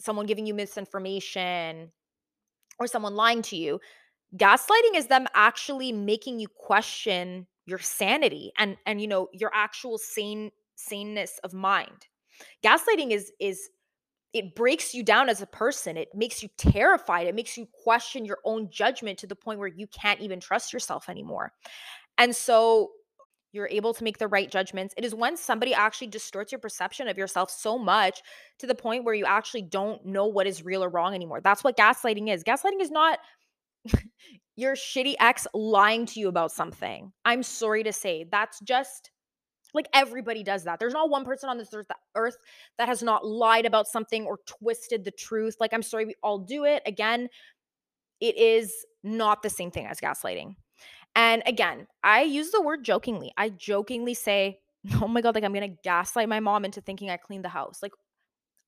someone 0.00 0.26
giving 0.26 0.44
you 0.44 0.54
misinformation 0.54 1.90
or 2.78 2.86
someone 2.86 3.14
lying 3.14 3.42
to 3.42 3.56
you. 3.56 3.80
Gaslighting 4.36 4.96
is 4.96 5.06
them 5.06 5.26
actually 5.34 5.92
making 5.92 6.40
you 6.40 6.48
question 6.48 7.46
your 7.66 7.78
sanity 7.78 8.52
and 8.58 8.76
and 8.86 9.00
you 9.00 9.08
know 9.08 9.28
your 9.32 9.50
actual 9.54 9.98
sane 9.98 10.50
saneness 10.74 11.38
of 11.44 11.52
mind. 11.52 12.08
Gaslighting 12.64 13.10
is 13.10 13.32
is 13.40 13.68
it 14.32 14.54
breaks 14.54 14.94
you 14.94 15.02
down 15.02 15.28
as 15.28 15.42
a 15.42 15.46
person. 15.46 15.96
It 15.96 16.08
makes 16.14 16.42
you 16.42 16.48
terrified. 16.56 17.26
It 17.26 17.34
makes 17.34 17.58
you 17.58 17.68
question 17.84 18.24
your 18.24 18.38
own 18.44 18.70
judgment 18.70 19.18
to 19.18 19.26
the 19.26 19.36
point 19.36 19.58
where 19.58 19.68
you 19.68 19.86
can't 19.86 20.20
even 20.20 20.40
trust 20.40 20.72
yourself 20.72 21.10
anymore. 21.10 21.52
And 22.16 22.34
so 22.34 22.92
you're 23.52 23.68
able 23.68 23.92
to 23.92 24.04
make 24.04 24.16
the 24.16 24.28
right 24.28 24.50
judgments. 24.50 24.94
It 24.96 25.04
is 25.04 25.14
when 25.14 25.36
somebody 25.36 25.74
actually 25.74 26.06
distorts 26.06 26.50
your 26.50 26.58
perception 26.58 27.08
of 27.08 27.18
yourself 27.18 27.50
so 27.50 27.78
much 27.78 28.22
to 28.58 28.66
the 28.66 28.74
point 28.74 29.04
where 29.04 29.14
you 29.14 29.26
actually 29.26 29.62
don't 29.62 30.04
know 30.06 30.26
what 30.26 30.46
is 30.46 30.64
real 30.64 30.82
or 30.82 30.88
wrong 30.88 31.14
anymore. 31.14 31.42
That's 31.42 31.62
what 31.62 31.76
gaslighting 31.76 32.32
is. 32.32 32.42
Gaslighting 32.42 32.80
is 32.80 32.90
not 32.90 33.18
your 34.56 34.74
shitty 34.74 35.14
ex 35.20 35.46
lying 35.54 36.06
to 36.06 36.20
you 36.20 36.28
about 36.28 36.52
something. 36.52 37.12
I'm 37.24 37.42
sorry 37.42 37.82
to 37.84 37.92
say. 37.92 38.26
That's 38.30 38.60
just 38.60 39.10
like 39.74 39.86
everybody 39.94 40.42
does 40.42 40.64
that. 40.64 40.78
There's 40.78 40.92
not 40.92 41.10
one 41.10 41.24
person 41.24 41.48
on 41.48 41.58
this 41.58 41.74
earth 42.14 42.36
that 42.78 42.88
has 42.88 43.02
not 43.02 43.26
lied 43.26 43.66
about 43.66 43.88
something 43.88 44.26
or 44.26 44.38
twisted 44.46 45.04
the 45.04 45.10
truth. 45.10 45.56
Like, 45.60 45.72
I'm 45.72 45.82
sorry, 45.82 46.04
we 46.04 46.14
all 46.22 46.38
do 46.38 46.64
it. 46.64 46.82
Again, 46.86 47.28
it 48.20 48.36
is 48.36 48.84
not 49.02 49.42
the 49.42 49.50
same 49.50 49.70
thing 49.70 49.86
as 49.86 50.00
gaslighting. 50.00 50.54
And 51.14 51.42
again, 51.46 51.86
I 52.02 52.22
use 52.22 52.50
the 52.50 52.62
word 52.62 52.84
jokingly. 52.84 53.32
I 53.36 53.50
jokingly 53.50 54.14
say, 54.14 54.60
oh 55.02 55.08
my 55.08 55.20
God, 55.20 55.34
like 55.34 55.44
I'm 55.44 55.52
going 55.52 55.70
to 55.70 55.76
gaslight 55.82 56.28
my 56.28 56.40
mom 56.40 56.64
into 56.64 56.80
thinking 56.80 57.10
I 57.10 57.16
cleaned 57.16 57.44
the 57.44 57.50
house. 57.50 57.80
Like 57.82 57.92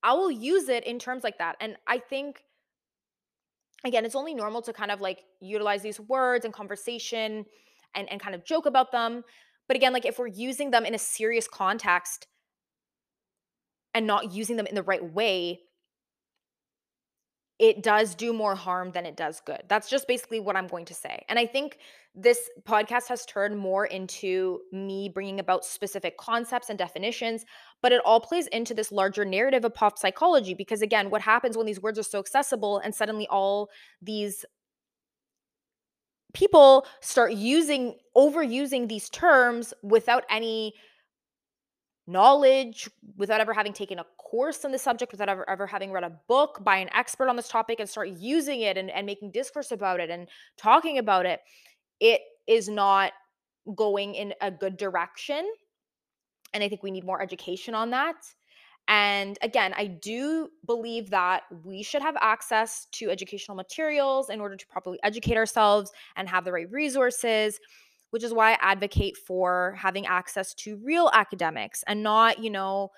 I 0.02 0.12
will 0.14 0.30
use 0.30 0.68
it 0.68 0.84
in 0.84 0.98
terms 0.98 1.24
like 1.24 1.38
that. 1.38 1.56
And 1.60 1.76
I 1.86 1.98
think, 1.98 2.42
again, 3.84 4.04
it's 4.04 4.14
only 4.14 4.34
normal 4.34 4.62
to 4.62 4.72
kind 4.72 4.90
of 4.90 5.00
like 5.00 5.24
utilize 5.40 5.82
these 5.82 6.00
words 6.00 6.44
and 6.44 6.54
conversation 6.54 7.44
and, 7.94 8.10
and 8.10 8.20
kind 8.20 8.34
of 8.34 8.44
joke 8.44 8.66
about 8.66 8.92
them. 8.92 9.22
But 9.68 9.76
again, 9.76 9.92
like 9.92 10.06
if 10.06 10.18
we're 10.18 10.26
using 10.26 10.70
them 10.70 10.84
in 10.84 10.94
a 10.94 10.98
serious 10.98 11.48
context 11.48 12.26
and 13.94 14.06
not 14.06 14.32
using 14.32 14.56
them 14.56 14.66
in 14.66 14.74
the 14.74 14.82
right 14.82 15.12
way, 15.12 15.60
it 17.58 17.82
does 17.82 18.14
do 18.14 18.32
more 18.32 18.56
harm 18.56 18.90
than 18.90 19.06
it 19.06 19.16
does 19.16 19.40
good. 19.40 19.62
That's 19.68 19.88
just 19.88 20.08
basically 20.08 20.40
what 20.40 20.56
I'm 20.56 20.66
going 20.66 20.84
to 20.86 20.94
say. 20.94 21.24
And 21.28 21.38
I 21.38 21.46
think 21.46 21.78
this 22.14 22.50
podcast 22.64 23.06
has 23.08 23.24
turned 23.26 23.56
more 23.56 23.86
into 23.86 24.60
me 24.72 25.08
bringing 25.08 25.38
about 25.38 25.64
specific 25.64 26.16
concepts 26.16 26.68
and 26.68 26.78
definitions, 26.78 27.44
but 27.80 27.92
it 27.92 28.00
all 28.04 28.20
plays 28.20 28.48
into 28.48 28.74
this 28.74 28.90
larger 28.90 29.24
narrative 29.24 29.64
of 29.64 29.74
pop 29.74 29.98
psychology. 29.98 30.54
Because 30.54 30.82
again, 30.82 31.10
what 31.10 31.22
happens 31.22 31.56
when 31.56 31.66
these 31.66 31.80
words 31.80 31.98
are 31.98 32.04
so 32.04 32.18
accessible 32.18 32.78
and 32.78 32.94
suddenly 32.94 33.28
all 33.28 33.70
these 34.02 34.44
people 36.32 36.86
start 37.00 37.32
using, 37.34 37.94
overusing 38.16 38.88
these 38.88 39.08
terms 39.10 39.72
without 39.82 40.24
any 40.28 40.74
knowledge 42.06 42.88
without 43.16 43.40
ever 43.40 43.52
having 43.52 43.72
taken 43.72 43.98
a 43.98 44.04
course 44.18 44.64
on 44.64 44.72
the 44.72 44.78
subject, 44.78 45.12
without 45.12 45.28
ever, 45.28 45.48
ever 45.48 45.66
having 45.66 45.92
read 45.92 46.04
a 46.04 46.12
book 46.28 46.62
by 46.62 46.76
an 46.76 46.90
expert 46.94 47.28
on 47.28 47.36
this 47.36 47.48
topic 47.48 47.80
and 47.80 47.88
start 47.88 48.08
using 48.08 48.60
it 48.60 48.76
and, 48.76 48.90
and 48.90 49.06
making 49.06 49.30
discourse 49.30 49.72
about 49.72 50.00
it 50.00 50.10
and 50.10 50.28
talking 50.58 50.98
about 50.98 51.24
it, 51.26 51.40
it 52.00 52.20
is 52.46 52.68
not 52.68 53.12
going 53.74 54.14
in 54.14 54.34
a 54.40 54.50
good 54.50 54.76
direction. 54.76 55.48
And 56.52 56.62
I 56.62 56.68
think 56.68 56.82
we 56.82 56.90
need 56.90 57.04
more 57.04 57.22
education 57.22 57.74
on 57.74 57.90
that. 57.90 58.16
And 58.86 59.38
again, 59.40 59.72
I 59.76 59.86
do 59.86 60.50
believe 60.66 61.08
that 61.10 61.44
we 61.64 61.82
should 61.82 62.02
have 62.02 62.16
access 62.20 62.86
to 62.92 63.08
educational 63.08 63.56
materials 63.56 64.28
in 64.28 64.40
order 64.40 64.56
to 64.56 64.66
properly 64.66 64.98
educate 65.02 65.38
ourselves 65.38 65.90
and 66.16 66.28
have 66.28 66.44
the 66.44 66.52
right 66.52 66.70
resources 66.70 67.58
which 68.14 68.22
is 68.22 68.32
why 68.32 68.52
I 68.52 68.58
advocate 68.60 69.16
for 69.16 69.74
having 69.76 70.06
access 70.06 70.54
to 70.54 70.76
real 70.76 71.10
academics 71.12 71.82
and 71.88 72.04
not, 72.04 72.38
you 72.38 72.48
know, 72.48 72.92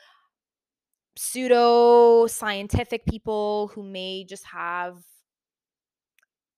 pseudo 1.16 2.26
scientific 2.26 3.06
people 3.06 3.70
who 3.74 3.82
may 3.82 4.24
just 4.24 4.44
have 4.44 4.98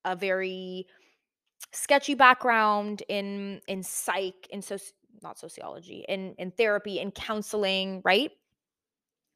a 0.05 0.17
very 0.17 0.89
sketchy 1.73 2.17
background 2.17 3.05
in 3.09 3.61
in 3.69 3.85
psych 3.85 4.49
in 4.51 4.61
so 4.61 4.77
not 5.23 5.39
sociology 5.39 6.05
in 6.09 6.35
in 6.39 6.51
therapy 6.51 6.99
in 6.99 7.13
counseling 7.13 8.03
right 8.05 8.33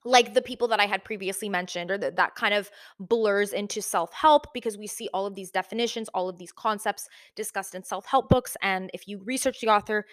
like 0.04 0.34
the 0.34 0.42
people 0.42 0.68
that 0.68 0.80
I 0.80 0.86
had 0.86 1.04
previously 1.04 1.48
mentioned, 1.48 1.90
or 1.90 1.98
that 1.98 2.16
that 2.16 2.34
kind 2.34 2.54
of 2.54 2.70
blurs 2.98 3.52
into 3.52 3.80
self 3.80 4.12
help 4.12 4.52
because 4.52 4.76
we 4.76 4.86
see 4.86 5.08
all 5.14 5.26
of 5.26 5.34
these 5.34 5.50
definitions, 5.50 6.08
all 6.14 6.28
of 6.28 6.38
these 6.38 6.52
concepts 6.52 7.08
discussed 7.36 7.74
in 7.74 7.84
self 7.84 8.06
help 8.06 8.28
books. 8.28 8.56
And 8.62 8.90
if 8.92 9.06
you 9.06 9.20
research 9.24 9.60
the 9.60 9.68
author, 9.68 10.06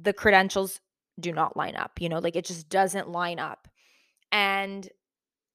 the 0.00 0.12
credentials 0.12 0.80
do 1.18 1.32
not 1.32 1.56
line 1.56 1.76
up, 1.76 2.00
you 2.00 2.08
know, 2.08 2.18
like 2.18 2.36
it 2.36 2.44
just 2.44 2.68
doesn't 2.68 3.08
line 3.08 3.38
up. 3.38 3.68
And 4.32 4.88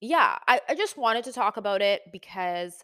yeah, 0.01 0.37
I, 0.47 0.61
I 0.69 0.75
just 0.75 0.97
wanted 0.97 1.23
to 1.25 1.33
talk 1.33 1.57
about 1.57 1.81
it 1.81 2.01
because 2.11 2.83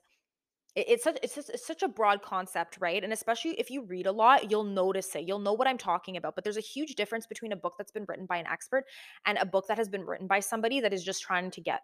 it's 0.75 1.03
such 1.03 1.17
it's, 1.21 1.37
it's 1.37 1.67
such 1.67 1.83
a 1.83 1.87
broad 1.87 2.21
concept, 2.21 2.77
right? 2.79 3.03
And 3.03 3.11
especially 3.11 3.59
if 3.59 3.69
you 3.69 3.83
read 3.83 4.05
a 4.05 4.11
lot, 4.11 4.49
you'll 4.49 4.63
notice 4.63 5.13
it. 5.15 5.27
You'll 5.27 5.39
know 5.39 5.53
what 5.53 5.67
I'm 5.67 5.77
talking 5.77 6.15
about. 6.15 6.35
But 6.35 6.43
there's 6.43 6.57
a 6.57 6.61
huge 6.61 6.95
difference 6.95 7.27
between 7.27 7.51
a 7.51 7.57
book 7.57 7.75
that's 7.77 7.91
been 7.91 8.05
written 8.07 8.25
by 8.25 8.37
an 8.37 8.47
expert 8.47 8.85
and 9.25 9.37
a 9.37 9.45
book 9.45 9.67
that 9.67 9.77
has 9.77 9.89
been 9.89 10.05
written 10.05 10.27
by 10.27 10.39
somebody 10.39 10.79
that 10.79 10.93
is 10.93 11.03
just 11.03 11.21
trying 11.21 11.51
to 11.51 11.61
get 11.61 11.81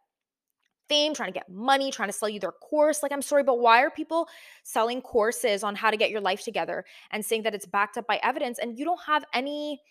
fame, 0.88 1.14
trying 1.14 1.34
to 1.34 1.38
get 1.38 1.50
money, 1.50 1.92
trying 1.92 2.08
to 2.08 2.14
sell 2.14 2.30
you 2.30 2.40
their 2.40 2.54
course. 2.54 3.04
Like, 3.04 3.12
I'm 3.12 3.22
sorry, 3.22 3.44
but 3.44 3.60
why 3.60 3.82
are 3.84 3.92
people 3.92 4.30
selling 4.64 5.02
courses 5.02 5.64
on 5.64 5.76
how 5.76 5.92
to 5.92 5.98
get 5.98 6.10
your 6.10 6.22
life 6.22 6.44
together 6.44 6.86
and 7.12 7.26
saying 7.26 7.44
that 7.44 7.54
it's 7.54 7.66
backed 7.66 7.98
up 7.98 8.08
by 8.08 8.22
evidence 8.24 8.58
and 8.58 8.80
you 8.80 8.86
don't 8.86 9.02
have 9.06 9.26
any 9.34 9.82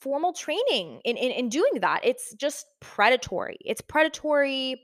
formal 0.00 0.32
training 0.32 1.00
in, 1.04 1.16
in, 1.16 1.30
in 1.30 1.48
doing 1.48 1.80
that? 1.82 2.00
It's 2.02 2.34
just 2.34 2.66
predatory. 2.80 3.58
It's 3.64 3.80
predatory 3.80 4.82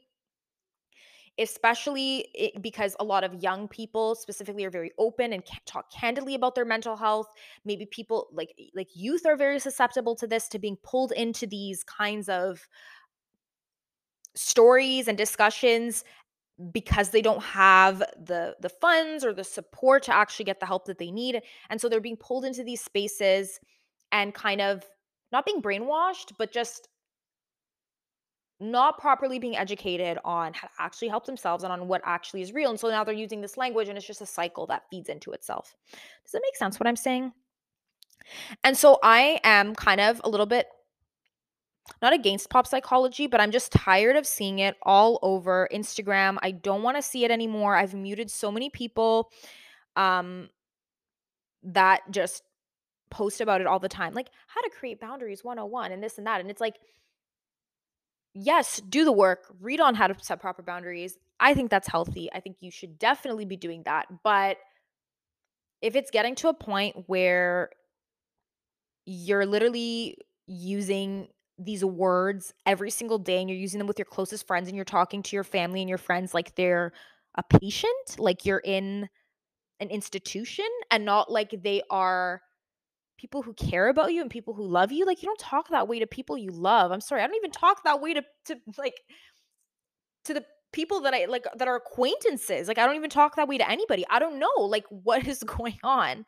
especially 1.41 2.53
because 2.61 2.95
a 3.01 3.05
lot 3.05 3.25
of 3.25 3.43
young 3.43 3.67
people 3.67 4.15
specifically 4.15 4.65
are 4.65 4.71
very 4.71 4.93
open 4.99 5.33
and 5.33 5.43
talk 5.67 5.91
candidly 5.91 6.35
about 6.35 6.55
their 6.55 6.65
mental 6.65 6.97
health. 6.97 7.29
Maybe 7.65 7.87
people 7.87 8.29
like 8.33 8.55
like 8.75 8.89
youth 8.95 9.25
are 9.27 9.37
very 9.37 9.59
susceptible 9.59 10.15
to 10.17 10.27
this 10.27 10.49
to 10.49 10.59
being 10.59 10.77
pulled 10.83 11.13
into 11.13 11.47
these 11.47 11.83
kinds 11.85 12.29
of 12.29 12.69
stories 14.37 15.09
and 15.09 15.19
discussions 15.19 16.05
because 16.73 17.11
they 17.11 17.23
don't 17.23 17.43
have 17.43 18.01
the 18.01 18.55
the 18.61 18.69
funds 18.69 19.25
or 19.25 19.33
the 19.33 19.45
support 19.45 20.03
to 20.05 20.15
actually 20.15 20.45
get 20.45 20.61
the 20.61 20.67
help 20.67 20.85
that 20.87 20.99
they 20.99 21.11
need. 21.11 21.41
And 21.71 21.81
so 21.81 21.89
they're 21.89 22.01
being 22.01 22.17
pulled 22.17 22.45
into 22.45 22.63
these 22.63 22.83
spaces 22.83 23.59
and 24.13 24.35
kind 24.35 24.61
of 24.61 24.85
not 25.33 25.47
being 25.47 25.63
brainwashed 25.63 26.33
but 26.39 26.53
just 26.53 26.89
not 28.61 28.99
properly 28.99 29.39
being 29.39 29.57
educated 29.57 30.19
on 30.25 30.53
how 30.53 30.69
to 30.69 30.73
actually 30.79 31.09
help 31.09 31.25
themselves 31.25 31.65
and 31.65 31.73
on 31.73 31.89
what 31.89 32.03
actually 32.05 32.43
is 32.43 32.53
real. 32.53 32.71
And 32.71 32.79
so 32.79 32.89
now 32.89 33.03
they're 33.03 33.15
using 33.15 33.41
this 33.41 33.57
language 33.57 33.89
and 33.89 33.97
it's 33.97 34.07
just 34.07 34.21
a 34.21 34.27
cycle 34.27 34.67
that 34.67 34.85
feeds 34.91 35.09
into 35.09 35.33
itself. 35.33 35.75
Does 36.25 36.35
it 36.35 36.43
make 36.45 36.57
sense 36.57 36.79
what 36.79 36.87
I'm 36.87 36.97
saying? 36.97 37.33
And 38.63 38.77
so 38.77 38.99
I 39.03 39.41
am 39.45 39.75
kind 39.75 40.01
of 40.01 40.21
a 40.25 40.29
little 40.29 40.47
bit 40.47 40.67
not 42.03 42.13
against 42.13 42.51
pop 42.51 42.67
psychology, 42.67 43.27
but 43.27 43.41
I'm 43.41 43.51
just 43.51 43.73
tired 43.73 44.15
of 44.17 44.27
seeing 44.27 44.59
it 44.61 44.77
all 44.83 45.19
over 45.23 45.69
Instagram. 45.73 46.37
I 46.43 46.51
don't 46.53 46.83
want 46.83 46.97
to 46.97 47.03
see 47.03 47.25
it 47.25 47.31
anymore. 47.31 47.75
I've 47.75 47.95
muted 47.95 48.31
so 48.31 48.53
many 48.53 48.71
people 48.71 49.31
um 49.97 50.49
that 51.63 52.03
just 52.11 52.43
post 53.11 53.41
about 53.41 53.61
it 53.61 53.67
all 53.67 53.79
the 53.79 53.89
time, 53.89 54.15
like 54.15 54.29
how 54.47 54.61
to 54.61 54.71
create 54.71 55.01
boundaries 55.01 55.43
101 55.43 55.93
and 55.93 56.03
this 56.03 56.19
and 56.19 56.27
that. 56.27 56.41
And 56.41 56.51
it's 56.51 56.61
like, 56.61 56.77
yes, 58.35 58.81
do 58.89 59.05
the 59.05 59.13
work, 59.13 59.47
read 59.61 59.81
on 59.81 59.95
how 59.95 60.07
to 60.07 60.15
set 60.23 60.41
proper 60.41 60.63
boundaries. 60.63 61.17
I 61.39 61.55
think 61.55 61.71
that's 61.71 61.89
healthy. 61.89 62.31
I 62.33 62.41
think 62.41 62.57
you 62.61 62.71
should 62.71 62.99
definitely 62.99 63.45
be 63.45 63.57
doing 63.57 63.83
that. 63.85 64.07
But 64.23 64.59
if 65.83 65.97
it's 65.97 66.11
getting 66.11 66.35
to 66.37 66.49
a 66.49 66.55
point 66.55 67.05
where 67.07 67.71
you're 69.07 69.47
literally 69.47 70.19
using 70.47 71.29
these 71.59 71.85
words 71.85 72.53
every 72.67 72.91
single 72.91 73.19
day 73.19 73.41
and 73.41 73.49
you're 73.49 73.59
using 73.59 73.79
them 73.79 73.87
with 73.87 73.99
your 73.99 74.07
closest 74.07 74.47
friends 74.47 74.69
and 74.69 74.77
you're 74.77 74.85
talking 74.85 75.23
to 75.23 75.37
your 75.37 75.45
family 75.45 75.81
and 75.81 75.89
your 75.89 75.99
friends 75.99 76.33
like 76.35 76.55
they're 76.55 76.93
a 77.37 77.43
patient, 77.43 78.19
like 78.19 78.45
you're 78.45 78.63
in 78.65 79.09
an 79.79 79.89
institution 79.89 80.67
and 80.91 81.05
not 81.05 81.31
like 81.31 81.55
they 81.63 81.83
are 81.91 82.43
people 83.21 83.43
who 83.43 83.53
care 83.53 83.89
about 83.89 84.13
you 84.15 84.23
and 84.23 84.31
people 84.31 84.55
who 84.55 84.67
love 84.67 84.91
you. 84.91 85.05
Like 85.05 85.23
you 85.23 85.27
don't 85.27 85.39
talk 85.39 85.69
that 85.69 85.89
way 85.89 85.99
to 85.99 86.07
people 86.07 86.39
you 86.39 86.51
love. 86.51 86.91
I'm 86.91 87.03
sorry. 87.03 87.23
I 87.23 87.27
don't 87.27 87.37
even 87.37 87.51
talk 87.51 87.85
that 87.85 88.01
way 88.01 88.15
to 88.15 88.23
to 88.47 88.57
like 88.79 89.01
to 90.25 90.35
the 90.35 90.45
people 90.73 91.01
that 91.03 91.13
I 91.13 91.27
like 91.27 91.45
that 91.57 91.69
are 91.69 91.77
acquaintances. 91.77 92.69
Like 92.69 92.79
I 92.79 92.87
don't 92.87 92.97
even 92.97 93.11
talk 93.11 93.37
that 93.37 93.49
way 93.49 93.59
to 93.59 93.71
anybody. 93.71 94.07
I 94.09 94.19
don't 94.19 94.39
know 94.39 94.55
like 94.59 94.87
what 94.89 95.27
is 95.27 95.43
going 95.43 95.79
on. 95.85 96.25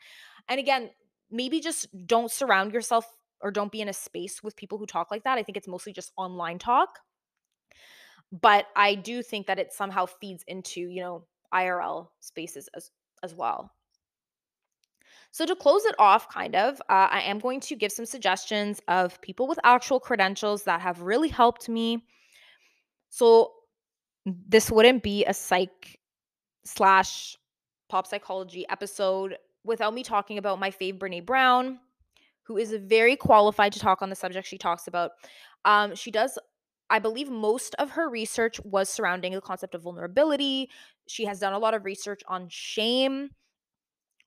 And 0.48 0.60
again, 0.60 0.90
maybe 1.30 1.60
just 1.60 1.86
don't 2.06 2.30
surround 2.30 2.72
yourself 2.72 3.06
or 3.40 3.50
don't 3.50 3.72
be 3.72 3.80
in 3.80 3.88
a 3.88 3.92
space 3.92 4.42
with 4.42 4.56
people 4.56 4.78
who 4.78 4.86
talk 4.86 5.10
like 5.10 5.24
that. 5.24 5.38
I 5.38 5.42
think 5.42 5.56
it's 5.56 5.68
mostly 5.68 5.92
just 5.92 6.12
online 6.16 6.58
talk. 6.58 6.98
But 8.30 8.66
I 8.76 8.94
do 8.94 9.22
think 9.22 9.46
that 9.46 9.58
it 9.58 9.72
somehow 9.72 10.06
feeds 10.06 10.44
into, 10.46 10.80
you 10.80 11.00
know, 11.00 11.24
IRL 11.52 12.08
spaces 12.20 12.68
as 12.74 12.90
as 13.22 13.34
well. 13.34 13.70
So 15.32 15.46
to 15.46 15.56
close 15.56 15.86
it 15.86 15.94
off, 15.98 16.28
kind 16.28 16.54
of, 16.54 16.80
uh, 16.82 17.08
I 17.10 17.22
am 17.22 17.38
going 17.38 17.60
to 17.60 17.74
give 17.74 17.90
some 17.90 18.04
suggestions 18.04 18.80
of 18.86 19.18
people 19.22 19.48
with 19.48 19.58
actual 19.64 19.98
credentials 19.98 20.64
that 20.64 20.82
have 20.82 21.00
really 21.00 21.28
helped 21.28 21.70
me. 21.70 22.04
So 23.08 23.52
this 24.26 24.70
wouldn't 24.70 25.02
be 25.02 25.24
a 25.24 25.32
psych 25.32 25.98
slash 26.64 27.36
pop 27.88 28.06
psychology 28.06 28.66
episode 28.68 29.38
without 29.64 29.94
me 29.94 30.02
talking 30.02 30.36
about 30.36 30.60
my 30.60 30.70
fave 30.70 30.98
Brene 30.98 31.24
Brown, 31.24 31.78
who 32.42 32.58
is 32.58 32.74
very 32.84 33.16
qualified 33.16 33.72
to 33.72 33.80
talk 33.80 34.02
on 34.02 34.10
the 34.10 34.16
subject 34.16 34.46
she 34.46 34.58
talks 34.58 34.86
about. 34.86 35.12
Um, 35.64 35.94
she 35.94 36.10
does, 36.10 36.38
I 36.90 36.98
believe, 36.98 37.30
most 37.30 37.74
of 37.76 37.90
her 37.90 38.10
research 38.10 38.60
was 38.64 38.90
surrounding 38.90 39.32
the 39.32 39.40
concept 39.40 39.74
of 39.74 39.82
vulnerability. 39.82 40.68
She 41.06 41.24
has 41.24 41.38
done 41.38 41.54
a 41.54 41.58
lot 41.58 41.72
of 41.72 41.86
research 41.86 42.20
on 42.28 42.48
shame. 42.50 43.30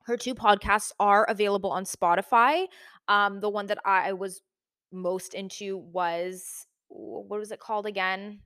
Her 0.06 0.18
two 0.18 0.36
podcasts 0.36 0.92
are 1.00 1.26
available 1.30 1.72
on 1.72 1.84
Spotify. 1.84 2.68
Um, 3.08 3.40
the 3.40 3.50
one 3.50 3.66
that 3.68 3.80
I 3.86 4.14
was 4.14 4.42
most 4.92 5.34
into 5.34 5.78
was 5.78 6.68
what 6.88 7.40
was 7.40 7.52
it 7.52 7.60
called 7.60 7.86
again? 7.86 8.40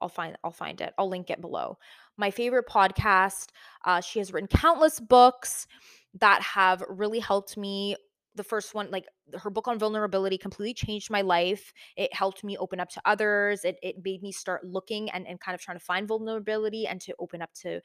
I'll 0.00 0.08
find 0.08 0.36
I'll 0.44 0.50
find 0.52 0.80
it. 0.80 0.94
I'll 0.98 1.08
link 1.08 1.30
it 1.30 1.40
below. 1.40 1.78
My 2.16 2.30
favorite 2.30 2.68
podcast. 2.68 3.48
Uh, 3.84 4.00
she 4.00 4.18
has 4.18 4.32
written 4.32 4.48
countless 4.48 5.00
books 5.00 5.66
that 6.14 6.42
have 6.42 6.82
really 6.88 7.18
helped 7.18 7.56
me. 7.56 7.96
The 8.34 8.44
first 8.44 8.74
one, 8.74 8.90
like 8.90 9.06
her 9.40 9.48
book 9.48 9.66
on 9.66 9.78
vulnerability, 9.78 10.36
completely 10.36 10.74
changed 10.74 11.10
my 11.10 11.22
life. 11.22 11.72
It 11.96 12.12
helped 12.12 12.44
me 12.44 12.58
open 12.58 12.80
up 12.80 12.90
to 12.90 13.02
others. 13.04 13.64
It 13.64 13.78
it 13.82 13.96
made 14.04 14.22
me 14.22 14.30
start 14.30 14.64
looking 14.64 15.10
and, 15.10 15.26
and 15.26 15.40
kind 15.40 15.54
of 15.54 15.60
trying 15.60 15.78
to 15.78 15.84
find 15.84 16.06
vulnerability 16.06 16.86
and 16.86 17.00
to 17.00 17.14
open 17.18 17.40
up 17.40 17.52
to 17.62 17.80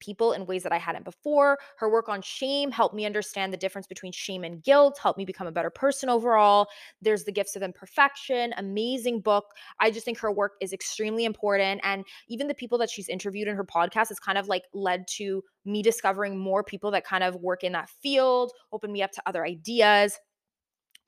people 0.00 0.32
in 0.32 0.46
ways 0.46 0.62
that 0.62 0.72
I 0.72 0.78
hadn't 0.78 1.04
before. 1.04 1.58
Her 1.76 1.88
work 1.88 2.08
on 2.08 2.22
shame 2.22 2.70
helped 2.70 2.94
me 2.94 3.06
understand 3.06 3.52
the 3.52 3.56
difference 3.56 3.86
between 3.86 4.12
shame 4.12 4.44
and 4.44 4.62
guilt, 4.62 4.98
helped 5.00 5.18
me 5.18 5.24
become 5.24 5.46
a 5.46 5.52
better 5.52 5.70
person 5.70 6.08
overall. 6.08 6.68
There's 7.00 7.24
The 7.24 7.32
Gifts 7.32 7.56
of 7.56 7.62
Imperfection, 7.62 8.52
amazing 8.56 9.20
book. 9.20 9.44
I 9.78 9.90
just 9.90 10.04
think 10.04 10.18
her 10.18 10.32
work 10.32 10.54
is 10.60 10.72
extremely 10.72 11.24
important. 11.24 11.80
And 11.84 12.04
even 12.28 12.48
the 12.48 12.54
people 12.54 12.78
that 12.78 12.90
she's 12.90 13.08
interviewed 13.08 13.48
in 13.48 13.56
her 13.56 13.64
podcast 13.64 14.08
has 14.08 14.18
kind 14.18 14.38
of 14.38 14.48
like 14.48 14.64
led 14.72 15.06
to 15.16 15.42
me 15.64 15.82
discovering 15.82 16.38
more 16.38 16.64
people 16.64 16.90
that 16.90 17.04
kind 17.04 17.22
of 17.22 17.36
work 17.36 17.62
in 17.64 17.72
that 17.72 17.88
field, 17.88 18.52
opened 18.72 18.92
me 18.92 19.02
up 19.02 19.12
to 19.12 19.22
other 19.26 19.44
ideas. 19.44 20.18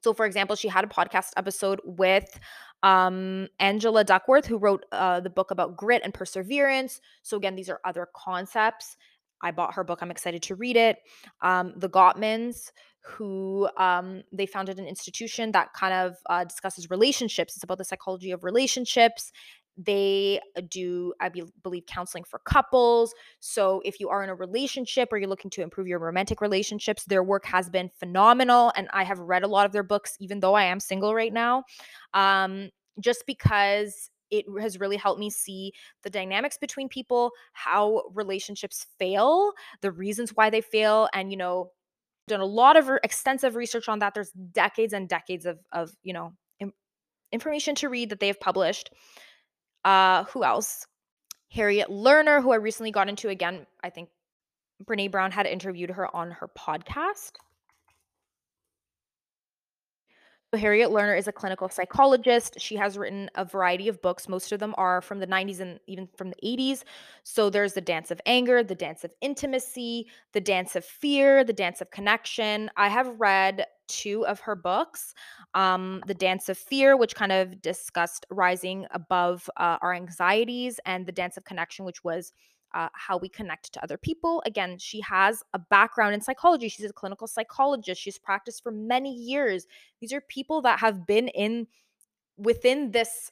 So, 0.03 0.13
for 0.13 0.27
example, 0.27 0.57
she 0.57 0.69
had 0.69 0.85
a 0.85 0.89
podcast 0.89 1.31
episode 1.37 1.81
with 1.85 2.39
um, 2.83 3.49
Angela 3.59 4.05
Duckworth, 4.05 4.47
who 4.47 4.59
wrote 4.59 4.85
uh, 4.93 5.21
the 5.21 5.31
book 5.31 5.51
about 5.51 5.77
grit 5.77 6.03
and 6.05 6.13
perseverance. 6.13 7.01
So, 7.23 7.37
again, 7.37 7.55
these 7.55 7.69
are 7.71 7.81
other 7.85 8.09
concepts. 8.15 8.97
I 9.43 9.51
bought 9.51 9.75
her 9.75 9.85
book. 9.85 10.01
I'm 10.03 10.11
excited 10.11 10.43
to 10.45 10.55
read 10.55 10.77
it. 10.77 10.99
Um, 11.41 11.73
the 11.77 11.89
Gottmans, 11.89 12.71
who 13.05 13.69
um, 13.77 14.23
they 14.33 14.47
founded 14.47 14.79
an 14.79 14.87
institution 14.87 15.53
that 15.53 15.73
kind 15.73 15.93
of 15.93 16.17
uh, 16.31 16.45
discusses 16.45 16.91
relationships. 16.91 17.57
It's 17.57 17.65
about 17.65 17.79
the 17.79 17.85
psychology 17.85 18.31
of 18.31 18.45
relationships 18.45 19.33
they 19.77 20.41
do, 20.69 21.15
I 21.21 21.29
be- 21.29 21.45
believe, 21.63 21.87
counseling 21.87 22.25
for 22.25 22.41
couples. 22.41 23.15
So 23.41 23.81
if 23.85 24.01
you 24.01 24.09
are 24.11 24.23
in 24.23 24.31
a 24.31 24.35
relationship 24.35 25.09
or 25.11 25.19
you're 25.19 25.29
looking 25.29 25.51
to 25.53 25.63
improve 25.63 25.87
your 25.87 25.99
romantic 25.99 26.41
relationships, 26.41 27.05
their 27.05 27.23
work 27.23 27.45
has 27.47 27.71
been 27.71 27.91
phenomenal. 27.99 28.73
And 28.77 28.89
I 28.93 29.05
have 29.05 29.19
read 29.19 29.45
a 29.45 29.49
lot 29.49 29.67
of 29.67 29.73
their 29.73 29.83
books, 29.83 30.17
even 30.21 30.41
though 30.41 30.55
I 30.55 30.65
am 30.65 30.79
single 30.79 31.15
right 31.15 31.33
now, 31.33 31.65
um, 32.13 32.71
just 33.01 33.25
because 33.27 34.11
it 34.31 34.45
has 34.61 34.79
really 34.79 34.97
helped 34.97 35.21
me 35.21 35.31
see 35.31 35.73
the 36.03 36.11
dynamics 36.11 36.59
between 36.59 36.89
people, 36.89 37.31
how 37.53 38.03
relationships 38.15 38.87
fail, 38.99 39.53
the 39.81 39.93
reasons 39.93 40.33
why 40.35 40.51
they 40.51 40.61
fail, 40.61 41.09
and, 41.15 41.31
you 41.31 41.37
know, 41.37 41.71
done 42.29 42.41
a 42.41 42.47
lot 42.47 42.77
of 42.77 42.89
extensive 43.05 43.57
research 43.57 43.89
on 43.89 43.99
that. 43.99 44.15
There's 44.15 44.33
decades 44.53 44.93
and 44.93 45.09
decades 45.09 45.45
of, 45.45 45.59
of 45.73 45.91
you 46.03 46.13
know, 46.13 46.33
information 47.33 47.75
to 47.75 47.89
read 47.89 48.11
that 48.11 48.21
they 48.21 48.29
have 48.29 48.41
published. 48.41 48.91
Uh, 49.85 50.25
who 50.25 50.45
else? 50.45 50.87
Harriet 51.51 51.89
Lerner, 51.89 52.43
who 52.43 52.53
I 52.53 52.57
recently 52.57 52.91
got 52.91 53.09
into 53.09 53.29
again. 53.29 53.67
I 53.83 53.91
think 53.91 54.09
Brene 54.85 55.11
Brown 55.11 55.33
had 55.33 55.47
interviewed 55.47 55.91
her 55.91 56.15
on 56.15 56.31
her 56.33 56.49
podcast. 56.49 57.33
Harriet 60.59 60.91
Lerner 60.91 61.19
is 61.19 61.29
a 61.29 61.33
clinical 61.33 61.69
psychologist. 61.69 62.61
She 62.61 62.77
has 62.77 62.99
written 62.99 63.31
a 63.35 63.45
variety 63.45 63.89
of 63.89 64.03
books. 64.03 64.29
Most 64.29 64.53
of 64.53 64.61
them 64.61 64.75
are 64.77 65.01
from 65.01 65.19
the 65.19 65.27
90s 65.27 65.61
and 65.61 65.81
even 65.87 66.09
from 66.17 66.31
the 66.31 66.37
80s. 66.45 66.85
So 67.25 67.49
there's 67.49 67.73
The 67.73 67.81
Dance 67.81 68.11
of 68.11 68.21
Anger, 68.27 68.63
The 68.63 68.75
Dance 68.75 69.03
of 69.03 69.13
Intimacy, 69.23 70.09
The 70.33 70.41
Dance 70.41 70.77
of 70.77 70.85
Fear, 70.85 71.45
The 71.45 71.55
Dance 71.55 71.81
of 71.81 71.91
Connection. 71.91 72.71
I 72.77 72.89
have 72.89 73.19
read 73.19 73.65
two 73.89 74.27
of 74.27 74.41
her 74.41 74.55
books 74.55 75.15
um, 75.55 76.03
The 76.07 76.15
Dance 76.15 76.49
of 76.49 76.59
Fear, 76.59 76.97
which 76.97 77.15
kind 77.15 77.33
of 77.33 77.61
discussed 77.63 78.27
rising 78.31 78.87
above 78.91 79.49
uh, 79.57 79.79
our 79.83 79.95
anxieties, 79.95 80.81
and 80.87 81.07
The 81.07 81.13
Dance 81.13 81.37
of 81.37 81.45
Connection, 81.45 81.85
which 81.85 82.05
was 82.05 82.33
uh, 82.75 82.89
how 82.95 83.17
we 83.19 83.29
connect 83.29 83.73
to 83.73 83.83
other 83.83 83.97
people. 83.97 84.43
Again, 84.47 84.79
she 84.79 85.01
has 85.01 85.43
a 85.53 85.59
background 85.59 86.15
in 86.15 86.21
psychology. 86.21 86.69
She's 86.69 86.91
a 86.91 86.93
clinical 86.93 87.27
psychologist. 87.27 88.01
She's 88.01 88.19
practiced 88.19 88.63
for 88.63 88.73
many 88.73 89.15
years. 89.15 89.67
These 90.01 90.13
are 90.13 90.21
people 90.23 90.63
that 90.63 90.81
have 90.81 91.07
been 91.07 91.29
in 91.29 91.67
within 92.37 92.91
this 92.91 93.31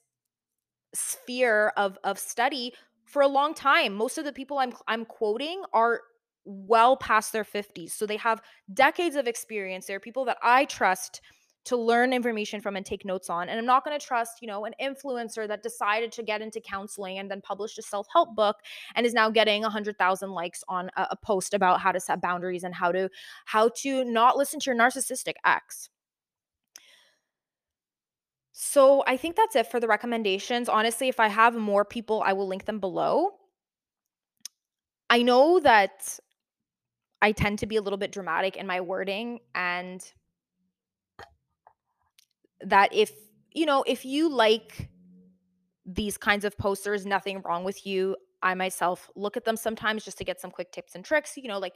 sphere 0.93 1.73
of 1.77 1.99
of 2.05 2.19
study 2.19 2.73
for 3.05 3.23
a 3.23 3.29
long 3.29 3.55
time. 3.55 3.95
Most 3.95 4.19
of 4.19 4.25
the 4.25 4.33
people 4.33 4.59
I'm 4.59 4.73
I'm 4.87 5.05
quoting 5.05 5.63
are 5.73 6.01
well 6.45 6.97
past 6.97 7.33
their 7.33 7.45
50s. 7.45 7.91
So 7.91 8.07
they 8.07 8.17
have 8.17 8.43
decades 8.73 9.17
of 9.17 9.27
experience. 9.27 9.87
They're 9.87 10.01
people 10.01 10.25
that 10.25 10.39
I 10.43 10.65
trust 10.65 11.21
to 11.65 11.77
learn 11.77 12.13
information 12.13 12.61
from 12.61 12.77
and 12.77 12.87
take 12.87 13.05
notes 13.05 13.29
on. 13.29 13.49
And 13.49 13.59
I'm 13.59 13.67
not 13.67 13.85
going 13.85 13.99
to 13.99 14.05
trust, 14.05 14.41
you 14.41 14.49
know, 14.49 14.65
an 14.65 14.73
influencer 14.81 15.47
that 15.47 15.63
decided 15.63 16.11
to 16.13 16.23
get 16.23 16.41
into 16.41 16.61
counseling 16.61 17.19
and 17.19 17.31
then 17.31 17.41
published 17.41 17.79
a 17.79 17.83
self-help 17.83 18.35
book 18.35 18.57
and 18.95 19.05
is 19.05 19.13
now 19.13 19.31
getting 19.31 19.63
100,000 19.63 20.31
likes 20.31 20.65
on 20.69 20.91
a, 20.97 21.09
a 21.11 21.17
post 21.17 21.53
about 21.53 21.81
how 21.81 21.93
to 21.93 22.01
set 22.01 22.23
boundaries 22.23 22.65
and 22.65 22.75
how 22.75 22.93
to 22.93 23.09
how 23.45 23.71
to 23.77 24.05
not 24.05 24.37
listen 24.37 24.59
to 24.61 24.71
your 24.71 24.79
narcissistic 24.79 25.35
ex. 25.45 25.91
So 28.53 29.03
I 29.07 29.17
think 29.17 29.37
that's 29.37 29.57
it 29.57 29.71
for 29.71 29.81
the 29.81 29.89
recommendations. 29.89 30.69
Honestly, 30.69 31.09
if 31.09 31.19
I 31.19 31.29
have 31.29 31.55
more 31.55 31.85
people, 31.85 32.23
I 32.25 32.35
will 32.35 32.47
link 32.47 32.67
them 32.67 32.79
below. 32.79 33.31
I 35.09 35.23
know 35.23 35.61
that 35.61 36.19
I 37.23 37.33
tend 37.33 37.59
to 37.61 37.67
be 37.67 37.77
a 37.77 37.83
little 37.83 37.99
bit 37.99 38.13
dramatic 38.13 38.57
in 38.57 38.67
my 38.67 38.81
wording 38.81 39.41
and 39.55 40.05
that 42.65 42.95
if 42.95 43.13
you 43.53 43.67
know 43.67 43.85
if 43.87 44.05
you 44.05 44.29
like 44.29 44.91
these 45.87 46.17
kinds 46.17 46.45
of 46.45 46.57
posters 46.59 47.07
nothing 47.07 47.43
wrong 47.43 47.65
with 47.65 47.87
you. 47.87 48.17
I 48.43 48.55
myself 48.55 49.11
look 49.17 49.37
at 49.37 49.45
them 49.45 49.57
sometimes 49.57 50.03
just 50.03 50.17
to 50.17 50.25
get 50.25 50.41
some 50.41 50.51
quick 50.51 50.73
tips 50.73 50.95
and 50.95 51.05
tricks 51.05 51.37
you 51.37 51.47
know 51.47 51.59
like 51.59 51.75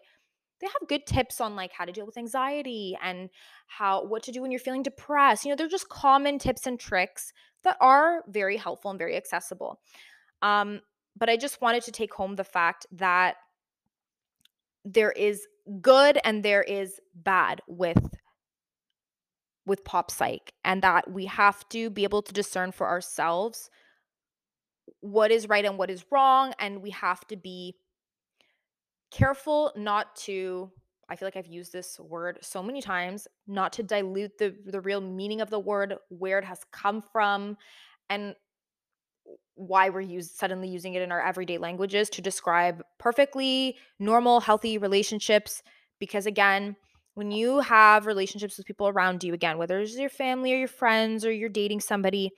they 0.61 0.67
have 0.67 0.89
good 0.89 1.05
tips 1.07 1.41
on 1.41 1.57
like 1.57 1.73
how 1.73 1.85
to 1.85 1.93
deal 1.93 2.07
with 2.07 2.17
anxiety 2.17 2.97
and 3.03 3.29
how 3.67 4.05
what 4.05 4.23
to 4.23 4.33
do 4.33 4.41
when 4.41 4.51
you're 4.51 4.61
feeling 4.61 4.83
depressed. 4.83 5.45
You 5.45 5.51
know 5.51 5.57
they're 5.57 5.69
just 5.69 5.89
common 5.89 6.39
tips 6.39 6.67
and 6.67 6.79
tricks 6.81 7.33
that 7.65 7.77
are 7.81 8.23
very 8.29 8.57
helpful 8.57 8.91
and 8.91 8.99
very 8.99 9.17
accessible. 9.17 9.81
Um 10.43 10.81
but 11.17 11.31
i 11.31 11.37
just 11.37 11.61
wanted 11.61 11.83
to 11.85 11.93
take 11.93 12.13
home 12.13 12.35
the 12.35 12.45
fact 12.45 12.87
that 12.93 13.37
there 14.85 15.13
is 15.13 15.47
good 15.81 16.19
and 16.25 16.43
there 16.43 16.63
is 16.63 17.01
bad 17.15 17.61
with 17.67 18.15
with 19.67 19.85
pop 19.85 20.11
psych 20.11 20.53
and 20.65 20.83
that 20.83 21.11
we 21.11 21.27
have 21.27 21.69
to 21.71 21.91
be 21.91 22.05
able 22.05 22.23
to 22.23 22.33
discern 22.33 22.73
for 22.73 22.87
ourselves 22.87 23.71
what 25.01 25.31
is 25.31 25.49
right 25.49 25.65
and 25.65 25.79
what 25.79 25.91
is 25.91 26.05
wrong 26.11 26.53
and 26.59 26.83
we 26.83 26.91
have 26.91 27.27
to 27.27 27.37
be 27.37 27.75
careful 29.11 29.73
not 29.77 30.15
to 30.17 30.71
I 31.09 31.17
feel 31.17 31.27
like 31.27 31.37
I've 31.37 31.47
used 31.47 31.73
this 31.73 32.01
word 32.01 32.39
so 32.41 32.63
many 32.63 32.81
times, 32.81 33.29
not 33.47 33.73
to 33.75 33.83
dilute 33.83 34.39
the 34.39 34.55
the 34.65 34.81
real 34.81 35.01
meaning 35.01 35.41
of 35.41 35.51
the 35.51 35.59
word, 35.59 35.95
where 36.09 36.39
it 36.39 36.45
has 36.45 36.61
come 36.73 37.03
from, 37.03 37.57
and 38.09 38.35
why 39.55 39.89
we're 39.89 40.01
use, 40.01 40.31
suddenly 40.31 40.69
using 40.69 40.95
it 40.95 41.03
in 41.03 41.13
our 41.13 41.25
everyday 41.25 41.59
languages 41.59 42.11
to 42.11 42.23
describe 42.23 42.83
perfectly 42.99 43.77
normal, 43.99 44.41
healthy 44.41 44.79
relationships. 44.79 45.63
Because 46.01 46.27
again, 46.27 46.77
when 47.15 47.31
you 47.31 47.61
have 47.61 48.07
relationships 48.07 48.57
with 48.57 48.67
people 48.67 48.89
around 48.89 49.23
you, 49.25 49.35
again, 49.35 49.59
whether 49.59 49.79
it's 49.79 49.97
your 49.97 50.09
family 50.09 50.53
or 50.53 50.57
your 50.57 50.69
friends 50.69 51.25
or 51.25 51.31
you're 51.33 51.49
dating 51.49 51.81
somebody, 51.81 52.31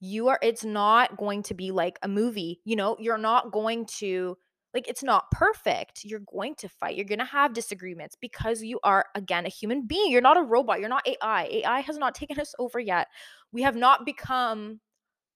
you 0.00 0.28
are, 0.28 0.38
it's 0.42 0.64
not 0.64 1.16
going 1.16 1.42
to 1.44 1.54
be 1.54 1.70
like 1.70 1.98
a 2.02 2.08
movie. 2.08 2.60
You 2.64 2.76
know, 2.76 2.96
you're 2.98 3.18
not 3.18 3.52
going 3.52 3.86
to, 3.98 4.36
like, 4.74 4.88
it's 4.88 5.02
not 5.02 5.30
perfect. 5.30 6.04
You're 6.04 6.20
going 6.20 6.54
to 6.56 6.68
fight. 6.68 6.96
You're 6.96 7.04
going 7.04 7.18
to 7.20 7.24
have 7.24 7.54
disagreements 7.54 8.16
because 8.20 8.62
you 8.62 8.80
are, 8.82 9.04
again, 9.14 9.46
a 9.46 9.50
human 9.50 9.86
being. 9.86 10.10
You're 10.10 10.20
not 10.22 10.38
a 10.38 10.42
robot. 10.42 10.80
You're 10.80 10.88
not 10.88 11.06
AI. 11.06 11.44
AI 11.64 11.80
has 11.80 11.98
not 11.98 12.14
taken 12.16 12.40
us 12.40 12.54
over 12.58 12.80
yet. 12.80 13.08
We 13.52 13.62
have 13.62 13.76
not 13.76 14.04
become 14.04 14.80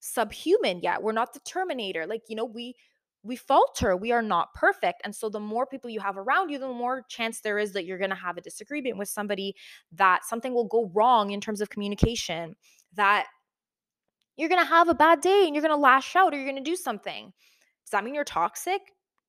subhuman 0.01 0.81
yet. 0.83 1.03
We're 1.03 1.13
not 1.13 1.33
the 1.33 1.41
Terminator. 1.41 2.07
Like, 2.07 2.23
you 2.29 2.37
know, 2.37 2.45
we 2.45 2.75
we 3.25 3.37
falter. 3.37 3.97
We 3.97 4.13
are 4.13 4.23
not 4.23 4.53
perfect. 4.55 5.01
And 5.03 5.17
so 5.17 5.29
the 5.29 5.41
more 5.41 5.67
people 5.67 5.91
you 5.91 6.01
have 6.01 6.19
around 6.19 6.51
you, 6.51 6.59
the 6.59 6.69
more 6.69 7.05
chance 7.09 7.41
there 7.41 7.59
is 7.59 7.73
that 7.73 7.87
you're 7.87 7.99
going 7.99 8.11
to 8.11 8.17
have 8.17 8.37
a 8.37 8.43
disagreement 8.43 8.99
with 8.99 9.09
somebody 9.09 9.57
that 9.93 10.25
something 10.25 10.53
will 10.53 10.67
go 10.67 10.91
wrong 10.95 11.31
in 11.31 11.41
terms 11.41 11.63
of 11.63 11.71
communication, 11.71 12.55
that 12.93 13.27
you're 14.37 14.51
going 14.51 14.61
to 14.61 14.69
have 14.69 14.89
a 14.89 14.95
bad 14.95 15.23
day 15.23 15.45
and 15.47 15.55
you're 15.55 15.63
going 15.63 15.75
to 15.75 15.81
lash 15.81 16.15
out 16.15 16.35
or 16.35 16.37
you're 16.37 16.51
going 16.51 16.63
to 16.63 16.71
do 16.71 16.77
something. 16.77 17.33
Does 17.85 17.91
that 17.93 18.05
mean 18.05 18.15
you're 18.15 18.25
toxic? 18.25 18.83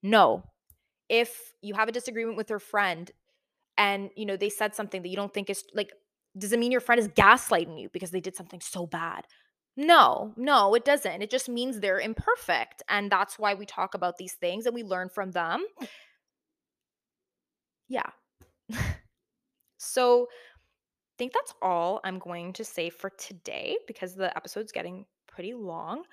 No. 0.03 0.43
If 1.07 1.53
you 1.61 1.73
have 1.73 1.87
a 1.87 1.93
disagreement 1.93 2.35
with 2.35 2.49
your 2.49 2.59
friend 2.59 3.09
and, 3.77 4.09
you 4.17 4.25
know, 4.25 4.35
they 4.35 4.49
said 4.49 4.75
something 4.75 5.03
that 5.03 5.09
you 5.09 5.15
don't 5.15 5.33
think 5.33 5.49
is 5.49 5.63
like 5.73 5.93
does 6.37 6.51
it 6.51 6.59
mean 6.59 6.71
your 6.71 6.81
friend 6.81 6.99
is 6.99 7.07
gaslighting 7.07 7.79
you 7.79 7.89
because 7.93 8.11
they 8.11 8.19
did 8.19 8.35
something 8.35 8.59
so 8.59 8.85
bad? 8.85 9.25
No, 9.77 10.33
no, 10.37 10.73
it 10.73 10.85
doesn't. 10.85 11.21
It 11.21 11.29
just 11.29 11.49
means 11.49 11.79
they're 11.79 11.99
imperfect. 11.99 12.81
And 12.87 13.11
that's 13.11 13.37
why 13.37 13.53
we 13.55 13.65
talk 13.65 13.93
about 13.93 14.17
these 14.17 14.33
things 14.33 14.65
and 14.65 14.73
we 14.73 14.83
learn 14.83 15.09
from 15.09 15.31
them. 15.31 15.65
Yeah. 17.87 18.09
so, 19.77 20.27
I 20.31 21.17
think 21.17 21.33
that's 21.33 21.53
all 21.61 22.01
I'm 22.03 22.19
going 22.19 22.51
to 22.53 22.65
say 22.65 22.89
for 22.89 23.09
today 23.11 23.77
because 23.87 24.15
the 24.15 24.35
episode's 24.35 24.73
getting 24.73 25.05
pretty 25.27 25.53
long. 25.53 26.03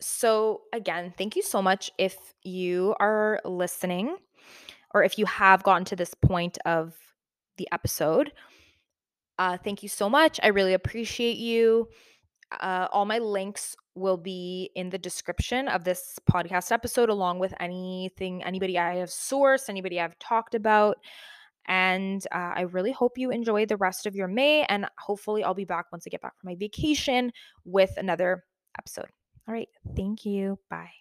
So, 0.00 0.62
again, 0.72 1.12
thank 1.16 1.36
you 1.36 1.42
so 1.42 1.62
much 1.62 1.90
if 1.98 2.16
you 2.42 2.94
are 2.98 3.40
listening 3.44 4.16
or 4.92 5.04
if 5.04 5.18
you 5.18 5.26
have 5.26 5.62
gotten 5.62 5.84
to 5.86 5.96
this 5.96 6.14
point 6.14 6.58
of 6.64 6.94
the 7.58 7.68
episode. 7.70 8.32
Uh, 9.38 9.56
thank 9.56 9.82
you 9.82 9.88
so 9.88 10.08
much. 10.08 10.40
I 10.42 10.48
really 10.48 10.74
appreciate 10.74 11.36
you. 11.36 11.88
Uh, 12.58 12.88
all 12.92 13.04
my 13.04 13.18
links 13.18 13.76
will 13.94 14.16
be 14.16 14.70
in 14.74 14.90
the 14.90 14.98
description 14.98 15.68
of 15.68 15.84
this 15.84 16.18
podcast 16.30 16.72
episode, 16.72 17.08
along 17.08 17.38
with 17.38 17.54
anything, 17.60 18.42
anybody 18.42 18.78
I 18.78 18.96
have 18.96 19.08
sourced, 19.08 19.68
anybody 19.68 20.00
I've 20.00 20.18
talked 20.18 20.54
about. 20.54 20.96
And 21.66 22.24
uh, 22.32 22.52
I 22.56 22.62
really 22.62 22.92
hope 22.92 23.18
you 23.18 23.30
enjoy 23.30 23.66
the 23.66 23.76
rest 23.76 24.06
of 24.06 24.16
your 24.16 24.28
May. 24.28 24.64
And 24.64 24.86
hopefully, 24.98 25.44
I'll 25.44 25.54
be 25.54 25.64
back 25.64 25.86
once 25.92 26.04
I 26.06 26.10
get 26.10 26.22
back 26.22 26.38
from 26.40 26.48
my 26.48 26.56
vacation 26.56 27.32
with 27.64 27.92
another 27.96 28.44
episode. 28.78 29.06
All 29.46 29.54
right. 29.54 29.68
Thank 29.94 30.24
you. 30.24 30.58
Bye. 30.68 30.99